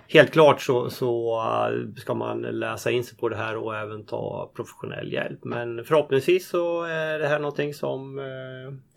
helt 0.07 0.31
klart 0.31 0.61
så, 0.61 0.89
så 0.89 1.41
eh, 1.41 1.95
ska 2.01 2.13
man 2.13 2.41
läsa 2.41 2.91
in 2.91 3.03
sig 3.03 3.17
på 3.17 3.29
det 3.29 3.35
här 3.35 3.57
och 3.57 3.75
även 3.75 4.05
ta 4.05 4.51
professionell 4.55 5.13
hjälp. 5.13 5.39
Men 5.43 5.83
förhoppningsvis 5.85 6.47
så 6.49 6.83
är 6.83 7.19
det 7.19 7.27
här 7.27 7.39
någonting 7.39 7.73
som, 7.73 8.19
eh, 8.19 8.25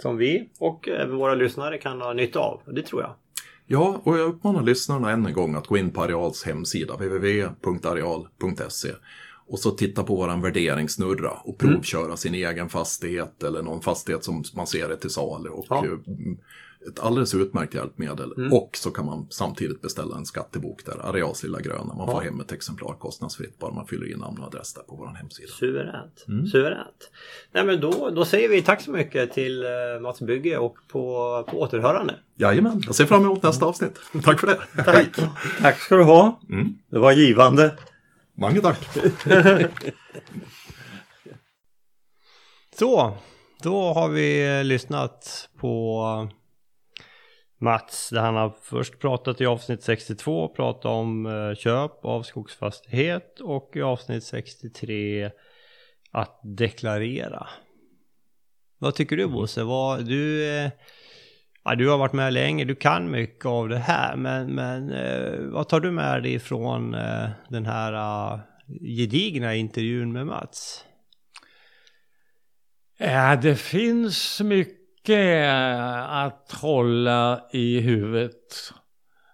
som 0.02 0.16
vi 0.16 0.48
och 0.58 0.88
även 0.88 1.16
våra 1.16 1.34
lyssnare 1.34 1.78
kan 1.78 2.00
ha 2.00 2.12
nytta 2.12 2.38
av. 2.38 2.60
Det 2.66 2.82
tror 2.82 3.02
jag. 3.02 3.14
Ja, 3.68 4.00
och 4.04 4.18
jag 4.18 4.28
uppmanar 4.28 4.62
lyssnarna 4.62 5.10
än 5.10 5.26
en 5.26 5.32
gång 5.32 5.54
att 5.54 5.66
gå 5.66 5.76
in 5.76 5.90
på 5.90 6.02
Areals 6.02 6.44
hemsida, 6.44 6.94
www.areal.se 6.94 8.88
och 9.48 9.58
så 9.58 9.70
titta 9.70 10.02
på 10.02 10.16
våran 10.16 10.42
värderingssnurra 10.42 11.30
och 11.30 11.62
Mm. 11.64 11.74
provköra 11.74 12.16
sin 12.16 12.34
egen 12.34 12.68
fastighet 12.68 13.42
eller 13.42 13.62
någon 13.62 13.80
fastighet 13.80 14.24
som 14.24 14.44
man 14.56 14.66
ser 14.66 14.88
är 14.90 14.96
till 14.96 15.10
salu. 15.10 15.48
Och 15.50 15.66
Ja. 15.68 15.84
Ett 16.88 17.00
alldeles 17.00 17.34
utmärkt 17.34 17.74
hjälpmedel. 17.74 18.32
Mm. 18.36 18.52
Och 18.52 18.70
så 18.76 18.90
kan 18.90 19.06
man 19.06 19.26
samtidigt 19.30 19.82
beställa 19.82 20.16
en 20.16 20.26
skattebok 20.26 20.84
där, 20.84 21.06
Areals 21.08 21.42
lilla 21.42 21.60
gröna. 21.60 21.94
Man 21.94 22.06
får 22.06 22.24
Ja. 22.24 22.30
hem 22.30 22.40
ett 22.40 22.52
exemplar 22.52 22.94
kostnadsfritt 22.98 23.58
bara 23.58 23.72
man 23.74 23.86
fyller 23.86 24.06
i 24.06 24.14
namn 24.16 24.38
och 24.38 24.46
adress 24.46 24.74
där 24.74 24.82
på 24.82 24.96
vår 24.96 25.06
hemsida. 25.06 25.48
Suveränt. 25.48 26.24
Mm. 26.28 26.46
Suveränt. 26.46 27.10
Nej 27.52 27.64
men 27.64 27.80
då, 27.80 28.10
då 28.10 28.24
säger 28.24 28.48
vi 28.48 28.62
tack 28.62 28.80
så 28.82 28.90
mycket 28.90 29.32
till 29.32 29.62
eh, 29.62 29.68
Mats 30.02 30.20
Bygge 30.20 30.58
och 30.58 30.76
på, 30.88 31.44
på 31.50 31.60
återhörande. 31.60 32.14
Jajamän, 32.38 32.82
jag 32.86 32.94
ser 32.94 33.04
fram 33.06 33.22
emot 33.22 33.42
nästa 33.42 33.66
avsnitt. 33.66 33.98
Tack 34.24 34.40
för 34.40 34.46
det. 34.46 34.82
Hej. 34.82 35.06
Tack 35.60 35.78
ska 35.80 35.96
du 35.96 36.02
ha. 36.04 36.40
Mm. 36.50 36.78
Det 36.90 36.98
var 36.98 37.12
givande. 37.12 37.78
Mange 38.38 38.60
tack. 38.60 38.78
Så, 42.78 43.16
då 43.62 43.92
har 43.92 44.08
vi 44.08 44.60
lyssnat 44.64 45.48
på 45.58 46.28
Mats 47.58 48.10
där 48.10 48.20
han 48.20 48.34
har 48.34 48.54
först 48.62 48.98
pratat 48.98 49.40
i 49.40 49.46
avsnitt 49.46 49.82
62, 49.82 50.48
pratat 50.48 50.84
om 50.84 51.26
eh, 51.26 51.54
köp 51.54 52.04
av 52.04 52.22
skogsfastighet 52.22 53.40
och 53.40 53.70
i 53.74 53.82
avsnitt 53.82 54.24
63 54.24 55.30
att 56.10 56.40
deklarera. 56.42 57.46
Vad 58.78 58.94
tycker 58.94 59.16
du 59.16 59.26
Bosse? 59.26 59.62
Vad, 59.62 60.04
du, 60.04 60.48
eh, 60.48 60.70
ja, 61.64 61.74
du 61.74 61.88
har 61.88 61.98
varit 61.98 62.12
med 62.12 62.32
länge, 62.32 62.64
du 62.64 62.74
kan 62.74 63.10
mycket 63.10 63.46
av 63.46 63.68
det 63.68 63.78
här 63.78 64.16
men, 64.16 64.54
men 64.54 64.92
eh, 64.92 65.40
vad 65.40 65.68
tar 65.68 65.80
du 65.80 65.90
med 65.90 66.22
dig 66.22 66.38
från 66.38 66.90
den 67.48 67.66
här 67.66 68.40
gedigna 68.80 69.54
intervjun 69.54 70.12
med 70.12 70.26
Mats? 70.26 70.84
Ja, 72.98 73.36
det 73.36 73.56
finns 73.56 74.40
mycket 74.40 74.75
att 76.08 76.52
hålla 76.52 77.48
i 77.52 77.80
huvudet 77.80 78.72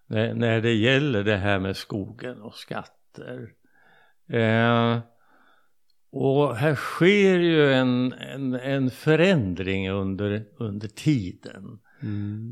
när, 0.06 0.60
det 0.60 0.72
gäller 0.72 1.24
det 1.24 1.36
här 1.36 1.58
med 1.58 1.76
skogen 1.76 2.42
och 2.42 2.54
skatter. 2.54 3.52
Eh, 4.28 4.98
och 6.10 6.56
här 6.56 6.74
sker 6.74 7.38
ju 7.38 7.72
en, 7.72 8.12
en, 8.12 8.54
en 8.54 8.90
förändring 8.90 9.90
under, 9.90 10.44
under 10.58 10.88
tiden. 10.88 11.78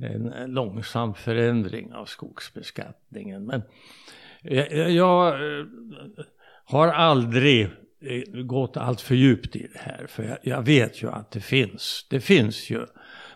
En, 0.03 0.33
en 0.33 0.51
långsam 0.51 1.15
förändring 1.15 1.93
av 1.93 2.05
skogsbeskattningen. 2.05 3.47
Men 3.47 3.63
jag, 4.43 4.91
jag 4.91 5.29
eh, 5.29 5.67
har 6.65 6.89
aldrig 6.89 7.63
eh, 8.01 8.43
gått 8.43 8.77
allt 8.77 9.01
för 9.01 9.15
djupt 9.15 9.57
i 9.57 9.69
det 9.73 9.79
här. 9.79 10.07
För 10.09 10.23
jag, 10.23 10.39
jag 10.43 10.63
vet 10.63 11.03
ju 11.03 11.11
att 11.11 11.31
det 11.31 11.41
finns, 11.41 12.07
det 12.11 12.21
finns 12.21 12.71
ju 12.71 12.87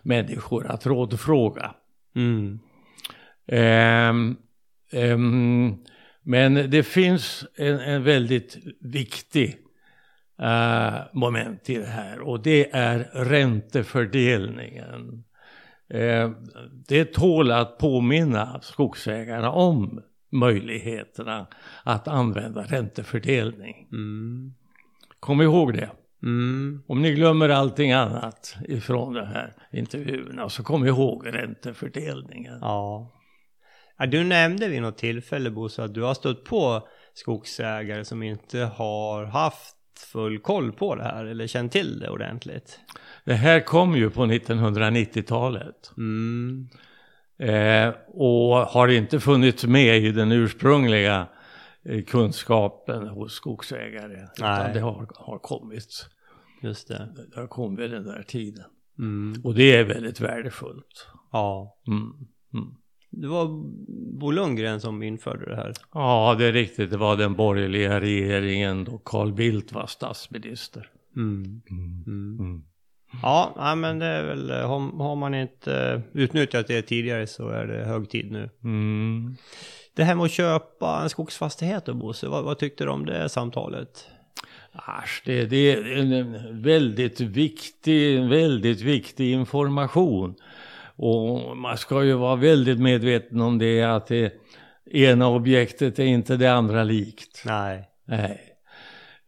människor 0.05 0.67
att 0.67 0.85
rådfråga. 0.85 1.75
Mm. 2.15 2.59
Ehm, 3.47 4.37
ehm, 4.91 5.75
men 6.21 6.53
det 6.53 6.83
finns 6.83 7.45
en, 7.55 7.79
en 7.79 8.03
väldigt 8.03 8.57
viktig 8.79 9.57
eh, 10.41 10.95
moment 11.13 11.69
i 11.69 11.75
det 11.75 11.85
här 11.85 12.19
och 12.19 12.43
det 12.43 12.75
är 12.75 13.09
räntefördelningen. 13.13 15.23
Eh, 15.89 16.31
det 16.87 17.05
tål 17.05 17.51
att 17.51 17.77
påminna 17.77 18.59
skogsägarna 18.61 19.51
om 19.51 20.01
möjligheterna 20.31 21.47
att 21.83 22.07
använda 22.07 22.61
räntefördelning. 22.61 23.87
Mm. 23.91 24.53
Kom 25.19 25.41
ihåg 25.41 25.73
det. 25.73 25.89
Mm. 26.25 26.83
Om 26.87 27.01
ni 27.01 27.13
glömmer 27.13 27.49
allting 27.49 27.91
annat 27.91 28.55
ifrån 28.67 29.13
de 29.13 29.25
här 29.25 29.53
intervjuerna 29.71 30.49
så 30.49 30.63
kom 30.63 30.85
ihåg 30.85 31.27
räntefördelningen. 31.33 32.57
Ja. 32.61 33.11
ja. 33.97 34.05
Du 34.05 34.23
nämnde 34.23 34.67
vid 34.67 34.81
något 34.81 34.97
tillfälle 34.97 35.51
Bosse 35.51 35.83
att 35.83 35.93
du 35.93 36.01
har 36.01 36.13
stött 36.13 36.43
på 36.43 36.87
skogsägare 37.13 38.05
som 38.05 38.23
inte 38.23 38.59
har 38.59 39.25
haft 39.25 39.75
full 40.11 40.39
koll 40.39 40.71
på 40.71 40.95
det 40.95 41.03
här 41.03 41.25
eller 41.25 41.47
känt 41.47 41.71
till 41.71 41.99
det 41.99 42.09
ordentligt. 42.09 42.79
Det 43.25 43.33
här 43.33 43.59
kom 43.59 43.95
ju 43.95 44.09
på 44.09 44.25
1990-talet. 44.25 45.91
Mm. 45.97 46.69
Eh, 47.39 47.93
och 48.07 48.55
har 48.55 48.87
inte 48.87 49.19
funnits 49.19 49.65
med 49.65 49.97
i 49.97 50.11
den 50.11 50.31
ursprungliga 50.31 51.27
eh, 51.85 52.03
kunskapen 52.03 53.07
hos 53.07 53.33
skogsägare. 53.33 54.27
Nej. 54.39 54.61
Utan 54.61 54.73
det 54.73 54.79
har, 54.79 55.07
har 55.15 55.39
kommit. 55.39 56.09
Just 56.65 56.87
det. 56.87 57.07
Det 57.33 57.39
har 57.39 57.47
kommit 57.47 57.91
den 57.91 58.03
där 58.03 58.23
tiden. 58.27 58.65
Mm. 58.99 59.41
Och 59.43 59.55
det 59.55 59.75
är 59.75 59.83
väldigt 59.83 60.19
värdefullt. 60.19 61.07
Ja. 61.31 61.77
Mm. 61.87 62.11
Mm. 62.53 62.75
Det 63.09 63.27
var 63.27 63.47
Bo 64.19 64.31
Lundgren 64.31 64.81
som 64.81 65.03
införde 65.03 65.45
det 65.45 65.55
här. 65.55 65.73
Ja, 65.93 66.35
det 66.39 66.45
är 66.45 66.51
riktigt. 66.53 66.91
Det 66.91 66.97
var 66.97 67.17
den 67.17 67.35
borgerliga 67.35 68.01
regeringen 68.01 68.83
då 68.83 68.97
Carl 68.97 69.33
Bildt 69.33 69.73
var 69.73 69.87
statsminister. 69.87 70.89
Mm. 71.15 71.61
Mm. 71.71 72.39
Mm. 72.39 72.63
Ja, 73.21 73.75
men 73.77 73.99
det 73.99 74.05
är 74.05 74.23
väl, 74.25 74.51
har, 74.51 75.03
har 75.03 75.15
man 75.15 75.33
inte 75.33 76.01
utnyttjat 76.13 76.67
det 76.67 76.81
tidigare 76.81 77.27
så 77.27 77.49
är 77.49 77.67
det 77.67 77.85
hög 77.85 78.09
tid 78.09 78.31
nu. 78.31 78.49
Det 79.95 80.03
här 80.03 80.15
med 80.15 80.25
att 80.25 80.31
köpa 80.31 80.99
en 81.03 81.09
skogsfastighet 81.09 81.85
då 81.85 81.93
Bosse, 81.93 82.27
vad, 82.27 82.43
vad 82.43 82.57
tyckte 82.57 82.83
du 82.83 82.89
om 82.89 83.05
det 83.05 83.29
samtalet? 83.29 84.07
Asch, 84.75 85.21
det, 85.25 85.45
det 85.45 85.71
är 85.71 85.97
en 85.97 86.61
väldigt 86.61 87.21
viktig, 87.21 88.29
väldigt 88.29 88.81
viktig 88.81 89.31
information. 89.31 90.35
Och 90.95 91.57
man 91.57 91.77
ska 91.77 92.03
ju 92.03 92.13
vara 92.13 92.35
väldigt 92.35 92.79
medveten 92.79 93.41
om 93.41 93.57
det 93.57 93.83
att 93.83 94.07
det 94.07 94.33
ena 94.91 95.27
objektet 95.27 95.99
är 95.99 96.03
inte 96.03 96.37
det 96.37 96.47
andra 96.47 96.83
likt. 96.83 97.43
Nej. 97.45 97.89
Nej. 98.05 98.51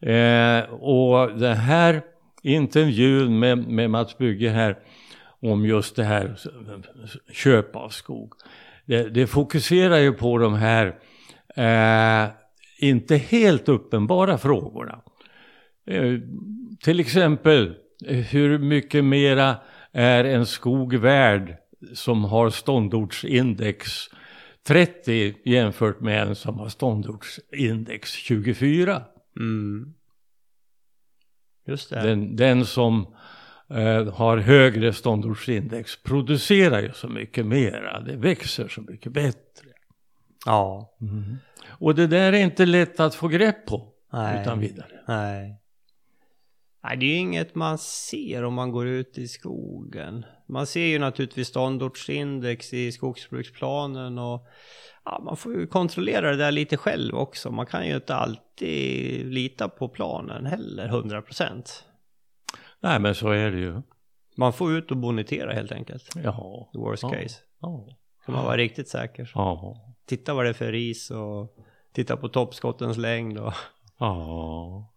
Eh, 0.00 0.64
och 0.70 1.38
den 1.38 1.56
här 1.56 2.02
intervjun 2.42 3.38
med, 3.38 3.58
med 3.58 3.90
Mats 3.90 4.18
Bygge 4.18 4.50
här 4.50 4.78
om 5.40 5.66
just 5.66 5.96
det 5.96 6.04
här 6.04 6.36
köp 7.32 7.76
av 7.76 7.88
skog. 7.88 8.32
Det, 8.84 9.08
det 9.08 9.26
fokuserar 9.26 9.98
ju 9.98 10.12
på 10.12 10.38
de 10.38 10.54
här 10.54 10.98
eh, 11.56 12.30
inte 12.78 13.16
helt 13.16 13.68
uppenbara 13.68 14.38
frågorna. 14.38 15.00
Eh, 15.88 16.18
till 16.82 17.00
exempel 17.00 17.74
hur 18.06 18.58
mycket 18.58 19.04
mera 19.04 19.56
är 19.92 20.24
en 20.24 20.46
skog 20.46 20.94
värd 20.94 21.56
som 21.94 22.24
har 22.24 22.50
ståndortsindex 22.50 24.08
30 24.66 25.34
jämfört 25.44 26.00
med 26.00 26.22
en 26.22 26.34
som 26.34 26.58
har 26.58 26.68
ståndortsindex 26.68 28.12
24. 28.12 29.02
Mm. 29.36 29.94
Just 31.66 31.90
det. 31.90 32.00
Den, 32.00 32.36
den 32.36 32.66
som 32.66 33.14
eh, 33.70 34.14
har 34.14 34.36
högre 34.36 34.92
ståndortsindex 34.92 36.02
producerar 36.02 36.80
ju 36.80 36.92
så 36.92 37.08
mycket 37.08 37.46
mera, 37.46 38.00
det 38.00 38.16
växer 38.16 38.68
så 38.68 38.80
mycket 38.80 39.12
bättre. 39.12 39.68
Ja. 40.46 40.96
Och 41.68 41.94
det 41.94 42.06
där 42.06 42.32
är 42.32 42.40
inte 42.40 42.66
lätt 42.66 43.00
att 43.00 43.14
få 43.14 43.28
grepp 43.28 43.66
på 43.66 43.92
Nej. 44.12 44.42
utan 44.42 44.60
vidare. 44.60 45.00
Nej. 45.08 45.60
Nej, 46.84 46.96
det 46.96 47.06
är 47.06 47.08
ju 47.08 47.16
inget 47.16 47.54
man 47.54 47.78
ser 47.78 48.44
om 48.44 48.54
man 48.54 48.70
går 48.72 48.86
ut 48.86 49.18
i 49.18 49.28
skogen. 49.28 50.26
Man 50.48 50.66
ser 50.66 50.84
ju 50.86 50.98
naturligtvis 50.98 51.48
ståndortsindex 51.48 52.72
i 52.72 52.92
skogsbruksplanen 52.92 54.18
och 54.18 54.46
ja, 55.04 55.20
man 55.24 55.36
får 55.36 55.54
ju 55.54 55.66
kontrollera 55.66 56.30
det 56.30 56.36
där 56.36 56.52
lite 56.52 56.76
själv 56.76 57.14
också. 57.14 57.50
Man 57.50 57.66
kan 57.66 57.86
ju 57.86 57.94
inte 57.94 58.14
alltid 58.14 59.26
lita 59.26 59.68
på 59.68 59.88
planen 59.88 60.46
heller, 60.46 60.88
100 60.88 61.22
procent. 61.22 61.84
Nej 62.80 62.98
men 63.00 63.14
så 63.14 63.28
är 63.28 63.50
det 63.50 63.58
ju. 63.58 63.82
Man 64.36 64.52
får 64.52 64.72
ut 64.76 64.90
och 64.90 64.96
bonitera 64.96 65.52
helt 65.52 65.72
enkelt. 65.72 66.10
Ja. 66.24 66.68
The 66.72 66.78
worst 66.78 67.02
Ja. 67.02 67.08
case. 67.10 67.40
Ja. 67.60 67.88
Kan 68.26 68.34
man 68.34 68.44
vara 68.44 68.56
riktigt 68.56 68.88
säker. 68.88 69.30
Ja. 69.34 69.76
Titta 70.06 70.34
vad 70.34 70.44
det 70.44 70.48
är 70.48 70.52
för 70.52 70.72
ris 70.72 71.10
och 71.10 71.56
titta 71.92 72.16
på 72.16 72.28
toppskottens 72.28 72.96
längd 72.96 73.38
och 73.38 73.52
Ja. 73.98 74.94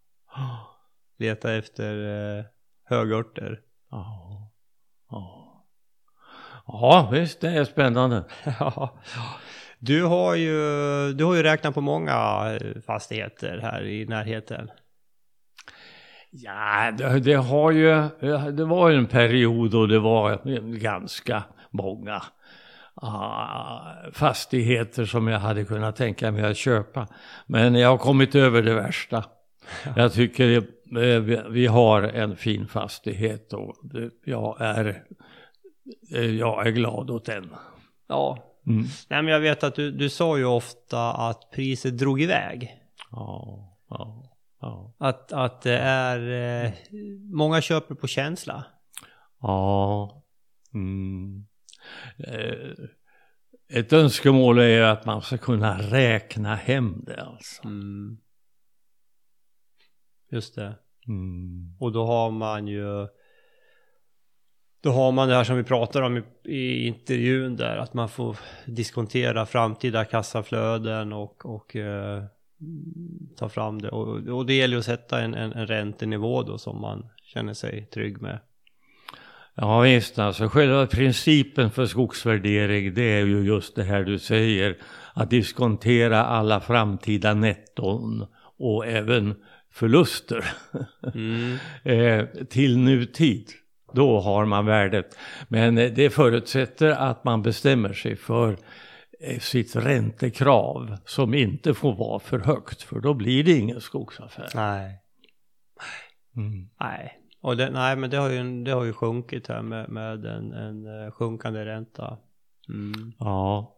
Leta 1.21 1.53
efter 1.53 1.93
eh, 2.39 2.45
högörter. 2.85 3.59
Ja. 3.91 4.51
Ja. 5.09 5.37
Ja 6.67 7.09
visst, 7.11 7.41
det 7.41 7.49
är 7.49 7.63
spännande. 7.63 8.23
Ja. 8.59 8.99
Du 9.83 10.03
har 10.03 10.35
ju, 10.35 10.53
du 11.13 11.23
har 11.23 11.35
ju 11.35 11.43
räknat 11.43 11.73
på 11.73 11.81
många 11.81 12.13
eh, 12.61 12.81
fastigheter 12.81 13.59
här 13.61 13.85
i 13.87 14.05
närheten. 14.05 14.69
Ja, 16.31 16.91
det, 16.97 17.19
det 17.19 17.33
har 17.33 17.71
ju, 17.71 18.09
det 18.51 18.65
var 18.65 18.89
ju 18.89 18.97
en 18.97 19.07
period 19.07 19.71
då 19.71 19.85
det 19.85 19.99
var 19.99 20.41
ganska 20.77 21.43
många 21.69 22.21
ah, 22.95 23.81
fastigheter 24.13 25.05
som 25.05 25.27
jag 25.27 25.39
hade 25.39 25.65
kunnat 25.65 25.95
tänka 25.95 26.31
mig 26.31 26.43
att 26.43 26.57
köpa. 26.57 27.07
Men 27.45 27.75
jag 27.75 27.89
har 27.89 27.97
kommit 27.97 28.35
över 28.35 28.61
det 28.61 28.73
värsta. 28.73 29.23
Jag 29.95 30.13
tycker 30.13 30.63
vi, 30.99 31.41
vi 31.49 31.67
har 31.67 32.03
en 32.03 32.35
fin 32.35 32.67
fastighet 32.67 33.53
och 33.53 33.75
jag 34.25 34.61
är, 34.61 35.03
eh, 36.15 36.25
jag 36.25 36.67
är 36.67 36.71
glad 36.71 37.09
åt 37.09 37.25
den. 37.25 37.49
Ja. 38.07 38.47
Mm. 38.67 38.83
Nej 39.09 39.21
men 39.21 39.33
jag 39.33 39.39
vet 39.39 39.63
att 39.63 39.75
du, 39.75 39.91
du 39.91 40.09
sa 40.09 40.37
ju 40.37 40.45
ofta 40.45 41.11
att 41.13 41.51
priset 41.51 41.97
drog 41.97 42.21
iväg. 42.21 42.77
Ja, 43.11 43.77
ja, 43.89 44.37
ja. 44.61 44.95
Att, 44.97 45.31
att 45.33 45.61
det 45.61 45.77
är, 45.77 46.63
eh, 46.65 46.71
många 47.33 47.61
köper 47.61 47.95
på 47.95 48.07
känsla. 48.07 48.65
Ja. 49.41 50.23
Mm. 50.73 51.45
Eh, 52.27 53.77
Ett 53.79 53.93
önskemål 53.93 54.59
är 54.59 54.67
ju 54.67 54.83
att 54.83 55.05
man 55.05 55.21
ska 55.21 55.37
kunna 55.37 55.77
räkna 55.81 56.55
hem 56.55 57.03
det 57.05 57.21
alltså. 57.21 57.63
Mm. 57.63 58.17
Just 60.31 60.55
det. 60.55 60.75
Mm. 61.07 61.75
Och 61.79 61.91
då 61.91 62.05
har 62.05 62.31
man 62.31 62.67
ju 62.67 63.07
då 64.81 64.91
har 64.91 65.11
man 65.11 65.29
det 65.29 65.35
här 65.35 65.43
som 65.43 65.57
vi 65.57 65.63
pratar 65.63 66.01
om 66.01 66.17
i, 66.17 66.23
i 66.43 66.87
intervjun 66.87 67.55
där, 67.55 67.77
att 67.77 67.93
man 67.93 68.09
får 68.09 68.37
diskontera 68.65 69.45
framtida 69.45 70.05
kassaflöden 70.05 71.13
och, 71.13 71.45
och 71.45 71.75
eh, 71.75 72.23
ta 73.37 73.49
fram 73.49 73.81
det. 73.81 73.89
Och, 73.89 74.27
och 74.27 74.45
det 74.45 74.53
gäller 74.53 74.77
att 74.77 74.85
sätta 74.85 75.21
en, 75.21 75.33
en, 75.33 75.53
en 75.53 75.67
räntenivå 75.67 76.43
då 76.43 76.57
som 76.57 76.81
man 76.81 77.09
känner 77.23 77.53
sig 77.53 77.85
trygg 77.85 78.21
med. 78.21 78.39
Ja 79.55 79.79
visst, 79.79 80.19
alltså 80.19 80.47
själva 80.47 80.87
principen 80.87 81.71
för 81.71 81.85
skogsvärdering 81.85 82.93
det 82.93 83.19
är 83.19 83.25
ju 83.25 83.43
just 83.43 83.75
det 83.75 83.83
här 83.83 84.03
du 84.03 84.19
säger. 84.19 84.77
Att 85.13 85.29
diskontera 85.29 86.25
alla 86.25 86.59
framtida 86.59 87.33
netton 87.33 88.27
och 88.57 88.87
även 88.87 89.35
förluster 89.71 90.45
Mm. 91.13 91.57
eh, 91.83 92.25
till 92.45 92.77
nutid. 92.77 93.49
Då 93.93 94.19
har 94.19 94.45
man 94.45 94.65
värdet. 94.65 95.17
Men 95.47 95.77
eh, 95.77 95.91
det 95.91 96.09
förutsätter 96.09 96.89
att 96.91 97.23
man 97.23 97.41
bestämmer 97.41 97.93
sig 97.93 98.15
för 98.15 98.57
eh, 99.19 99.39
sitt 99.39 99.75
räntekrav 99.75 100.97
som 101.05 101.33
inte 101.33 101.73
får 101.73 101.95
vara 101.95 102.19
för 102.19 102.39
högt 102.39 102.81
för 102.81 102.99
då 102.99 103.13
blir 103.13 103.43
det 103.43 103.51
ingen 103.51 103.81
skogsaffär. 103.81 104.49
Nej. 104.55 104.97
Mm. 106.35 106.69
Nej. 106.79 107.17
Och 107.41 107.57
det, 107.57 107.69
nej, 107.69 107.95
men 107.95 108.09
det 108.09 108.17
har 108.17 108.29
ju, 108.29 108.63
det 108.63 108.71
har 108.71 108.83
ju 108.83 108.93
sjunkit 108.93 109.47
här 109.47 109.61
med, 109.61 109.89
med 109.89 110.25
en, 110.25 110.53
en 110.53 111.05
eh, 111.05 111.11
sjunkande 111.11 111.65
ränta. 111.65 112.17
Mm. 112.69 113.13
Ja. 113.19 113.77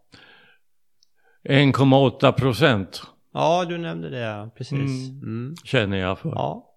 1,8 1.50 2.32
procent 2.32 3.13
Ja, 3.34 3.66
du 3.70 3.78
nämnde 3.78 4.10
det, 4.10 4.50
precis. 4.56 5.10
Mm. 5.10 5.22
Mm. 5.24 5.56
känner 5.64 5.98
jag 5.98 6.20
för. 6.20 6.30
Ja. 6.30 6.70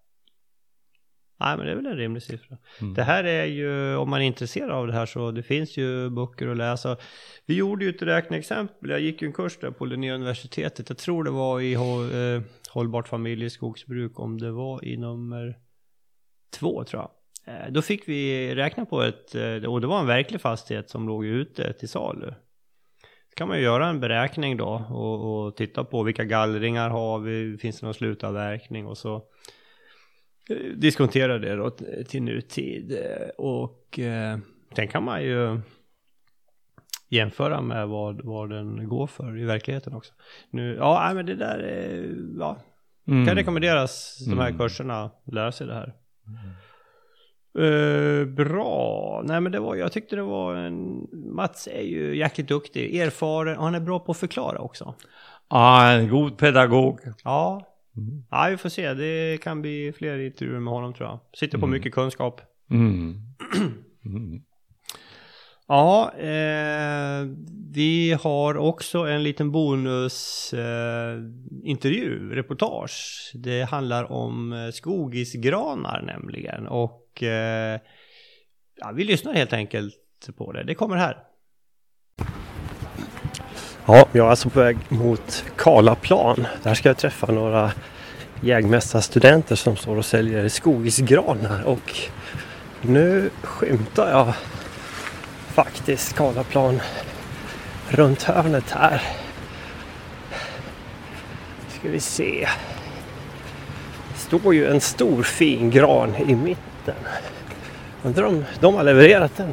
Nej, 1.41 1.57
men 1.57 1.67
det 1.67 1.73
är 1.73 1.77
väl 1.77 1.87
en 1.87 1.97
rimlig 1.97 2.23
siffra. 2.23 2.57
Mm. 2.81 2.95
Det 2.95 3.03
här 3.03 3.25
är 3.25 3.45
ju, 3.45 3.97
om 3.97 4.11
man 4.11 4.21
är 4.23 4.25
intresserad 4.27 4.71
av 4.71 4.87
det 4.87 4.93
här 4.93 5.07
så 5.07 5.31
det 5.31 5.43
finns 5.43 5.77
ju 5.77 6.11
böcker 6.11 6.49
att 6.49 6.57
läsa. 6.57 6.97
Vi 7.47 7.55
gjorde 7.55 7.85
ju 7.85 7.91
ett 7.91 8.03
räkneexempel, 8.03 8.91
jag 8.91 9.01
gick 9.01 9.23
ju 9.23 9.27
en 9.27 9.33
kurs 9.33 9.59
där 9.61 9.71
på 9.71 9.85
Linnéuniversitetet. 9.85 10.89
Jag 10.89 10.99
tror 10.99 11.25
det 11.25 11.31
var 11.31 11.61
i 11.61 11.73
eh, 11.73 12.43
hållbart 12.71 13.09
familjeskogsbruk, 13.09 14.21
om 14.21 14.39
det 14.39 14.51
var 14.53 14.85
i 14.85 14.97
nummer 14.97 15.59
två 16.51 16.85
tror 16.85 17.03
jag. 17.03 17.11
Eh, 17.55 17.73
Då 17.73 17.83
fick 17.83 18.09
vi 18.09 18.55
räkna 18.55 18.87
på 18.87 19.03
ett, 19.03 19.35
eh, 19.35 19.65
och 19.65 19.81
det 19.81 19.87
var 19.87 20.01
en 20.01 20.07
verklig 20.07 20.41
fastighet 20.41 20.91
som 20.91 21.07
låg 21.07 21.25
ute 21.27 21.73
till 21.73 21.89
salu. 21.89 22.33
Kan 23.37 23.49
man 23.49 23.57
ju 23.59 23.63
göra 23.65 23.87
en 23.89 24.01
beräkning 24.01 24.57
då 24.57 24.87
och, 24.91 25.47
och 25.47 25.57
titta 25.57 25.85
på 25.85 26.03
vilka 26.03 26.25
gallringar 26.25 26.91
har 26.91 27.19
vi, 27.19 27.59
finns 27.59 27.81
det 27.81 27.87
någon 27.87 27.95
slutavverkning 27.95 28.87
och 28.87 28.99
så 28.99 29.17
eh, 30.51 30.57
diskontera 30.77 31.39
det 31.39 31.57
då 31.57 31.71
till 32.09 32.23
nutid. 32.23 32.99
Och 33.39 33.99
eh, 33.99 34.39
sen 34.77 34.89
kan 34.89 35.05
man 35.05 35.23
ju 35.23 35.61
jämföra 37.09 37.61
med 37.61 37.89
vad, 37.89 38.25
vad 38.25 38.51
den 38.51 38.89
går 38.89 39.07
för 39.07 39.39
i 39.41 39.45
verkligheten 39.45 39.95
också. 39.95 40.13
Nu, 40.51 40.75
ja, 40.77 41.13
men 41.15 41.27
det 41.27 41.35
där 41.35 41.59
är, 41.59 42.15
ja, 42.39 42.59
Mm. 43.09 43.27
kan 43.27 43.35
rekommenderas 43.37 44.19
de 44.29 44.39
här 44.39 44.47
Mm. 44.49 44.59
kurserna, 44.59 45.11
lära 45.33 45.53
sig 45.53 45.67
det 45.67 45.75
här. 45.75 45.93
Eh, 47.59 48.25
bra, 48.27 49.23
nej 49.25 49.41
men 49.41 49.53
det 49.53 49.61
var, 49.61 49.75
jag 49.77 49.93
tyckte 49.93 50.17
det 50.17 50.23
var 50.23 50.55
en, 50.55 51.07
Mats 51.13 51.69
är 51.73 51.83
ju 51.83 52.17
jäkligt 52.17 52.49
duktig, 52.49 52.97
erfaren 52.97 53.57
och 53.59 53.65
han 53.65 53.75
är 53.75 53.81
bra 53.81 53.99
på 53.99 54.13
att 54.13 54.19
förklara 54.19 54.59
också. 54.59 54.95
Ja, 55.49 55.91
en 55.93 56.09
god 56.09 56.39
pedagog. 56.39 57.01
Ja, 57.25 57.73
Mm. 57.97 58.25
ja 58.31 58.47
vi 58.51 58.57
får 58.57 58.69
se, 58.69 58.95
det 58.95 59.39
kan 59.43 59.63
bli 59.63 59.93
fler 59.99 60.19
intervjuer 60.19 60.61
med 60.61 60.73
honom 60.73 60.95
tror 60.95 61.09
jag. 61.09 61.19
Sitter 61.39 61.59
på 61.59 61.65
Mm. 61.67 61.71
mycket 61.79 61.95
kunskap. 61.95 62.41
Mm. 62.71 63.15
Mm. 64.07 64.43
Ja, 65.69 66.13
eh, 66.19 67.27
vi 67.75 68.13
har 68.23 68.57
också 68.57 68.99
en 68.99 69.23
liten 69.23 69.53
bonus 69.53 70.53
eh, 70.55 71.21
reportage. 72.31 73.31
Det 73.35 73.63
handlar 73.63 74.13
om 74.13 74.53
eh, 74.53 74.71
skogisgranar 74.73 76.03
nämligen 76.03 76.67
och 76.67 77.03
eh, 77.23 77.81
ja, 78.77 78.93
vi 78.95 79.05
lyssnar 79.05 79.35
helt 79.35 79.53
enkelt 79.53 79.95
på 80.37 80.53
det. 80.53 80.65
Det 80.65 80.75
kommer 80.75 80.97
här. 80.97 81.17
Ja, 83.87 84.09
jag 84.13 84.27
är 84.27 84.31
alltså 84.31 84.51
på 84.51 84.61
väg 84.61 84.77
mot 84.89 85.45
Karlaplan. 85.57 86.47
Där 86.63 86.75
ska 86.75 86.89
jag 86.89 86.99
träffa 86.99 87.33
några 87.33 87.73
jägmästarstudenter 88.41 89.57
som 89.57 89.77
står 89.77 89.97
och 89.97 90.05
säljer 90.05 90.49
skogisgranar 90.49 91.63
och 91.65 91.99
nu 92.83 93.31
skymtar 93.43 94.11
jag 94.11 94.33
faktiskt 95.55 96.13
Karlaplan 96.17 96.81
runt 97.89 98.23
hörnet 98.23 98.71
här. 98.71 99.03
Ska 101.69 101.89
vi 101.89 102.01
se. 102.01 102.49
Det 104.13 104.19
står 104.19 104.55
ju 104.55 104.67
en 104.67 104.81
stor 104.81 105.23
fin 105.23 105.71
gran 105.71 106.17
i 106.17 106.35
mitten. 106.35 106.76
Undrar 108.03 108.25
om 108.25 108.45
de 108.61 108.75
har 108.75 108.83
levererat 108.85 109.37
den. 109.37 109.53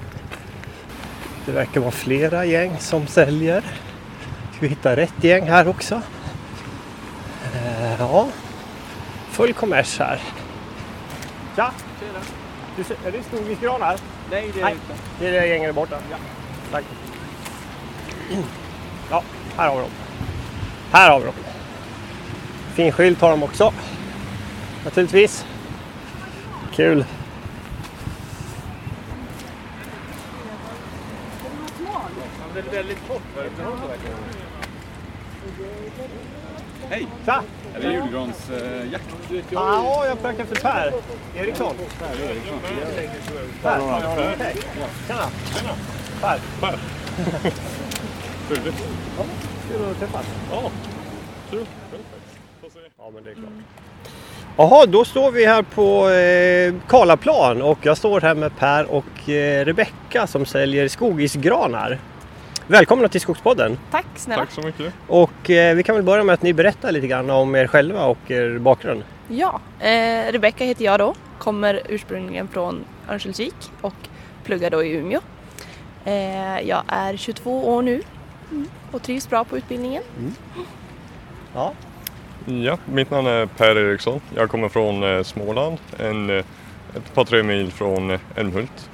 Det 1.45 1.51
verkar 1.51 1.81
vara 1.81 1.91
flera 1.91 2.45
gäng 2.45 2.77
som 2.79 3.07
säljer. 3.07 3.61
Ska 4.51 4.59
vi 4.59 4.67
hitta 4.67 4.95
rätt 4.95 5.23
gäng 5.23 5.49
här 5.49 5.67
också? 5.67 6.01
Eh, 7.53 7.99
Ja, 7.99 8.27
full 9.31 9.53
kommers 9.53 9.99
här. 9.99 10.19
Tja! 11.55 11.71
Du, 12.77 12.83
ser- 12.83 12.97
är 13.05 13.11
det 13.11 13.23
skogisgranar? 13.23 13.97
Nej, 14.31 14.51
det 14.53 14.59
är 14.59 14.63
Nej. 14.63 14.73
inte. 14.73 15.01
Det 15.19 15.27
är 15.27 15.31
det 15.41 15.47
gänget 15.47 15.67
där 15.67 15.73
borta? 15.73 15.97
Ja. 16.11 16.17
Tack. 16.71 16.83
Ja, 19.11 19.23
här 19.57 19.67
har 19.67 19.75
vi 19.75 19.81
dem. 19.81 19.91
Här 20.91 21.09
har 21.11 21.19
vi 21.19 21.25
dem. 21.25 21.35
Fin 22.73 22.91
skylt 22.91 23.21
har 23.21 23.29
de 23.29 23.43
också. 23.43 23.73
Naturligtvis. 24.85 25.45
Kul. 26.75 27.05
Hej! 36.89 37.07
Tja! 37.25 37.43
Är 37.75 37.81
det 37.81 37.93
julgransjakt? 37.93 39.03
Ja, 39.49 40.05
jag 40.07 40.21
pekar 40.21 40.43
efter 40.43 40.55
Per 40.55 40.93
Eriksson. 41.35 41.75
Per? 43.61 43.79
Okej. 43.79 44.55
Tjena! 45.07 45.29
Per? 46.21 46.39
Per. 46.59 46.77
Trevligt. 48.47 48.83
Kul 49.71 49.91
att 49.91 49.99
träffas. 49.99 50.25
Ja, 50.51 50.71
kul. 51.51 51.65
Ja, 52.97 53.11
men 53.13 53.23
det 53.23 53.29
är 53.29 53.35
klart. 53.35 53.49
Jaha, 54.57 54.85
då 54.85 55.05
står 55.05 55.31
vi 55.31 55.45
här 55.45 55.61
på 55.63 56.09
eh, 56.09 56.73
Karlaplan 56.87 57.61
och 57.61 57.77
jag 57.81 57.97
står 57.97 58.21
här 58.21 58.35
med 58.35 58.57
Per 58.57 58.91
och 58.91 59.29
eh, 59.29 59.65
Rebecka 59.65 60.27
som 60.27 60.45
säljer 60.45 60.87
skogisgranar. 60.87 61.99
Välkomna 62.67 63.07
till 63.07 63.21
Skogspodden! 63.21 63.77
Tack 63.91 64.05
snälla. 64.15 64.41
Tack 64.45 64.51
så 64.51 64.61
mycket. 64.61 64.93
Och 65.07 65.49
eh, 65.49 65.75
vi 65.75 65.83
kan 65.83 65.95
väl 65.95 66.03
börja 66.03 66.23
med 66.23 66.33
att 66.33 66.41
ni 66.41 66.53
berättar 66.53 66.91
lite 66.91 67.07
grann 67.07 67.29
om 67.29 67.55
er 67.55 67.67
själva 67.67 68.05
och 68.05 68.31
er 68.31 68.57
bakgrund. 68.59 69.03
Ja, 69.27 69.61
eh, 69.79 70.31
Rebecka 70.31 70.65
heter 70.65 70.85
jag 70.85 70.99
då. 70.99 71.15
Kommer 71.39 71.81
ursprungligen 71.89 72.47
från 72.47 72.85
Örnsköldsvik 73.09 73.55
och 73.81 73.93
pluggar 74.43 74.69
då 74.69 74.83
i 74.83 74.91
Umeå. 74.91 75.19
Eh, 76.05 76.59
jag 76.61 76.83
är 76.87 77.17
22 77.17 77.67
år 77.75 77.81
nu 77.81 78.01
mm, 78.51 78.67
och 78.91 79.01
trivs 79.03 79.29
bra 79.29 79.43
på 79.43 79.57
utbildningen. 79.57 80.03
Ja, 81.53 81.73
Ja, 82.45 82.77
mitt 82.85 83.11
namn 83.11 83.27
är 83.27 83.45
Per 83.45 83.77
Eriksson. 83.77 84.21
Jag 84.35 84.49
kommer 84.49 84.69
från 84.69 85.03
eh, 85.03 85.23
Småland, 85.23 85.77
en, 85.99 86.29
eh, 86.29 86.45
ett 86.95 87.13
par 87.13 87.25
tre 87.25 87.43
mil 87.43 87.71
från 87.71 88.11
eh, 88.11 88.19
Älmhult. 88.35 88.89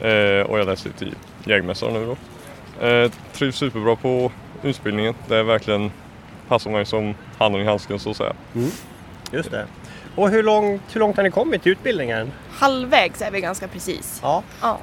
Eh, 0.00 0.50
och 0.50 0.58
jag 0.58 0.66
läser 0.66 0.90
till 0.90 1.14
jägmästare 1.44 1.92
nu 1.92 2.06
då. 2.06 2.16
Eh, 2.80 3.10
trivs 3.32 3.56
superbra 3.56 3.96
på 3.96 4.32
utbildningen. 4.62 5.14
Det 5.28 5.36
är 5.36 5.42
verkligen 5.42 5.92
passar 6.48 6.70
mig 6.70 6.86
som 6.86 7.14
handen 7.38 7.62
i 7.62 7.64
handsken 7.64 7.98
så 7.98 8.10
att 8.10 8.16
säga. 8.16 8.32
just 9.32 9.50
det. 9.50 9.66
Och 10.16 10.30
hur 10.30 10.42
långt, 10.42 10.82
hur 10.92 11.00
långt 11.00 11.16
har 11.16 11.22
ni 11.24 11.30
kommit 11.30 11.66
i 11.66 11.70
utbildningen? 11.70 12.32
Halvvägs 12.50 13.22
är 13.22 13.30
vi 13.30 13.40
ganska 13.40 13.68
precis. 13.68 14.20
Ja, 14.22 14.42
Ja, 14.62 14.78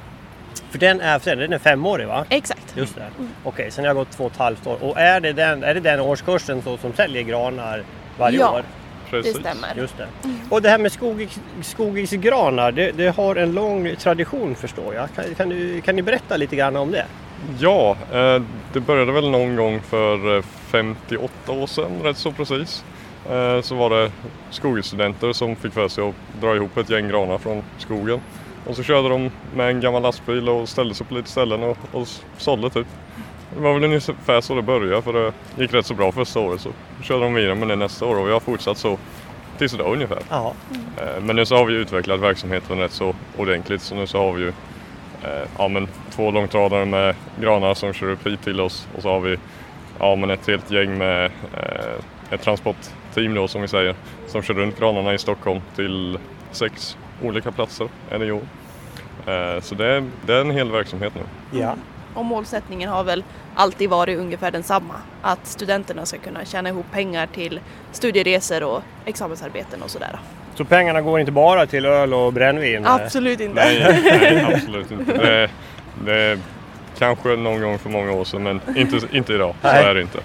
för 0.70 0.78
den 0.78 1.00
är, 1.00 1.18
för 1.18 1.36
den 1.36 1.52
är 1.52 1.58
femårig 1.58 2.06
va? 2.06 2.24
exakt. 2.28 2.76
Just 2.76 2.94
det. 2.94 3.06
Okej, 3.44 3.70
så 3.70 3.80
ni 3.82 3.86
har 3.88 3.94
gått 3.94 4.10
två 4.10 4.24
och 4.24 4.32
ett 4.32 4.36
halvt 4.38 4.66
år. 4.66 4.78
Och 4.84 4.98
är 4.98 5.20
det 5.20 5.32
den, 5.32 5.62
är 5.64 5.74
det 5.74 5.80
den 5.80 6.00
årskursen 6.00 6.62
så, 6.62 6.76
som 6.76 6.92
säljer 6.92 7.22
granar 7.22 7.82
varje 8.18 8.38
Ja. 8.38 8.50
år? 8.52 8.62
Det 9.10 9.22
stämmer. 9.34 9.68
Just 9.76 9.96
det. 9.96 10.06
Och 10.50 10.62
det 10.62 10.68
här 10.70 10.78
med 10.78 10.92
skogis, 10.92 11.40
skogisgranar, 11.62 12.72
det, 12.72 12.92
det 12.92 13.16
har 13.16 13.36
en 13.36 13.52
lång 13.52 13.96
tradition 13.96 14.54
förstår 14.54 14.94
jag. 14.94 15.08
Kan, 15.14 15.34
kan, 15.34 15.48
du, 15.48 15.80
kan 15.80 15.96
ni 15.96 16.02
berätta 16.02 16.36
lite 16.36 16.56
grann 16.56 16.76
om 16.76 16.90
det? 16.90 17.04
Ja, 17.58 17.96
eh, 18.12 18.42
det 18.72 18.80
började 18.80 19.12
väl 19.12 19.30
någon 19.30 19.56
gång 19.56 19.80
för 19.80 20.36
eh, 20.36 20.42
58 20.42 21.52
år 21.52 21.66
sedan, 21.66 21.90
rätt 22.02 22.16
så 22.16 22.32
precis. 22.32 22.84
Eh, 23.30 23.60
Så 23.60 23.74
var 23.74 23.90
det 23.90 24.12
skogsstudenter 24.50 25.32
som 25.32 25.56
fick 25.56 25.72
för 25.72 25.88
sig 25.88 26.08
att 26.08 26.14
dra 26.40 26.56
ihop 26.56 26.76
ett 26.76 26.90
gäng 26.90 27.08
granar 27.08 27.38
från 27.38 27.62
skogen. 27.78 28.20
Och 28.66 28.76
så 28.76 28.82
körde 28.82 29.08
de 29.08 29.30
med 29.54 29.68
en 29.68 29.80
gammal 29.80 30.02
lastbil 30.02 30.48
och 30.48 30.68
ställde 30.68 30.94
sig 30.94 31.06
på 31.06 31.14
lite 31.14 31.30
ställen 31.30 31.62
och, 31.62 31.76
och 31.92 32.08
sålde 32.38 32.70
typ. 32.70 32.86
Det 33.56 33.60
var 33.62 33.74
väl 33.74 33.84
ungefär 33.84 34.40
så 34.40 34.54
det 34.54 34.62
började 34.62 35.02
för 35.02 35.12
det 35.12 35.32
gick 35.62 35.74
rätt 35.74 35.86
så 35.86 35.94
bra 35.94 36.12
första 36.12 36.40
året 36.40 36.60
så 36.60 36.68
körde 37.02 37.24
de 37.24 37.34
vidare 37.34 37.54
med 37.54 37.68
det 37.68 37.76
nästa 37.76 38.04
år 38.06 38.18
och 38.18 38.28
vi 38.28 38.32
har 38.32 38.40
fortsatt 38.40 38.78
så 38.78 38.98
tills 39.58 39.74
idag 39.74 39.92
ungefär. 39.92 40.18
Ja, 40.30 40.52
Eh, 40.98 41.22
Men 41.22 41.36
nu 41.36 41.46
så 41.46 41.56
har 41.56 41.64
vi 41.64 41.74
utvecklat 41.74 42.20
verksamheten 42.20 42.78
rätt 42.78 42.92
så 42.92 43.14
ordentligt 43.36 43.82
så 43.82 43.94
nu 43.94 44.06
så 44.06 44.18
har 44.18 44.32
vi 44.32 44.42
ju 44.42 44.48
eh, 45.22 45.48
ja, 45.58 45.68
men 45.68 45.88
två 46.18 46.30
långtradare 46.30 46.84
med 46.84 47.14
granar 47.40 47.74
som 47.74 47.92
kör 47.92 48.10
upp 48.10 48.26
hit 48.26 48.42
till 48.42 48.60
oss 48.60 48.88
och 48.96 49.02
så 49.02 49.08
har 49.08 49.20
vi 49.20 49.36
ja, 49.98 50.16
men 50.16 50.30
ett 50.30 50.46
helt 50.46 50.70
gäng 50.70 50.98
med 50.98 51.24
eh, 51.56 52.30
ett 52.34 52.42
transportteam 52.42 53.34
då 53.34 53.48
som 53.48 53.62
vi 53.62 53.68
säger 53.68 53.94
som 54.26 54.42
kör 54.42 54.54
runt 54.54 54.78
granarna 54.78 55.14
i 55.14 55.18
Stockholm 55.18 55.60
till 55.76 56.18
sex 56.52 56.96
olika 57.22 57.52
platser 57.52 57.88
är 58.10 58.18
det 58.18 58.26
i 58.26 58.32
år. 58.32 58.40
Eh, 59.26 59.60
Så 59.60 59.74
det 59.74 59.86
är, 59.86 60.04
det 60.26 60.34
är 60.34 60.40
en 60.40 60.50
hel 60.50 60.70
verksamhet 60.72 61.12
nu. 61.14 61.58
ja. 61.60 61.74
Och 62.14 62.24
målsättningen 62.24 62.90
har 62.90 63.04
väl 63.04 63.24
alltid 63.54 63.90
varit 63.90 64.18
ungefär 64.18 64.50
densamma. 64.50 64.94
Att 65.22 65.46
studenterna 65.46 66.06
ska 66.06 66.18
kunna 66.18 66.44
tjäna 66.44 66.68
ihop 66.68 66.86
pengar 66.92 67.26
till 67.26 67.60
studieresor 67.92 68.62
och 68.62 68.82
examensarbeten 69.04 69.82
och 69.82 69.90
sådär. 69.90 70.18
Så 70.54 70.64
pengarna 70.64 71.00
går 71.00 71.20
inte 71.20 71.32
bara 71.32 71.66
till 71.66 71.84
öl 71.86 72.14
och 72.14 72.32
brännvin? 72.32 72.86
Absolut 72.86 73.40
inte. 73.40 73.54
Nej, 73.64 74.02
nej 74.20 74.54
absolut 74.54 74.90
inte. 74.90 75.12
Det 75.18 75.42
är, 75.42 75.50
det 76.04 76.14
är 76.14 76.38
kanske 76.98 77.28
någon 77.36 77.60
gång 77.60 77.78
för 77.78 77.90
många 77.90 78.12
år 78.12 78.24
sedan 78.24 78.42
men 78.42 78.60
inte, 78.76 79.00
inte 79.16 79.32
idag. 79.32 79.54
Så 79.62 79.68
Nej. 79.68 79.84
är 79.84 79.94
det 79.94 80.02
inte. 80.02 80.18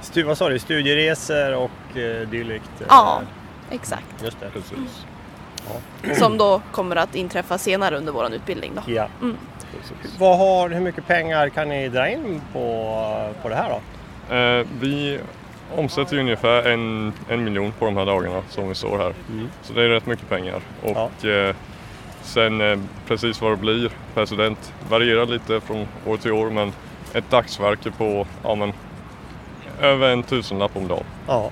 Stu, 0.00 0.22
vad 0.22 0.38
sa 0.38 0.48
du? 0.48 0.58
Studieresor 0.58 1.54
och 1.54 1.96
eh, 1.98 2.28
dylikt? 2.28 2.70
eh, 2.80 2.86
Ja, 2.88 3.20
exakt. 3.70 4.22
Just 4.24 4.40
det. 4.40 4.50
Precis. 4.50 5.06
Som 6.18 6.38
då 6.38 6.60
kommer 6.72 6.96
att 6.96 7.14
inträffa 7.14 7.58
senare 7.58 7.96
under 7.96 8.12
vår 8.12 8.34
utbildning 8.34 8.72
då. 8.74 8.92
Ja. 8.92 9.08
Mm. 9.22 9.36
Vad 10.18 10.38
har, 10.38 10.68
hur 10.68 10.80
mycket 10.80 11.06
pengar 11.06 11.48
kan 11.48 11.68
ni 11.68 11.88
dra 11.88 12.08
in 12.08 12.40
på, 12.52 13.32
på 13.42 13.48
det 13.48 13.54
här 13.54 13.68
då? 13.70 14.34
Eh, 14.34 14.66
vi 14.80 15.18
omsätter 15.76 16.14
ju 16.14 16.20
ungefär 16.20 16.62
en, 16.70 17.12
en 17.28 17.44
miljon 17.44 17.72
på 17.78 17.84
de 17.84 17.96
här 17.96 18.06
dagarna 18.06 18.42
som 18.50 18.68
vi 18.68 18.74
står 18.74 18.98
här. 18.98 19.14
Mm. 19.30 19.48
Så 19.62 19.72
det 19.72 19.82
är 19.84 19.88
rätt 19.88 20.06
mycket 20.06 20.28
pengar. 20.28 20.60
Och 20.82 21.24
eh, 21.24 21.54
Sen 22.24 22.60
eh, 22.60 22.78
precis 23.06 23.40
vad 23.40 23.52
det 23.52 23.56
blir 23.56 23.90
per 24.14 24.26
student 24.26 24.72
varierar 24.90 25.26
lite 25.26 25.60
från 25.60 25.86
år 26.06 26.16
till 26.16 26.32
år 26.32 26.50
men 26.50 26.72
ett 27.14 27.30
dagsverke 27.30 27.90
på 27.90 28.26
ja, 28.42 28.54
men, 28.54 28.72
över 29.80 30.08
en 30.08 30.22
tusenlapp 30.22 30.76
om 30.76 30.88
dagen. 30.88 31.04
Ja. 31.26 31.50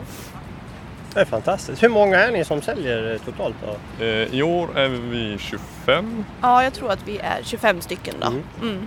Det 1.15 1.21
är 1.21 1.25
fantastiskt. 1.25 1.83
Hur 1.83 1.89
många 1.89 2.19
är 2.19 2.33
ni 2.33 2.45
som 2.45 2.63
säljer 2.63 3.13
eh, 3.13 3.19
totalt 3.19 3.57
då? 3.67 4.05
Eh, 4.05 4.35
I 4.35 4.43
år 4.43 4.79
är 4.79 4.89
vi 4.89 5.39
25. 5.39 6.25
Ja, 6.43 6.65
jag 6.65 6.73
tror 6.73 6.91
att 6.91 7.09
vi 7.09 7.19
är 7.19 7.41
25 7.43 7.81
stycken 7.81 8.15
då. 8.21 8.27
Mm. 8.27 8.43
Mm. 8.63 8.87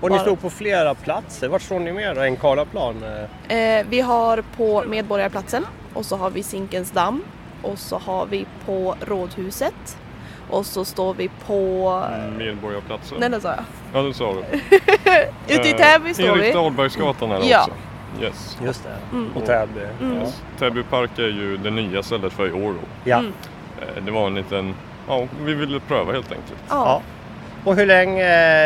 Och 0.00 0.10
ni 0.10 0.18
står 0.18 0.36
på 0.36 0.50
flera 0.50 0.94
platser. 0.94 1.48
Vart 1.48 1.62
står 1.62 1.80
ni 1.80 1.92
mer 1.92 2.18
än 2.18 2.36
Karlaplan? 2.36 3.02
Eh, 3.02 3.56
Eh, 3.58 3.86
vi 3.88 4.00
har 4.00 4.44
på 4.56 4.84
Medborgarplatsen 4.86 5.66
och 5.94 6.06
så 6.06 6.16
har 6.16 6.30
vi 6.30 6.42
Zinkensdamm 6.42 7.22
och 7.62 7.78
så 7.78 7.98
har 7.98 8.26
vi 8.26 8.46
på 8.66 8.94
Rådhuset 9.00 9.98
och 10.54 10.66
så 10.66 10.84
står 10.84 11.14
vi 11.14 11.30
på... 11.46 12.02
Medborgarplatsen. 12.38 13.16
Nej, 13.20 13.30
det 13.30 13.40
sa 13.40 13.48
jag. 13.48 13.64
Ja, 13.92 14.02
det 14.08 14.14
sa 14.14 14.34
du. 14.34 14.40
Ute 15.54 15.68
i 15.68 15.70
Eh, 15.72 15.76
Täby 15.76 16.14
står 16.14 16.24
Erik 16.24 16.42
vi. 16.44 16.52
Dahlbergsgatan 16.52 17.30
är 17.32 17.40
det 17.40 17.46
Ja. 17.46 17.60
också. 17.60 17.72
Yes. 18.22 18.58
Just 18.64 18.84
det. 18.84 19.16
Mm. 19.16 19.30
Och 19.36 19.46
Täby. 19.46 19.80
Mm. 20.00 20.16
Ja. 20.20 20.26
Täby 20.58 20.82
park 20.82 21.18
är 21.18 21.22
ju 21.22 21.56
det 21.56 21.70
nya 21.70 22.02
stället 22.02 22.32
för 22.32 22.48
i 22.48 22.52
år. 22.52 22.74
Ja. 23.04 23.18
Mm. 23.18 23.32
Eh, 23.80 24.02
Det 24.04 24.10
var 24.10 24.26
en 24.26 24.34
liten, 24.34 24.74
ja 25.08 25.26
vi 25.44 25.54
ville 25.54 25.80
pröva 25.80 26.12
helt 26.12 26.32
enkelt. 26.32 26.62
Ja. 26.68 26.74
ja. 26.74 27.00
Och 27.64 27.76
hur 27.76 27.86
länge 27.86 28.24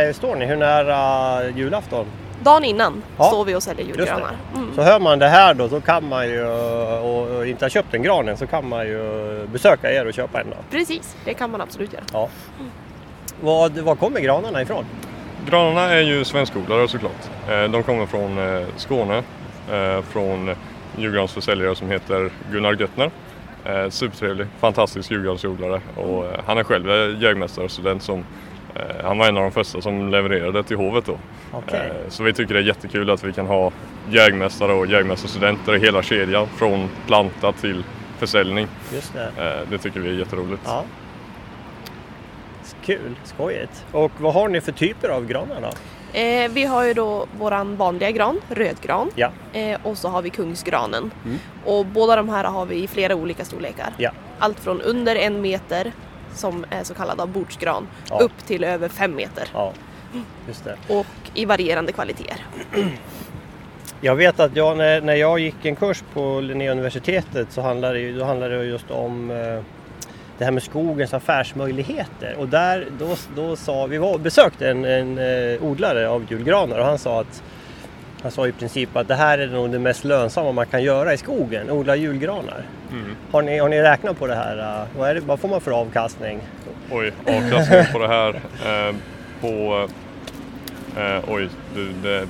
eh, 0.09 0.13
står 0.13 0.37
ni? 0.37 0.47
Hur 0.47 0.57
nära 0.57 1.49
julafton? 1.49 2.07
Dagen 2.43 2.65
innan 2.65 3.03
Ja. 3.17 3.25
står 3.25 3.45
vi 3.45 3.55
och 3.55 3.63
säljer 3.63 3.87
julgranar. 3.87 4.37
Mm. 4.55 4.75
Så 4.75 4.83
hör 4.83 5.01
man 5.01 5.19
det 5.19 5.29
här 5.29 5.55
då 5.55 5.69
så 5.69 5.81
kan 5.81 6.09
man 6.09 6.29
ju, 6.29 6.45
och 6.47 7.47
inte 7.47 7.65
har 7.65 7.71
köpt 7.71 7.95
en 7.95 8.03
gran 8.03 8.29
än, 8.29 8.37
så 8.37 8.47
kan 8.47 8.69
man 8.69 8.87
ju 8.87 9.47
besöka 9.53 9.93
er 9.93 10.07
och 10.07 10.15
köpa 10.15 10.41
en 10.41 10.51
då. 10.51 10.57
Precis, 10.71 11.17
det 11.25 11.35
kan 11.35 11.51
man 11.51 11.61
absolut 11.61 11.93
göra. 11.93 12.03
Ja. 12.13 12.29
Vad, 13.41 13.79
var 13.79 13.95
kommer 13.95 14.21
granarna 14.21 14.63
ifrån? 14.63 14.85
Granarna 15.51 15.81
är 15.95 16.01
ju 16.01 16.25
svenskodlare 16.25 16.89
såklart. 16.89 17.31
Eh, 17.49 17.65
De 17.65 17.83
kommer 17.83 18.07
från 18.07 18.39
eh, 18.39 18.67
Skåne, 18.77 19.23
eh, 19.73 20.03
från 20.03 20.55
julgransförsäljare 20.97 21.75
som 21.75 21.91
heter 21.91 22.31
Gunnar 22.53 22.73
Göttner. 22.73 23.11
Supertrevlig, 23.91 24.47
fantastisk 24.61 25.11
julgransodlare 25.11 25.81
och 25.97 26.25
han 26.47 26.59
är 26.59 26.65
själv 26.65 26.89
jägmästarstudent 27.23 28.03
som 28.03 28.25
han 29.05 29.19
var 29.19 29.27
en 29.29 29.37
av 29.37 29.43
de 29.43 29.53
första 29.53 29.81
som 29.81 30.11
levererade 30.11 30.63
till 30.63 30.77
hovet 30.77 31.07
då. 31.07 31.19
Okej. 31.53 31.81
Eh, 32.05 32.11
Så 32.11 32.23
vi 32.23 32.33
tycker 32.33 32.55
det 32.55 32.61
är 32.61 32.65
jättekul 32.65 33.11
att 33.11 33.25
vi 33.25 33.33
kan 33.33 33.47
ha 33.47 33.73
jägmästare 34.11 34.73
och 34.73 34.87
jägmästarstudenter 34.87 35.75
i 35.77 35.79
hela 35.79 36.03
kedjan 36.03 36.47
från 36.47 36.89
planta 37.07 37.53
till 37.53 37.85
försäljning. 38.19 38.67
Just 38.95 39.15
det. 39.15 39.31
Eh, 39.63 39.71
Det 39.71 39.79
tycker 39.79 40.01
vi 40.01 40.09
är 40.09 40.15
jätteroligt. 40.19 40.63
Ja. 40.67 40.85
Kul, 42.85 43.15
skojigt. 43.25 43.85
Och 43.93 44.13
vad 44.19 44.35
har 44.35 44.49
ni 44.49 44.61
för 44.61 44.73
typer 44.73 45.09
av 45.09 45.27
granar 45.27 45.61
då? 45.61 45.71
Eh, 46.19 46.51
vi 46.51 46.65
har 46.65 46.85
ju 46.85 46.95
då 46.95 47.27
våran 47.39 47.77
vanliga 47.77 48.11
gran, 48.11 48.41
rödgran, 48.49 49.11
Ja. 49.15 49.31
eh, 49.53 49.79
och 49.83 49.99
så 49.99 50.09
har 50.09 50.23
vi 50.23 50.31
kungsgranen. 50.31 51.11
Mm. 51.25 51.39
Och 51.65 51.87
båda 51.87 52.17
de 52.17 52.29
här 52.29 52.45
har 52.45 52.67
vi 52.67 52.83
i 52.83 52.89
flera 52.89 53.15
olika 53.15 53.45
storlekar. 53.45 53.93
Ja. 53.97 54.11
Allt 54.39 54.61
från 54.61 54.81
under 54.81 55.17
en 55.17 55.41
meter, 55.41 55.93
som 56.35 56.65
är 56.71 56.85
så 56.85 56.95
kallad 56.95 57.29
bordsgran, 57.29 57.87
Ja. 58.11 58.19
upp 58.19 58.47
till 58.47 58.65
över 58.65 58.89
fem 58.89 59.15
meter. 59.15 59.49
Ja, 60.13 60.21
just 60.47 60.65
det. 60.65 60.77
Och 60.95 61.07
i 61.35 61.45
varierande 61.45 61.93
kvaliteter. 61.93 62.37
Jag 64.01 64.17
vet 64.17 64.41
att 64.41 64.57
jag, 64.57 64.77
när, 64.77 65.01
när 65.01 65.15
jag 65.15 65.39
gick 65.39 65.65
en 65.65 65.77
kurs 65.77 66.03
på 66.15 66.41
Linnéuniversitetet 66.41 67.53
så 67.53 67.61
handlade 67.63 67.99
det, 67.99 68.13
då 68.13 68.25
handlade 68.25 68.59
det 68.59 68.65
just 68.65 68.91
om 68.91 69.31
eh, 69.31 69.61
det 70.39 70.45
här 70.45 70.51
med 70.53 70.63
skogens 70.63 71.15
affärsmöjligheter. 71.15 72.35
Och 72.39 72.49
där, 72.49 72.87
då, 72.99 73.17
då 73.37 73.57
sa, 73.57 73.87
vi 73.87 73.99
var 73.99 74.19
besökte 74.19 74.69
en, 74.71 74.85
en 74.85 75.19
eh, 75.19 75.63
odlare 75.63 76.09
av 76.09 76.27
julgranar 76.31 76.79
och 76.79 76.85
han 76.85 76.99
sa 76.99 77.21
att 77.21 77.43
han 78.23 78.31
sa 78.31 78.47
i 78.47 78.53
princip 78.53 78.97
att 78.97 79.09
det 79.09 79.15
här 79.15 79.39
är 79.39 79.47
nog 79.47 79.71
det 79.71 79.79
mest 79.79 80.05
lönsamma 80.05 80.53
man 80.53 80.67
kan 80.67 80.83
göra 80.83 81.13
i 81.15 81.17
skogen, 81.17 81.71
odla 81.71 81.97
julgranar. 81.97 82.63
Mm. 82.93 83.17
Har 83.33 83.43
ni, 83.43 83.59
har 83.59 83.69
ni 83.69 83.83
räknat 83.83 84.19
på 84.19 84.27
det 84.27 84.35
här? 84.35 84.59
eh, 84.81 84.87
Vad, 84.99 85.11
är 85.11 85.15
det, 85.15 85.21
vad 85.21 85.41
får 85.41 85.49
man 85.49 85.61
för 85.61 85.71
avkastning? 85.71 86.41
Oj, 86.91 87.13
avkastningen 87.27 87.87
på 87.93 87.99
det 87.99 88.09
här 88.09 88.41
på... 89.41 89.89
Eh, 90.97 91.21
oj, 91.29 91.49
det... 91.75 91.93
det 92.03 92.29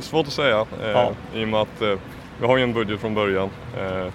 Svårt 0.00 0.26
att 0.26 0.32
säga 0.32 0.66
eh, 0.82 0.90
Ja. 0.90 1.12
i 1.34 1.44
och 1.44 1.48
med 1.48 1.60
att 1.60 1.82
eh, 1.82 1.94
vi 2.40 2.46
har 2.46 2.56
ju 2.56 2.62
en 2.62 2.72
budget 2.72 3.00
från 3.00 3.14
början. 3.14 3.50
Eh, 3.78 4.06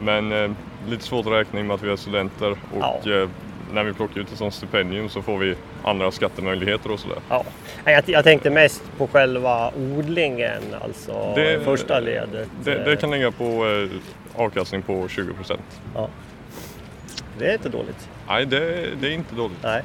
Men 0.00 0.32
eh, 0.32 0.50
lite 0.88 1.04
svårt 1.04 1.26
att 1.26 1.32
räkna 1.32 1.58
i 1.58 1.62
och 1.62 1.66
med 1.66 1.74
att 1.74 1.82
vi 1.82 1.90
är 1.92 1.96
studenter 1.96 2.50
och 2.50 2.58
Ja. 2.80 3.00
eh, 3.12 3.28
när 3.72 3.84
vi 3.84 3.92
plockar 3.92 4.20
ut 4.20 4.32
ett 4.32 4.38
sånt 4.38 4.54
stipendium 4.54 5.08
så 5.08 5.22
får 5.22 5.38
vi 5.38 5.54
andra 5.84 6.10
skattemöjligheter 6.10 6.90
och 6.90 7.00
sådär. 7.00 7.18
Ja. 7.28 7.44
Jag, 7.84 8.02
jag 8.06 8.24
tänkte 8.24 8.50
mest 8.50 8.82
på 8.98 9.06
själva 9.06 9.70
odlingen, 9.76 10.62
alltså 10.82 11.32
Det- 11.36 11.64
första 11.64 12.00
ledet. 12.00 12.48
Det, 12.64 12.84
det 12.84 12.96
kan 12.96 13.10
ligga 13.10 13.30
på 13.30 13.44
eh, 13.44 13.88
avkastning 14.42 14.82
på 14.82 15.08
20 15.08 15.32
procent. 15.34 15.80
Ja. 15.94 16.08
Det 17.38 17.46
är 17.46 17.52
inte 17.52 17.68
dåligt. 17.68 18.08
Nej, 18.28 18.46
det, 18.46 18.86
det 19.00 19.06
är 19.08 19.12
inte 19.12 19.34
dåligt. 19.34 19.58
Nej. 19.62 19.82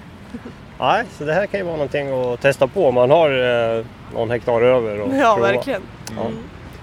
Nej, 0.79 1.03
så 1.17 1.23
det 1.23 1.33
här 1.33 1.45
kan 1.45 1.59
ju 1.59 1.65
vara 1.65 1.75
någonting 1.75 2.09
att 2.33 2.41
testa 2.41 2.67
på 2.67 2.87
om 2.87 2.95
man 2.95 3.11
har 3.11 3.29
eh, 3.77 3.85
någon 4.13 4.29
hektar 4.31 4.61
över. 4.61 5.01
Och 5.01 5.09
Ja, 5.15 5.33
prova. 5.35 5.51
verkligen. 5.51 5.81
Ja. 6.15 6.23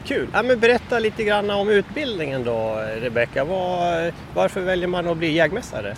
Kul! 0.05 0.29
Ja, 0.33 0.43
men 0.43 0.59
berätta 0.61 0.99
lite 0.99 1.25
grann 1.25 1.51
om 1.51 1.69
utbildningen 1.69 2.45
då 2.45 2.75
Rebecka. 3.01 3.45
Var, 3.45 4.13
varför 4.35 4.61
väljer 4.61 4.89
man 4.89 5.09
att 5.09 5.17
bli 5.17 5.33
jägmästare? 5.33 5.95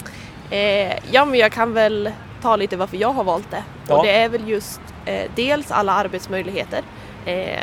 Eh, 0.51 0.93
ja, 1.11 1.25
men 1.25 1.39
jag 1.39 1.53
kan 1.53 1.73
väl 1.75 2.11
ta 2.43 2.57
lite 2.57 2.77
varför 2.77 2.97
jag 2.97 3.13
har 3.13 3.25
valt 3.25 3.51
det. 3.51 3.63
Ja. 3.89 3.97
Och 3.99 4.05
det 4.05 4.11
är 4.11 4.29
väl 4.29 4.49
just 4.49 4.81
eh, 5.05 5.31
dels 5.35 5.71
alla 5.71 5.93
arbetsmöjligheter. 5.93 6.81
Eh, 7.27 7.59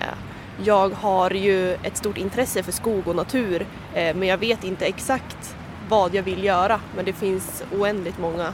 jag 0.63 0.89
har 0.89 1.31
ju 1.31 1.73
ett 1.73 1.97
stort 1.97 2.17
intresse 2.17 2.63
för 2.63 2.71
skog 2.71 3.07
och 3.07 3.15
natur 3.15 3.65
eh, 3.93 4.15
men 4.15 4.27
jag 4.27 4.37
vet 4.37 4.63
inte 4.63 4.85
exakt 4.85 5.55
vad 5.89 6.15
jag 6.15 6.23
vill 6.23 6.43
göra. 6.43 6.79
Men 6.95 7.05
det 7.05 7.13
finns 7.13 7.63
oändligt 7.79 8.17
många 8.19 8.53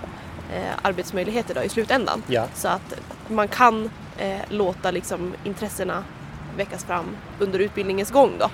arbetsmöjligheter 0.81 1.55
då 1.55 1.63
i 1.63 1.69
slutändan. 1.69 2.23
Ja. 2.27 2.45
Så 2.53 2.67
att 2.67 2.93
man 3.27 3.47
kan 3.47 3.89
eh, 4.17 4.39
låta 4.49 4.91
liksom 4.91 5.33
intressena 5.43 6.03
väckas 6.57 6.83
fram 6.85 7.05
under 7.39 7.59
utbildningens 7.59 8.11
gång 8.11 8.31
då. 8.39 8.49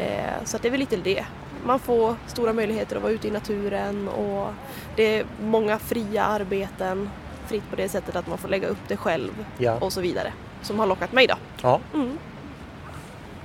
Eh, 0.00 0.44
så 0.44 0.56
att 0.56 0.62
det 0.62 0.68
är 0.68 0.70
väl 0.70 0.80
lite 0.80 0.96
det. 0.96 1.24
Man 1.66 1.78
får 1.78 2.16
stora 2.26 2.52
möjligheter 2.52 2.96
att 2.96 3.02
vara 3.02 3.12
ute 3.12 3.28
i 3.28 3.30
naturen 3.30 4.08
och 4.08 4.48
det 4.96 5.16
är 5.18 5.24
många 5.42 5.78
fria 5.78 6.24
arbeten. 6.24 7.10
Fritt 7.46 7.70
på 7.70 7.76
det 7.76 7.88
sättet 7.88 8.16
att 8.16 8.26
man 8.26 8.38
får 8.38 8.48
lägga 8.48 8.68
upp 8.68 8.78
det 8.88 8.96
själv 8.96 9.30
Ja. 9.58 9.76
och 9.80 9.92
så 9.92 10.00
vidare. 10.00 10.32
Som 10.62 10.78
har 10.78 10.86
lockat 10.86 11.12
mig 11.12 11.26
då. 11.26 11.34
ja. 11.62 11.80
Mm. 11.94 12.18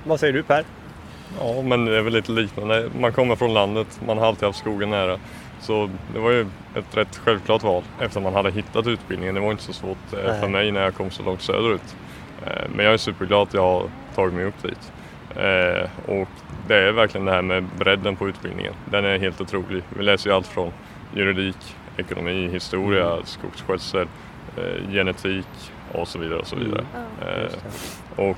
Vad 0.04 0.20
säger 0.20 0.32
du 0.32 0.42
Per? 0.42 0.64
Ja, 1.40 1.62
men 1.62 1.84
det 1.84 1.96
är 1.98 2.02
väl 2.02 2.12
lite 2.12 2.32
liknande. 2.32 2.90
Man 3.00 3.12
kommer 3.12 3.36
från 3.36 3.54
landet, 3.54 4.00
man 4.06 4.18
har 4.18 4.26
alltid 4.26 4.46
haft 4.46 4.58
skogen 4.58 4.90
nära. 4.90 5.18
Så 5.60 5.90
det 6.14 6.18
var 6.18 6.30
ju 6.30 6.40
ett 6.74 6.96
rätt 6.96 7.16
självklart 7.24 7.62
val 7.62 7.82
efter 8.00 8.20
man 8.20 8.34
hade 8.34 8.50
hittat 8.50 8.86
utbildningen. 8.86 9.34
Det 9.34 9.40
var 9.40 9.50
inte 9.50 9.62
så 9.62 9.72
svårt 9.72 9.98
Nej. 10.12 10.40
för 10.40 10.48
mig 10.48 10.72
när 10.72 10.82
jag 10.82 10.94
kom 10.94 11.10
så 11.10 11.22
långt 11.22 11.42
söderut. 11.42 11.96
Eh, 12.46 12.62
Men 12.74 12.84
jag 12.84 12.94
är 12.94 12.98
superglad 12.98 13.42
att 13.42 13.54
jag 13.54 13.62
har 13.62 13.90
tagit 14.14 14.34
mig 14.34 14.44
upp 14.44 14.62
dit. 14.62 14.92
Eh, 15.36 15.88
Och 16.06 16.28
det 16.68 16.76
är 16.76 16.92
verkligen 16.92 17.24
det 17.24 17.32
här 17.32 17.42
med 17.42 17.64
bredden 17.78 18.16
på 18.16 18.28
utbildningen. 18.28 18.72
Den 18.90 19.04
är 19.04 19.18
helt 19.18 19.40
otrolig. 19.40 19.82
Vi 19.88 20.02
läser 20.04 20.30
ju 20.30 20.36
allt 20.36 20.46
från 20.46 20.72
juridik, 21.14 21.76
ekonomi, 21.96 22.48
historia, 22.52 23.16
skogsskötsel, 23.24 24.06
eh, 24.56 24.90
genetik 24.92 25.46
och 25.92 26.08
så 26.08 26.18
vidare. 26.18 26.38
Och 26.38 26.46
så 26.46 26.56
vidare. 26.56 26.84
Eh, 27.22 28.24
och 28.24 28.36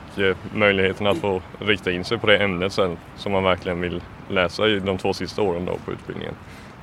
möjligheten 0.55 1.07
att 1.07 1.19
få 1.19 1.43
rikta 1.59 1.91
in 1.91 2.05
sig 2.05 2.19
på 2.19 2.27
det 2.27 2.37
ämnet 2.39 2.73
sen 2.73 2.97
som 3.17 3.33
man 3.33 3.45
verkligen 3.45 3.81
vill 3.81 4.03
läsa 4.29 4.69
i 4.69 4.79
de 4.79 4.99
två 4.99 5.13
sista 5.13 5.43
åren 5.43 5.65
då 5.65 5.77
på 5.85 5.93
utbildningen. 5.93 6.35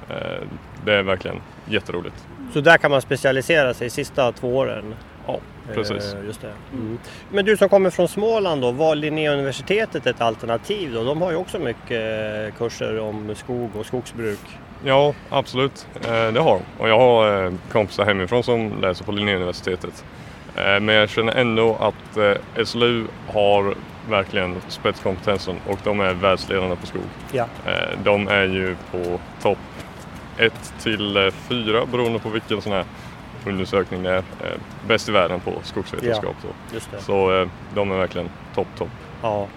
Eh, 0.10 0.48
det 0.86 0.94
är 0.94 1.04
verkligen 1.04 1.42
jätteroligt. 1.66 2.28
Så 2.54 2.62
där 2.62 2.78
kan 2.78 2.92
man 2.92 3.02
specialisera 3.02 3.74
sig 3.74 3.90
sista 3.90 4.32
två 4.32 4.58
åren? 4.58 4.96
Ja, 5.28 5.40
precis. 5.74 6.14
Eh, 6.14 6.26
Just 6.26 6.42
det. 6.42 6.52
Mm. 6.74 6.98
Men 7.32 7.46
du 7.46 7.58
som 7.58 7.70
kommer 7.70 7.90
från 7.90 8.08
Småland 8.08 8.62
då, 8.62 8.72
var 8.72 8.96
Linnéuniversitetet 8.96 10.08
ett 10.08 10.22
alternativ 10.22 10.94
då? 10.94 11.04
De 11.04 11.22
har 11.22 11.32
ju 11.32 11.38
också 11.38 11.60
mycket 11.60 11.92
eh, 11.92 12.58
kurser 12.58 13.00
om 13.00 13.36
skog 13.36 13.76
och 13.76 13.86
skogsbruk. 13.86 14.40
Ja, 14.84 15.14
absolut. 15.30 15.88
Det 16.02 16.40
har 16.40 16.60
de. 16.60 16.62
Och 16.84 16.90
jag 16.90 17.00
har 17.00 17.54
kompisar 17.72 18.06
hemifrån 18.06 18.44
som 18.44 18.82
läser 18.82 19.06
på 19.06 19.12
Linnéuniversitetet. 19.12 20.06
Men 20.56 20.88
jag 20.88 21.10
känner 21.10 21.34
ändå 21.36 21.76
att 21.76 22.38
SLU 22.68 23.08
har 23.28 23.76
verkligen 24.10 24.56
spetskompetensen 24.68 25.56
och 25.68 25.80
de 25.84 26.00
är 26.00 26.14
världsledande 26.14 26.76
på 26.76 26.86
skog. 26.88 27.02
Ja. 27.32 27.46
De 28.04 28.28
är 28.28 28.44
ju 28.44 28.76
på 28.92 29.20
topp 29.42 29.58
1 30.38 30.74
till 30.84 31.32
4 31.50 31.86
beroende 31.86 32.20
på 32.20 32.30
vilken 32.30 32.62
sån 32.62 32.72
här 32.72 32.86
undersökning 33.46 34.04
det 34.04 34.10
är. 34.10 34.18
Eh, 34.18 34.24
bäst 34.88 35.10
i 35.10 35.12
världen 35.12 35.40
på 35.40 35.54
skogsvetenskap. 35.64 36.36
Det. 36.72 37.02
så 37.02 37.42
eh, 37.42 37.48
de 37.76 37.92
är 37.92 37.98
verkligen 37.98 38.30
topp, 38.56 38.68
topp. 38.78 38.90
Ja. 39.22 39.48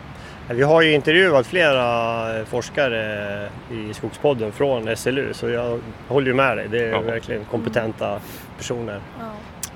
Vi 0.49 0.63
har 0.63 0.83
ju 0.83 0.93
intervjuat 0.95 1.47
flera 1.47 2.45
forskare 2.45 3.49
i 3.71 3.95
Skogspodden 3.95 4.53
från 4.53 4.97
SLU 4.97 5.33
så 5.35 5.49
jag 5.49 5.81
håller 6.09 6.27
ju 6.27 6.35
med 6.35 6.57
dig. 6.57 6.69
Det 6.71 6.79
är 6.85 6.91
Ja. 6.91 7.01
verkligen 7.01 7.45
kompetenta 7.45 8.21
personer. 8.59 9.01
Ja. 9.19 9.25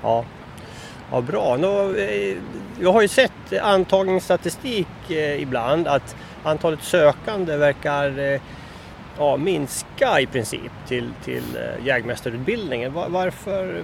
Ja, 0.03 0.25
ja 1.11 1.21
bra. 1.21 1.57
Nå, 1.59 1.93
eh, 1.95 2.37
jag 2.79 2.93
har 2.93 3.01
ju 3.01 3.07
sett 3.07 3.31
antagningsstatistik 3.61 4.87
eh, 5.09 5.41
ibland 5.41 5.87
att 5.87 6.15
antalet 6.43 6.83
sökande 6.83 7.57
verkar 7.57 8.19
eh, 8.33 8.41
ja, 9.17 9.37
minska 9.37 10.19
i 10.21 10.25
princip 10.25 10.71
till, 10.87 11.09
till 11.23 11.43
eh, 11.55 11.85
jägmästarutbildningen. 11.85 12.93
Va- 12.93 13.07
Varför, 13.09 13.81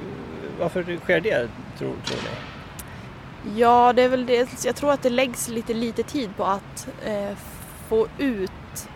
varför 0.59 0.97
sker 1.03 1.19
det 1.21 1.47
tror, 1.77 1.93
tror 2.05 2.17
ni? 2.17 2.29
Ja, 3.59 3.93
det 3.93 4.01
är 4.01 4.09
väl 4.09 4.25
det. 4.25 4.65
Jag 4.65 4.75
tror 4.75 4.91
att 4.91 5.03
det 5.03 5.09
läggs 5.09 5.47
lite 5.49 5.73
lite 5.73 6.03
tid 6.03 6.29
på 6.37 6.45
att 6.45 6.87
eh, 7.05 7.29
få 7.89 8.07
ut 8.17 8.51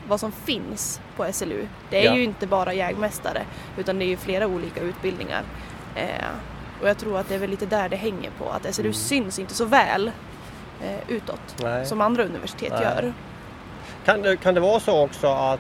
vad 0.07 0.19
som 0.19 0.31
finns 0.31 1.01
på 1.15 1.25
SLU. 1.33 1.67
Det 1.89 1.97
är 2.01 2.05
Ja. 2.05 2.15
ju 2.15 2.23
inte 2.23 2.47
bara 2.47 2.73
jägmästare 2.73 3.41
utan 3.77 3.99
det 3.99 4.05
är 4.05 4.07
ju 4.07 4.17
flera 4.17 4.47
olika 4.47 4.79
utbildningar. 4.81 5.43
Eh, 5.95 6.25
och 6.81 6.89
jag 6.89 6.97
tror 6.97 7.17
att 7.19 7.29
det 7.29 7.35
är 7.35 7.39
väl 7.39 7.49
lite 7.49 7.65
där 7.65 7.89
det 7.89 7.95
hänger 7.95 8.29
på, 8.37 8.49
att 8.49 8.75
SLU 8.75 8.93
syns 8.93 9.39
inte 9.39 9.53
så 9.53 9.65
väl 9.65 10.11
eh, 10.83 10.99
utåt 11.07 11.55
Nej. 11.63 11.85
som 11.85 12.01
andra 12.01 12.23
universitet 12.23 12.73
Nej. 12.73 12.81
gör. 12.83 13.13
Kan 14.05 14.21
det, 14.21 14.37
kan 14.37 14.53
det 14.53 14.59
vara 14.59 14.79
så 14.79 15.01
också 15.03 15.27
att 15.27 15.59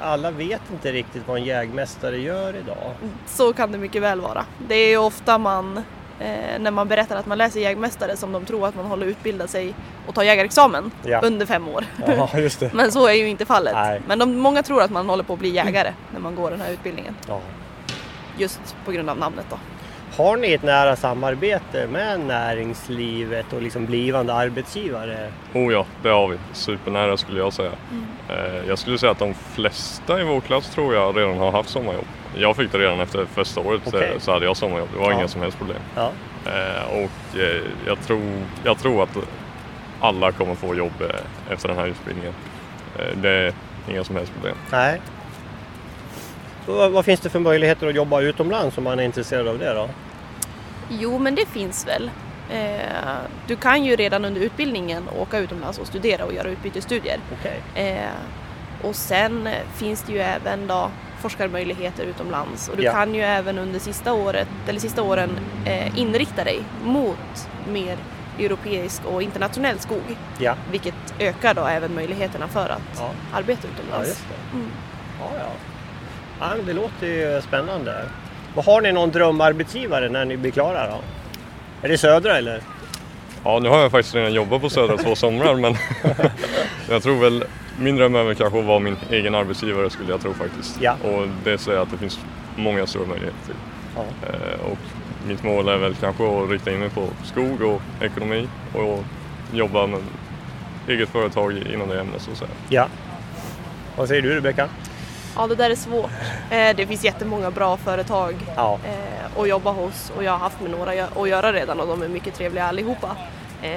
alla 0.00 0.30
vet 0.30 0.62
inte 0.72 0.92
riktigt 0.92 1.22
vad 1.28 1.36
en 1.38 1.44
jägmästare 1.44 2.18
gör 2.18 2.56
idag? 2.56 2.94
Så 3.26 3.52
kan 3.52 3.72
det 3.72 3.78
mycket 3.78 4.02
väl 4.02 4.20
vara. 4.20 4.44
Det 4.68 4.74
är 4.74 4.98
ofta 4.98 5.38
man, 5.38 5.76
eh, 6.20 6.58
när 6.60 6.70
man 6.70 6.88
berättar 6.88 7.16
att 7.16 7.26
man 7.26 7.38
läser 7.38 7.60
jägmästare 7.60 8.16
som 8.16 8.32
de 8.32 8.44
tror 8.44 8.66
att 8.66 8.74
man 8.74 8.86
håller 8.86 9.06
utbilda 9.06 9.46
sig 9.46 9.74
och 10.06 10.14
tar 10.14 10.22
jägarexamen 10.22 10.90
Ja. 11.04 11.20
under 11.20 11.46
fem 11.46 11.68
år. 11.68 11.84
Ja, 12.06 12.38
just 12.38 12.60
det. 12.60 12.70
Men 12.74 12.92
så 12.92 13.06
är 13.06 13.12
ju 13.12 13.28
inte 13.28 13.44
fallet. 13.46 13.74
Nej. 13.74 14.00
Men 14.06 14.18
de, 14.18 14.36
många 14.38 14.62
tror 14.62 14.82
att 14.82 14.90
man 14.90 15.08
håller 15.08 15.24
på 15.24 15.32
att 15.32 15.38
bli 15.38 15.48
jägare 15.48 15.92
när 16.12 16.20
man 16.20 16.34
går 16.34 16.50
den 16.50 16.60
här 16.60 16.70
utbildningen. 16.72 17.14
Ja. 17.28 17.40
Just 18.38 18.76
på 18.84 18.92
grund 18.92 19.10
av 19.10 19.18
namnet 19.18 19.46
då. 19.50 19.56
Har 20.18 20.36
ni 20.36 20.52
ett 20.52 20.62
nära 20.62 20.96
samarbete 20.96 21.86
med 21.86 22.20
näringslivet 22.20 23.52
och 23.52 23.62
liksom 23.62 23.86
blivande 23.86 24.34
arbetsgivare? 24.34 25.32
Oh 25.54 25.72
ja, 25.72 25.86
det 26.02 26.08
har 26.08 26.28
vi. 26.28 26.36
Supernära 26.52 27.16
skulle 27.16 27.38
jag 27.38 27.52
säga. 27.52 27.70
Eh, 28.28 28.68
Jag 28.68 28.78
skulle 28.78 28.98
säga 28.98 29.12
att 29.12 29.18
de 29.18 29.34
flesta 29.34 30.20
i 30.20 30.24
vår 30.24 30.40
klass 30.40 30.70
tror 30.70 30.94
jag 30.94 31.16
redan 31.16 31.38
har 31.38 31.50
haft 31.52 31.68
sommarjobb. 31.70 32.04
Jag 32.36 32.56
fick 32.56 32.72
det 32.72 32.78
redan 32.78 33.00
efter 33.00 33.24
första 33.24 33.60
året 33.60 33.94
eh, 33.94 34.00
så 34.18 34.32
hade 34.32 34.44
jag 34.44 34.56
sommarjobb. 34.56 34.88
Det 34.94 34.98
var 35.00 35.10
Ja. 35.10 35.18
inga 35.18 35.28
som 35.28 35.40
helst 35.42 35.58
problem. 35.58 35.78
Ja. 35.96 36.10
Eh, 36.46 36.88
Och 37.04 37.38
eh, 37.40 37.62
jag 37.86 38.00
tror, 38.06 38.22
jag 38.64 38.78
tror 38.78 39.02
att 39.02 39.16
alla 40.00 40.32
kommer 40.32 40.54
få 40.54 40.74
jobb 40.74 41.02
efter 41.50 41.68
den 41.68 41.76
här 41.76 41.86
utbildningen. 41.86 42.32
Det 43.14 43.28
är 43.30 43.52
inga 43.90 44.04
som 44.04 44.16
helst 44.16 44.32
problem. 44.34 44.54
Nej. 44.72 45.00
Vad 46.66 47.04
finns 47.04 47.20
det 47.20 47.28
för 47.28 47.38
möjligheter 47.38 47.86
att 47.88 47.94
jobba 47.94 48.20
utomlands 48.20 48.78
om 48.78 48.84
man 48.84 48.98
är 48.98 49.02
intresserad 49.02 49.48
av 49.48 49.58
det 49.58 49.74
då? 49.74 49.88
Jo, 50.88 51.18
men 51.18 51.34
det 51.34 51.46
finns 51.46 51.86
väl. 51.86 52.10
Eh, 52.50 53.16
du 53.46 53.56
kan 53.56 53.84
ju 53.84 53.96
redan 53.96 54.24
under 54.24 54.40
utbildningen 54.40 55.08
åka 55.18 55.38
utomlands 55.38 55.78
och 55.78 55.86
studera 55.86 56.24
och 56.24 56.32
göra 56.34 56.48
utbytesstudier. 56.48 57.18
Okej. 57.40 57.60
Eh, 57.74 58.86
och 58.88 58.94
sen 58.96 59.48
finns 59.74 60.02
det 60.02 60.12
ju 60.12 60.18
även 60.18 60.66
då 60.66 60.90
forskarmöjligheter 61.20 62.04
utomlands 62.04 62.68
och 62.68 62.76
du 62.76 62.82
Ja. 62.82 62.92
kan 62.92 63.14
ju 63.14 63.22
även 63.22 63.58
under 63.58 63.78
sista 63.78 64.12
året 64.12 64.48
eller 64.68 64.80
sista 64.80 65.02
åren 65.02 65.30
eh, 65.64 65.98
inrikta 65.98 66.44
dig 66.44 66.60
mot 66.84 67.48
mer 67.72 67.96
europeisk 68.38 69.04
och 69.04 69.22
internationell 69.22 69.78
skog. 69.78 70.16
Ja. 70.38 70.54
Vilket 70.70 70.94
ökar 71.18 71.54
då 71.54 71.64
även 71.66 71.94
möjligheterna 71.94 72.48
för 72.48 72.68
att 72.68 72.98
Ja. 72.98 73.10
arbeta 73.32 73.60
ja, 73.62 73.68
utomlands. 73.74 74.08
just 74.08 74.24
det. 74.28 74.56
Mm. 74.56 74.70
Ja, 75.20 75.30
ja. 75.38 75.50
ja 76.40 76.62
det 76.66 76.72
låter 76.72 77.06
ju 77.06 77.42
spännande. 77.42 78.04
Vad 78.54 78.64
Har 78.64 78.80
ni 78.80 78.92
någon 78.92 79.10
drömarbetsgivare 79.10 80.08
när 80.08 80.24
ni 80.24 80.36
blir 80.36 80.50
klara 80.50 80.86
då? 80.86 80.96
Är 81.82 81.88
det 81.88 81.98
Södra 81.98 82.38
eller? 82.38 82.60
Ja, 83.44 83.58
nu 83.58 83.68
har 83.68 83.78
jag 83.80 83.90
faktiskt 83.90 84.14
redan 84.14 84.32
jobbat 84.32 84.60
på 84.60 84.70
Södra 84.70 84.96
två 84.96 85.14
somrar 85.14 85.54
men 85.54 85.74
jag 86.90 87.02
tror 87.02 87.20
väl 87.20 87.44
min 87.80 87.96
dröm 87.96 88.14
är 88.14 88.22
väl 88.24 88.34
kanske 88.34 88.58
att 88.58 88.64
vara 88.64 88.78
min 88.78 88.96
egen 89.10 89.34
arbetsgivare 89.34 89.90
skulle 89.90 90.10
jag 90.10 90.20
tro 90.20 90.34
faktiskt. 90.34 90.78
Ja. 90.80 90.96
Och 91.04 91.28
det 91.44 91.58
säger 91.58 91.78
jag 91.78 91.82
att 91.86 91.90
det 91.92 91.98
finns 91.98 92.18
många 92.56 92.86
stora 92.86 93.06
möjligheter 93.06 93.38
till. 93.46 93.54
Ja. 93.96 94.02
Eh, 94.28 94.70
Och 94.70 94.78
mitt 95.28 95.42
mål 95.42 95.68
är 95.68 95.76
väl 95.76 95.94
kanske 95.94 96.24
att 96.42 96.50
rikta 96.50 96.70
in 96.72 96.78
mig 96.78 96.88
på 96.90 97.06
skog 97.24 97.62
och 97.62 97.82
ekonomi 98.00 98.48
och 98.74 99.04
jobba 99.52 99.86
med 99.86 100.00
eget 100.88 101.08
företag 101.08 101.52
inom 101.74 101.88
det 101.88 102.00
ämnet 102.00 102.22
så 102.22 102.30
att 102.30 102.36
säga. 102.38 102.50
Ja. 102.68 102.86
Vad 103.96 104.08
säger 104.08 104.22
du 104.22 104.34
Rebecka? 104.34 104.68
Ja, 105.38 105.46
det 105.46 105.54
där 105.54 105.70
är 105.70 105.74
svårt. 105.76 106.10
Eh, 106.50 106.76
det 106.76 106.86
finns 106.86 107.04
jättemånga 107.04 107.50
bra 107.50 107.76
företag 107.76 108.34
Ja. 108.56 108.78
eh, 108.84 109.40
att 109.42 109.48
jobba 109.48 109.70
hos 109.72 110.12
och 110.16 110.24
jag 110.24 110.32
har 110.32 110.38
haft 110.38 110.60
med 110.60 110.70
några 110.70 111.04
att 111.04 111.28
göra 111.28 111.52
redan 111.52 111.80
och 111.80 111.86
de 111.86 112.02
är 112.02 112.08
mycket 112.08 112.34
trevliga 112.34 112.64
allihopa. 112.64 113.16
Eh, 113.62 113.70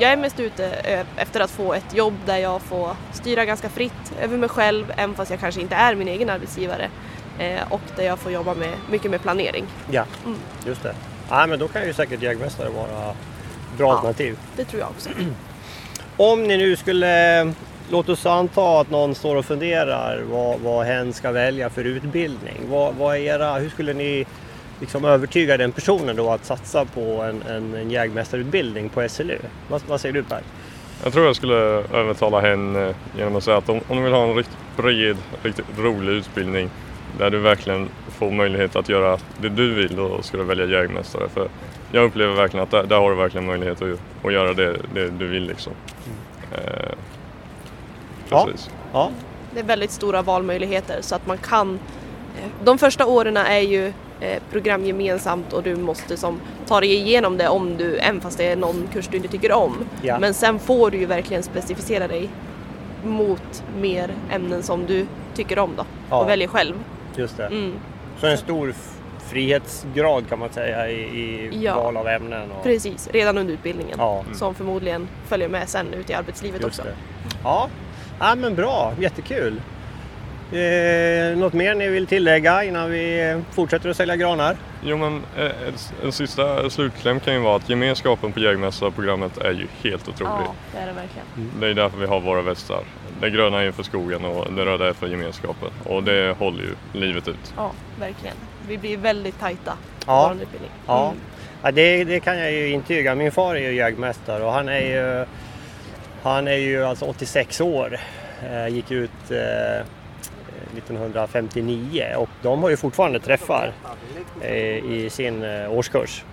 jag 0.00 0.12
är 0.12 0.16
mest 0.16 0.40
ute 0.40 0.66
efter 1.16 1.40
att 1.40 1.50
få 1.50 1.74
ett 1.74 1.94
jobb 1.94 2.14
där 2.26 2.36
jag 2.38 2.62
får 2.62 2.96
styra 3.12 3.44
ganska 3.44 3.68
fritt 3.68 4.12
över 4.22 4.36
mig 4.36 4.48
själv, 4.48 4.92
även 4.96 5.14
fast 5.14 5.30
jag 5.30 5.40
kanske 5.40 5.60
inte 5.60 5.74
är 5.74 5.94
min 5.94 6.08
egen 6.08 6.30
arbetsgivare. 6.30 6.88
Och 7.68 7.80
där 7.96 8.04
jag 8.04 8.18
får 8.18 8.32
jobba 8.32 8.54
med, 8.54 8.70
mycket 8.90 9.10
med 9.10 9.22
planering. 9.22 9.64
Ja, 9.90 10.04
Mm. 10.24 10.38
just 10.66 10.82
det. 10.82 10.94
Ja, 11.30 11.46
men 11.46 11.58
då 11.58 11.68
kan 11.68 11.86
ju 11.86 11.92
säkert 11.92 12.22
jägmästare 12.22 12.68
vara 12.68 12.86
bra 13.76 13.88
Ja. 13.88 13.92
alternativ. 13.92 14.38
Det 14.56 14.64
tror 14.64 14.80
jag 14.80 14.90
också. 14.90 15.08
Om 16.16 16.42
ni 16.42 16.56
nu 16.56 16.76
skulle, 16.76 17.52
låt 17.90 18.08
oss 18.08 18.26
anta 18.26 18.80
att 18.80 18.90
någon 18.90 19.14
står 19.14 19.36
och 19.36 19.44
funderar 19.44 20.22
vad, 20.30 20.60
vad 20.60 20.86
hen 20.86 21.12
ska 21.12 21.32
välja 21.32 21.70
för 21.70 21.84
utbildning. 21.84 22.62
Vad, 22.68 22.94
vad 22.94 23.16
är 23.16 23.20
era, 23.20 23.54
hur 23.54 23.68
skulle 23.68 23.92
ni 23.92 24.26
liksom 24.80 25.04
övertyga 25.04 25.56
den 25.56 25.72
personen 25.72 26.16
då 26.16 26.30
att 26.30 26.44
satsa 26.44 26.84
på 26.84 27.22
en, 27.22 27.42
en, 27.42 27.74
en 27.74 27.90
jägmästarutbildning 27.90 28.88
på 28.88 29.08
SLU? 29.08 29.38
Vad, 29.68 29.82
vad 29.88 30.00
säger 30.00 30.12
du 30.12 30.22
Per? 30.22 30.40
Jag 31.04 31.12
tror 31.12 31.26
jag 31.26 31.36
skulle 31.36 31.54
övertala 31.92 32.40
henne 32.40 32.94
genom 33.18 33.36
att 33.36 33.44
säga 33.44 33.56
att 33.56 33.68
om, 33.68 33.80
om 33.88 33.96
du 33.96 34.02
vill 34.02 34.12
ha 34.12 34.24
en 34.24 34.36
riktigt 34.36 34.58
bred, 34.76 35.16
riktigt 35.42 35.66
rolig 35.78 36.12
utbildning 36.12 36.70
där 37.18 37.30
du 37.30 37.38
verkligen 37.38 37.88
får 38.08 38.30
möjlighet 38.30 38.76
att 38.76 38.88
göra 38.88 39.18
det 39.40 39.48
du 39.48 39.74
vill, 39.74 39.96
då 39.96 40.22
ska 40.22 40.36
du 40.36 40.44
välja 40.44 40.66
jägmästare. 40.66 41.28
För 41.28 41.48
jag 41.92 42.04
upplever 42.04 42.34
verkligen 42.34 42.64
att 42.64 42.70
där, 42.70 42.82
där 42.82 42.96
har 42.96 43.10
du 43.10 43.16
verkligen 43.16 43.46
möjlighet 43.46 43.82
att, 43.82 43.98
att 44.24 44.32
göra 44.32 44.54
det, 44.54 44.76
det 44.94 45.10
du 45.10 45.26
vill 45.26 45.46
liksom. 45.46 45.72
Eh, 46.52 46.58
Ja. 46.86 47.13
Precis. 48.44 48.70
Ja, 48.92 49.10
Det 49.54 49.60
är 49.60 49.64
väldigt 49.64 49.90
stora 49.90 50.22
valmöjligheter 50.22 50.98
så 51.00 51.14
att 51.14 51.26
man 51.26 51.38
kan 51.38 51.78
eh, 52.42 52.48
De 52.64 52.78
första 52.78 53.06
åren 53.06 53.36
är 53.36 53.60
ju 53.60 53.92
eh, 54.20 54.42
program 54.50 54.84
gemensamt 54.84 55.52
och 55.52 55.62
du 55.62 55.76
måste 55.76 56.16
som 56.16 56.40
ta 56.66 56.80
dig 56.80 56.94
igenom 56.94 57.36
det 57.36 57.48
om 57.48 57.76
du, 57.76 57.98
även 57.98 58.20
fast 58.20 58.38
det 58.38 58.48
är 58.48 58.56
någon 58.56 58.88
kurs 58.92 59.08
du 59.08 59.16
inte 59.16 59.28
tycker 59.28 59.52
om. 59.52 59.76
Ja. 60.02 60.18
Men 60.18 60.34
sen 60.34 60.58
får 60.58 60.90
du 60.90 60.98
ju 60.98 61.06
verkligen 61.06 61.42
specificera 61.42 62.08
dig 62.08 62.28
mot 63.04 63.62
mer 63.80 64.14
ämnen 64.32 64.62
som 64.62 64.86
du 64.86 65.06
tycker 65.34 65.58
om 65.58 65.70
då 65.76 65.84
Ja. 66.10 66.20
och 66.22 66.28
väljer 66.28 66.48
själv. 66.48 66.74
just 67.16 67.36
det. 67.36 67.46
Mm. 67.46 67.72
Så 68.20 68.26
en 68.26 68.38
stor 68.38 68.74
frihetsgrad 69.28 70.28
kan 70.28 70.38
man 70.38 70.48
säga 70.52 70.90
i, 70.90 70.94
i 70.94 71.50
Ja. 71.62 71.76
val 71.82 71.96
av 71.96 72.08
ämnen. 72.08 72.50
Och, 72.50 72.62
Precis, 72.62 73.08
redan 73.12 73.38
under 73.38 73.54
utbildningen. 73.54 73.96
Ja. 73.98 74.24
Som 74.34 74.54
förmodligen 74.54 75.08
följer 75.26 75.48
med 75.48 75.68
sen 75.68 75.94
ut 75.94 76.10
i 76.10 76.14
arbetslivet 76.14 76.60
Just 76.62 76.78
också. 76.78 76.82
det. 76.82 76.94
Ja. 77.44 77.68
Ja, 78.20 78.34
men 78.34 78.54
bra. 78.54 78.92
Jättekul. 79.00 79.60
Eh, 80.52 81.36
något 81.38 81.52
mer 81.52 81.74
ni 81.74 81.88
vill 81.88 82.06
tillägga 82.06 82.64
innan 82.64 82.90
vi 82.90 83.36
fortsätter 83.50 83.88
att 83.90 83.96
sälja 83.96 84.16
granar? 84.16 84.56
Jo 84.84 84.96
men 84.96 85.22
eh, 85.38 85.44
en, 85.44 85.74
en 86.04 86.12
sista 86.12 86.70
slutkläm 86.70 87.20
kan 87.20 87.34
ju 87.34 87.40
vara 87.40 87.56
att 87.56 87.68
gemenskapen 87.68 88.32
på 88.32 88.40
jägmästarprogrammet 88.40 89.38
är 89.38 89.50
ju 89.52 89.66
helt 89.82 90.08
otrolig. 90.08 90.30
Ja, 90.32 90.54
det 90.72 90.78
är 90.78 90.86
det 90.86 90.92
verkligen. 90.92 91.60
Det 91.60 91.66
är 91.66 91.74
därför 91.74 91.98
vi 91.98 92.06
har 92.06 92.20
våra 92.20 92.42
västar. 92.42 92.80
Det 93.20 93.30
gröna 93.30 93.62
är 93.62 93.70
för 93.72 93.82
skogen 93.82 94.24
och 94.24 94.52
det 94.52 94.64
röda 94.64 94.88
är 94.88 94.92
för 94.92 95.06
gemenskapen. 95.06 95.68
Och 95.84 96.02
det 96.02 96.36
håller 96.38 96.62
ju 96.62 97.00
livet 97.00 97.28
ut. 97.28 97.54
Ja, 97.56 97.72
verkligen. 98.00 98.36
Vi 98.68 98.78
blir 98.78 98.96
väldigt 98.96 99.40
tajta 99.40 99.72
på 99.72 99.76
Ja. 100.06 100.28
vår 100.34 100.42
utbildning. 100.42 100.70
Ja, 100.86 101.06
Mm. 101.06 101.18
ja 101.62 101.70
det, 101.70 102.04
det 102.04 102.20
kan 102.20 102.38
jag 102.38 102.52
ju 102.52 102.68
intyga. 102.68 103.14
Min 103.14 103.32
far 103.32 103.54
är 103.54 103.60
ju 103.70 103.74
jägmästare 103.76 104.42
och 104.44 104.52
han 104.52 104.68
är 104.68 104.80
ju, 104.80 105.26
han 106.24 106.48
är 106.48 106.56
ju 106.56 106.84
alltså 106.84 107.04
86 107.04 107.60
år. 107.60 107.98
Eh, 108.50 108.68
gick 108.68 108.90
ut 108.90 109.30
eh, 109.30 109.86
1959 110.76 112.04
och 112.16 112.28
de 112.42 112.62
har 112.62 112.70
ju 112.70 112.76
fortfarande 112.76 113.20
träffar 113.20 113.72
eh, 114.40 114.84
i 114.84 115.08
sin 115.10 115.42
eh, 115.42 115.72
årskurs. 115.72 116.24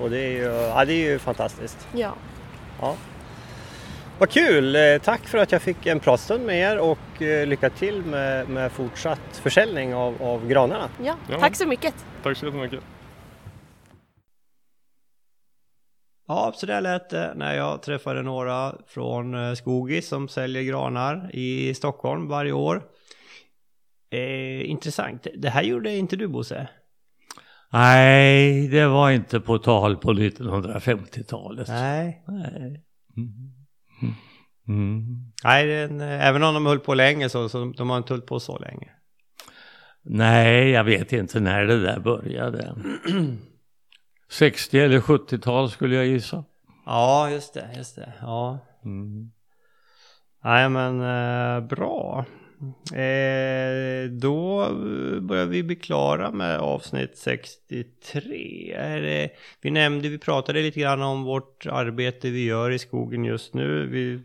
Och 0.00 0.10
det 0.10 0.18
är 0.18 0.30
ju, 0.30 0.44
ja, 0.44 0.84
det 0.84 0.92
är 0.92 1.10
ju 1.10 1.18
fantastiskt. 1.18 1.88
Ja. 1.92 2.14
Ja. 2.80 2.94
Vad 4.18 4.30
kul! 4.30 4.76
Eh, 4.76 4.98
Tack 5.04 5.20
för 5.28 5.38
att 5.38 5.52
jag 5.52 5.62
fick 5.62 5.86
en 5.86 6.00
pratstund 6.00 6.46
med 6.46 6.58
er 6.72 6.78
och 6.78 7.22
eh, 7.22 7.46
lycka 7.46 7.70
till 7.70 8.02
med, 8.02 8.48
med 8.48 8.72
fortsatt 8.72 9.40
försäljning 9.42 9.94
av, 9.94 10.22
av 10.22 10.48
granarna. 10.48 10.88
Ja. 11.04 11.14
Ja. 11.30 11.38
tack 11.40 11.56
så 11.56 11.66
mycket. 11.66 11.94
Tack 12.22 12.36
så 12.36 12.46
jättemycket. 12.46 12.80
Ja, 16.28 16.52
så 16.56 16.66
där 16.66 16.80
lät 16.80 17.10
det 17.10 17.32
när 17.36 17.54
jag 17.54 17.82
träffade 17.82 18.22
några 18.22 18.74
från 18.86 19.34
eh, 19.34 19.54
Skogis 19.54 20.08
som 20.08 20.28
säljer 20.28 20.62
granar 20.62 21.30
i 21.32 21.74
Stockholm 21.74 22.28
varje 22.28 22.52
år. 22.52 22.82
Eh, 24.10 24.70
intressant. 24.70 25.26
Det 25.36 25.50
här 25.50 25.62
gjorde 25.62 25.96
inte 25.96 26.16
du 26.16 26.28
Bosse? 26.28 26.68
Nej, 27.72 28.68
det 28.68 28.86
var 28.86 29.10
inte 29.10 29.40
på 29.40 29.58
tal 29.58 29.96
på 29.96 30.12
1950-talet. 30.12 31.68
Nej. 31.68 32.24
Nej. 32.28 32.84
Mm. 33.16 33.52
Mm. 34.68 35.04
Nej, 35.44 35.66
den, 35.66 36.00
eh, 36.00 36.28
även 36.28 36.42
om 36.42 36.54
de 36.54 36.66
höll 36.66 36.80
på 36.80 36.94
länge 36.94 37.28
så, 37.28 37.48
så 37.48 37.72
de 37.76 37.90
har 37.90 37.96
inte 37.96 38.12
hållit 38.12 38.26
på 38.26 38.40
så 38.40 38.58
länge. 38.58 38.90
Nej, 40.02 40.70
jag 40.70 40.84
vet 40.84 41.12
inte 41.12 41.40
när 41.40 41.64
det 41.64 41.82
där 41.82 42.00
började. 42.00 42.74
60 44.32 44.80
eller 44.80 45.00
70-tal 45.00 45.70
skulle 45.70 45.96
jag 45.96 46.06
gissa. 46.06 46.44
Ja, 46.86 47.30
just 47.30 47.54
det, 47.54 47.68
just 47.76 47.96
det. 47.96 48.12
Ja. 48.20 48.58
Mm. 48.84 49.30
Nej, 50.44 50.68
men 50.68 51.00
eh, 51.00 51.68
bra. 51.68 52.24
Eh, 52.92 54.10
då 54.10 54.68
börjar 55.20 55.46
vi 55.46 55.62
bli 55.62 55.76
klara 55.76 56.30
med 56.30 56.58
avsnitt 56.58 57.16
63. 57.16 58.72
Är 58.76 59.00
det, 59.00 59.30
vi 59.60 59.70
nämnde, 59.70 60.08
vi 60.08 60.18
pratade 60.18 60.62
lite 60.62 60.80
grann 60.80 61.02
om 61.02 61.24
vårt 61.24 61.66
arbete 61.66 62.30
vi 62.30 62.44
gör 62.44 62.70
i 62.70 62.78
skogen 62.78 63.24
just 63.24 63.54
nu. 63.54 63.86
Vi 63.86 64.20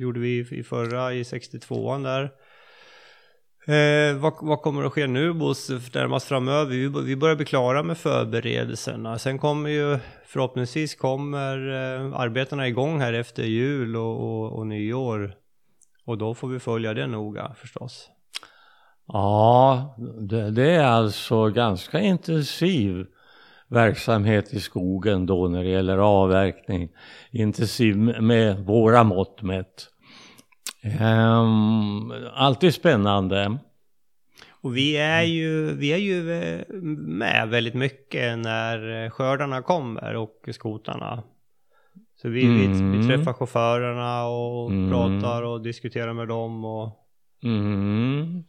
gjorde 0.00 0.20
vi 0.20 0.38
i 0.50 0.62
förra, 0.62 1.14
i 1.14 1.22
62an 1.22 2.02
där. 2.02 2.30
Eh, 3.66 4.16
vad, 4.16 4.32
vad 4.40 4.62
kommer 4.62 4.84
att 4.84 4.92
ske 4.92 5.06
nu 5.06 5.32
Bosse, 5.32 5.80
närmast 5.94 6.26
framöver? 6.28 6.70
Vi, 6.70 6.88
vi 7.04 7.16
börjar 7.16 7.36
bli 7.36 7.44
klara 7.44 7.82
med 7.82 7.98
förberedelserna. 7.98 9.18
Sen 9.18 9.38
kommer 9.38 9.70
ju 9.70 9.98
förhoppningsvis 10.26 10.94
kommer 10.94 11.68
eh, 11.68 12.20
arbetena 12.20 12.68
igång 12.68 13.00
här 13.00 13.12
efter 13.12 13.42
jul 13.42 13.96
och, 13.96 14.20
och, 14.20 14.58
och 14.58 14.66
nyår. 14.66 15.34
Och 16.04 16.18
då 16.18 16.34
får 16.34 16.48
vi 16.48 16.58
följa 16.58 16.94
det 16.94 17.06
noga 17.06 17.54
förstås. 17.56 18.10
Ja, 19.06 19.96
det, 20.20 20.50
det 20.50 20.70
är 20.70 20.84
alltså 20.84 21.48
ganska 21.48 22.00
intensiv 22.00 23.06
verksamhet 23.68 24.54
i 24.54 24.60
skogen 24.60 25.26
då 25.26 25.48
när 25.48 25.62
det 25.62 25.70
gäller 25.70 25.98
avverkning. 25.98 26.88
Intensiv 27.30 27.96
med 28.22 28.58
våra 28.66 29.04
mått 29.04 29.42
mätt. 29.42 29.91
Um, 30.84 32.12
alltid 32.34 32.74
spännande. 32.74 33.58
Och 34.50 34.76
vi 34.76 34.96
är 34.96 35.22
ju, 35.22 35.74
vi 35.74 35.92
är 35.92 35.96
ju 35.96 36.32
eh, 36.32 36.60
med 37.06 37.48
väldigt 37.48 37.74
mycket 37.74 38.38
när 38.38 39.10
skördarna 39.10 39.62
kommer 39.62 40.16
och 40.16 40.48
skotarna. 40.52 41.22
Så 42.22 42.28
vi, 42.28 42.44
Mm. 42.44 42.92
vi, 42.92 42.98
vi 42.98 43.08
träffar 43.08 43.32
chaufförerna 43.32 44.24
och 44.26 44.70
Mm. 44.70 44.90
pratar 44.90 45.42
och 45.42 45.62
diskuterar 45.62 46.12
med 46.12 46.28
dem 46.28 46.64
och 46.64 46.98
Mm. 47.44 48.44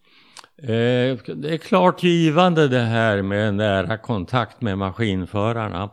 Eh, 0.57 1.17
det 1.36 1.53
är 1.53 1.57
klart 1.57 2.03
givande 2.03 2.67
det 2.67 2.79
här 2.79 3.21
med 3.21 3.53
nära 3.53 3.97
kontakt 3.97 4.61
med 4.61 4.77
maskinförarna. 4.77 5.89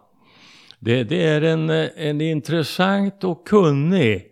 Det, 0.79 1.05
det 1.05 1.27
är 1.27 1.43
en, 1.43 1.71
eh, 1.71 1.89
en 1.97 2.21
intressant 2.21 3.25
och 3.25 3.47
kunnig 3.47 4.27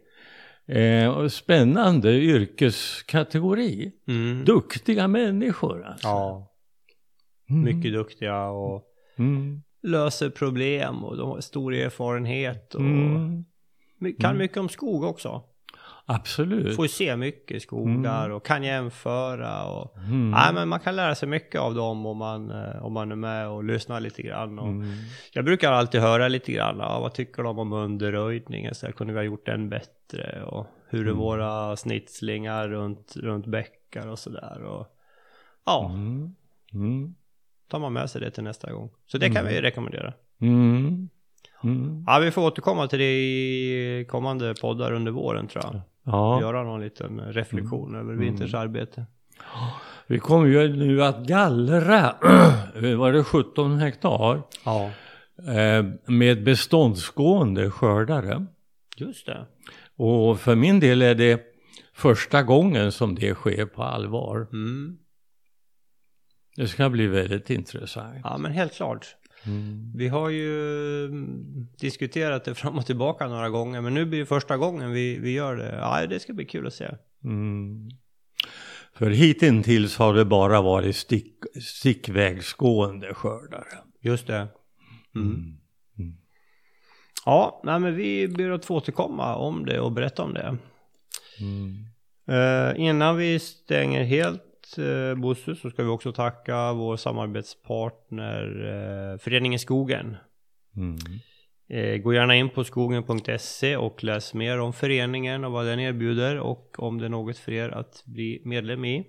eh, 0.68 1.28
spännande 1.28 2.12
yrkeskategori. 2.12 3.92
mm. 4.08 4.44
Duktiga 4.44 5.08
människor 5.08 5.84
alltså. 5.84 6.08
Ja, 6.08 6.54
Mm. 7.50 7.62
mycket 7.64 7.92
duktiga 7.92 8.44
och 8.44 8.84
Mm. 9.18 9.62
löser 9.82 10.30
problem 10.30 11.04
och 11.04 11.16
de 11.16 11.28
har 11.28 11.40
stor 11.40 11.74
erfarenhet 11.74 12.74
och 12.74 12.80
Mm. 12.80 13.44
kan 14.20 14.30
Mm. 14.30 14.38
mycket 14.38 14.56
om 14.56 14.68
skog 14.68 15.04
också. 15.04 15.42
Absolut. 16.10 16.76
Får 16.76 16.84
ju 16.84 16.88
se 16.88 17.16
mycket 17.16 17.62
skogar 17.62 18.24
Mm. 18.24 18.36
och 18.36 18.44
kan 18.46 18.62
jämföra 18.62 19.64
och 19.64 19.96
Mm. 19.96 20.30
Nej 20.30 20.54
men 20.54 20.68
man 20.68 20.80
kan 20.80 20.96
lära 20.96 21.14
sig 21.14 21.28
mycket 21.28 21.60
av 21.60 21.74
dem 21.74 22.06
om 22.06 22.16
man, 22.16 22.50
eh, 22.50 22.84
om 22.84 22.92
man 22.92 23.12
är 23.12 23.16
med 23.16 23.48
och 23.48 23.64
lyssnar 23.64 24.00
lite 24.00 24.22
grann. 24.22 24.58
Och 24.58 24.68
Mm. 24.68 24.88
Jag 25.32 25.44
brukar 25.44 25.72
alltid 25.72 26.00
höra 26.00 26.28
lite 26.28 26.52
grann, 26.52 26.76
ja, 26.78 27.00
vad 27.00 27.14
tycker 27.14 27.42
de 27.42 27.58
om 27.58 27.72
underröjningen? 27.72 28.74
Så 28.74 28.92
kunde 28.92 29.12
vi 29.12 29.18
ha 29.18 29.24
gjort 29.24 29.46
den 29.46 29.68
bättre? 29.68 30.42
Och 30.44 30.66
hur 30.88 31.00
är 31.00 31.10
Mm. 31.10 31.16
våra 31.18 31.76
snitslingar 31.76 32.68
runt, 32.68 33.16
runt 33.16 33.46
bäckar 33.46 34.08
och 34.08 34.18
sådär. 34.18 34.58
Ja, 35.66 35.90
Mm. 35.94 36.34
Mm. 36.72 37.14
tar 37.70 37.78
man 37.78 37.92
med 37.92 38.10
sig 38.10 38.20
det 38.20 38.30
till 38.30 38.44
nästa 38.44 38.72
gång. 38.72 38.90
Så 39.06 39.18
det 39.18 39.30
kan 39.30 39.46
vi 39.46 39.60
rekommendera. 39.60 40.12
Mm. 42.08 42.14
Mm. 42.14 42.22
Ja, 42.22 42.24
vi 42.26 42.30
får 42.30 42.42
återkomma 42.42 42.86
till 42.88 42.98
det 42.98 43.04
i 43.20 44.06
kommande 44.08 44.54
poddar 44.60 44.92
under 44.92 45.12
våren 45.12 45.48
tror 45.48 45.64
jag. 45.64 45.80
Ja. 46.04 46.40
Göra 46.40 46.62
någon 46.62 46.80
liten 46.80 47.20
reflektion 47.20 47.94
över 47.94 48.12
Mm. 48.12 48.18
vinterns 48.24 48.54
arbete. 48.54 49.06
Vi 50.06 50.18
kommer 50.18 50.46
ju 50.46 50.76
nu 50.76 51.04
att 51.04 51.26
gallra, 51.26 52.14
var 52.96 53.12
det 53.12 53.24
17 53.24 53.78
hektar, 53.78 54.42
Ja, 54.64 54.90
eh, 55.52 55.84
med 56.06 56.44
beståndsgående 56.44 57.70
skördare. 57.70 58.46
just 58.96 59.26
det. 59.26 59.46
Och 59.96 60.40
för 60.40 60.54
min 60.54 60.80
del 60.80 61.02
är 61.02 61.14
det 61.14 61.40
första 61.92 62.42
gången 62.42 62.92
som 62.92 63.14
det 63.14 63.34
sker 63.34 63.66
på 63.66 63.82
allvar. 63.82 64.46
Mm. 64.52 64.98
Det 66.56 66.68
ska 66.68 66.88
bli 66.90 67.06
väldigt 67.06 67.50
intressant. 67.50 68.20
Ja, 68.24 68.38
men 68.38 68.52
helt 68.52 68.74
klart. 68.74 69.16
Mm. 69.46 69.92
Vi 69.94 70.08
har 70.08 70.28
ju 70.28 71.04
mm, 71.04 71.66
diskuterat 71.80 72.44
det 72.44 72.54
fram 72.54 72.78
och 72.78 72.86
tillbaka 72.86 73.28
några 73.28 73.48
gånger, 73.48 73.80
men 73.80 73.94
nu 73.94 74.06
blir 74.06 74.18
det 74.18 74.26
första 74.26 74.56
gången 74.56 74.92
vi, 74.92 75.18
vi 75.18 75.32
gör 75.32 75.56
det. 75.56 75.78
Ja, 75.80 76.06
det 76.06 76.20
ska 76.20 76.32
bli 76.32 76.44
kul 76.44 76.66
att 76.66 76.74
se. 76.74 76.88
Mm. 77.24 77.88
För 78.92 79.10
hittills 79.10 79.96
har 79.96 80.14
det 80.14 80.24
bara 80.24 80.62
varit 80.62 80.96
stick, 80.96 81.34
stickvägsgående 81.62 83.14
skördare. 83.14 83.78
Just 84.00 84.26
det. 84.26 84.48
Mm. 85.14 85.58
Mm. 85.98 86.16
Ja, 87.24 87.60
nej, 87.64 87.80
men 87.80 87.94
vi 87.94 88.28
ber 88.28 88.50
att 88.50 88.64
få 88.64 88.74
återkomma 88.76 89.36
om 89.36 89.66
det 89.66 89.80
och 89.80 89.92
berätta 89.92 90.22
om 90.22 90.34
det. 90.34 90.56
Mm. 91.40 91.84
Eh, 92.28 92.80
innan 92.80 93.16
vi 93.16 93.38
stänger 93.38 94.04
helt 94.04 94.47
Bosse 95.16 95.54
så 95.54 95.70
ska 95.70 95.82
vi 95.82 95.88
också 95.88 96.12
tacka 96.12 96.72
vår 96.72 96.96
samarbetspartner 96.96 98.44
eh, 99.12 99.18
Föreningen 99.18 99.58
Skogen. 99.58 100.16
Mm. 100.76 100.96
Eh, 101.68 101.98
gå 101.98 102.14
gärna 102.14 102.36
in 102.36 102.50
på 102.50 102.64
skogen.se 102.64 103.76
och 103.76 104.04
läs 104.04 104.34
mer 104.34 104.60
om 104.60 104.72
föreningen 104.72 105.44
och 105.44 105.52
vad 105.52 105.66
den 105.66 105.80
erbjuder 105.80 106.38
och 106.38 106.76
om 106.78 106.98
det 106.98 107.04
är 107.04 107.08
något 107.08 107.38
för 107.38 107.52
er 107.52 107.68
att 107.68 108.02
bli 108.04 108.42
medlem 108.44 108.84
i. 108.84 109.06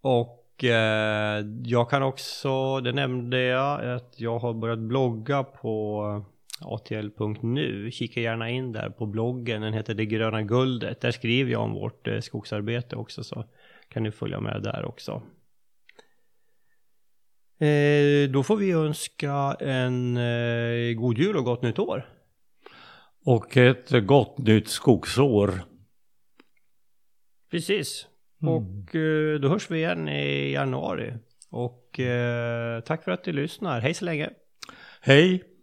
Och 0.00 0.64
eh, 0.64 1.44
jag 1.64 1.90
kan 1.90 2.02
också, 2.02 2.80
det 2.80 2.92
nämnde 2.92 3.40
jag, 3.40 3.96
att 3.96 4.20
jag 4.20 4.38
har 4.38 4.54
börjat 4.54 4.78
blogga 4.78 5.44
på 5.44 6.24
atl.nu. 6.60 7.90
Kika 7.90 8.20
gärna 8.20 8.50
in 8.50 8.72
där 8.72 8.90
på 8.90 9.06
bloggen, 9.06 9.60
den 9.62 9.72
heter 9.72 9.94
Det 9.94 10.06
gröna 10.06 10.42
guldet. 10.42 11.00
Där 11.00 11.10
skriver 11.10 11.52
jag 11.52 11.62
om 11.62 11.72
vårt 11.72 12.08
eh, 12.08 12.20
skogsarbete 12.20 12.96
också 12.96 13.24
så 13.24 13.44
kan 13.88 14.02
ni 14.02 14.10
följa 14.10 14.40
med 14.40 14.62
där 14.62 14.84
också. 14.84 15.22
Eh, 17.60 18.30
då 18.30 18.42
får 18.42 18.56
vi 18.56 18.72
önska 18.72 19.56
en 19.60 20.16
eh, 20.16 20.94
god 20.94 21.18
jul 21.18 21.36
och 21.36 21.44
gott 21.44 21.62
nytt 21.62 21.78
år. 21.78 22.08
Och 23.24 23.56
ett 23.56 24.06
gott 24.06 24.38
nytt 24.38 24.68
skogsår. 24.68 25.60
Precis. 27.50 28.06
Mm. 28.42 28.54
Och 28.54 28.86
då 29.40 29.48
hörs 29.48 29.70
vi 29.70 29.78
igen 29.78 30.08
i 30.08 30.52
januari. 30.52 31.14
Och 31.50 32.00
tack 32.84 33.04
för 33.04 33.10
att 33.10 33.24
du 33.24 33.32
lyssnar. 33.32 33.80
Hej 33.80 33.94
så 33.94 34.04
länge. 34.04 34.30
Hej! 35.00 35.57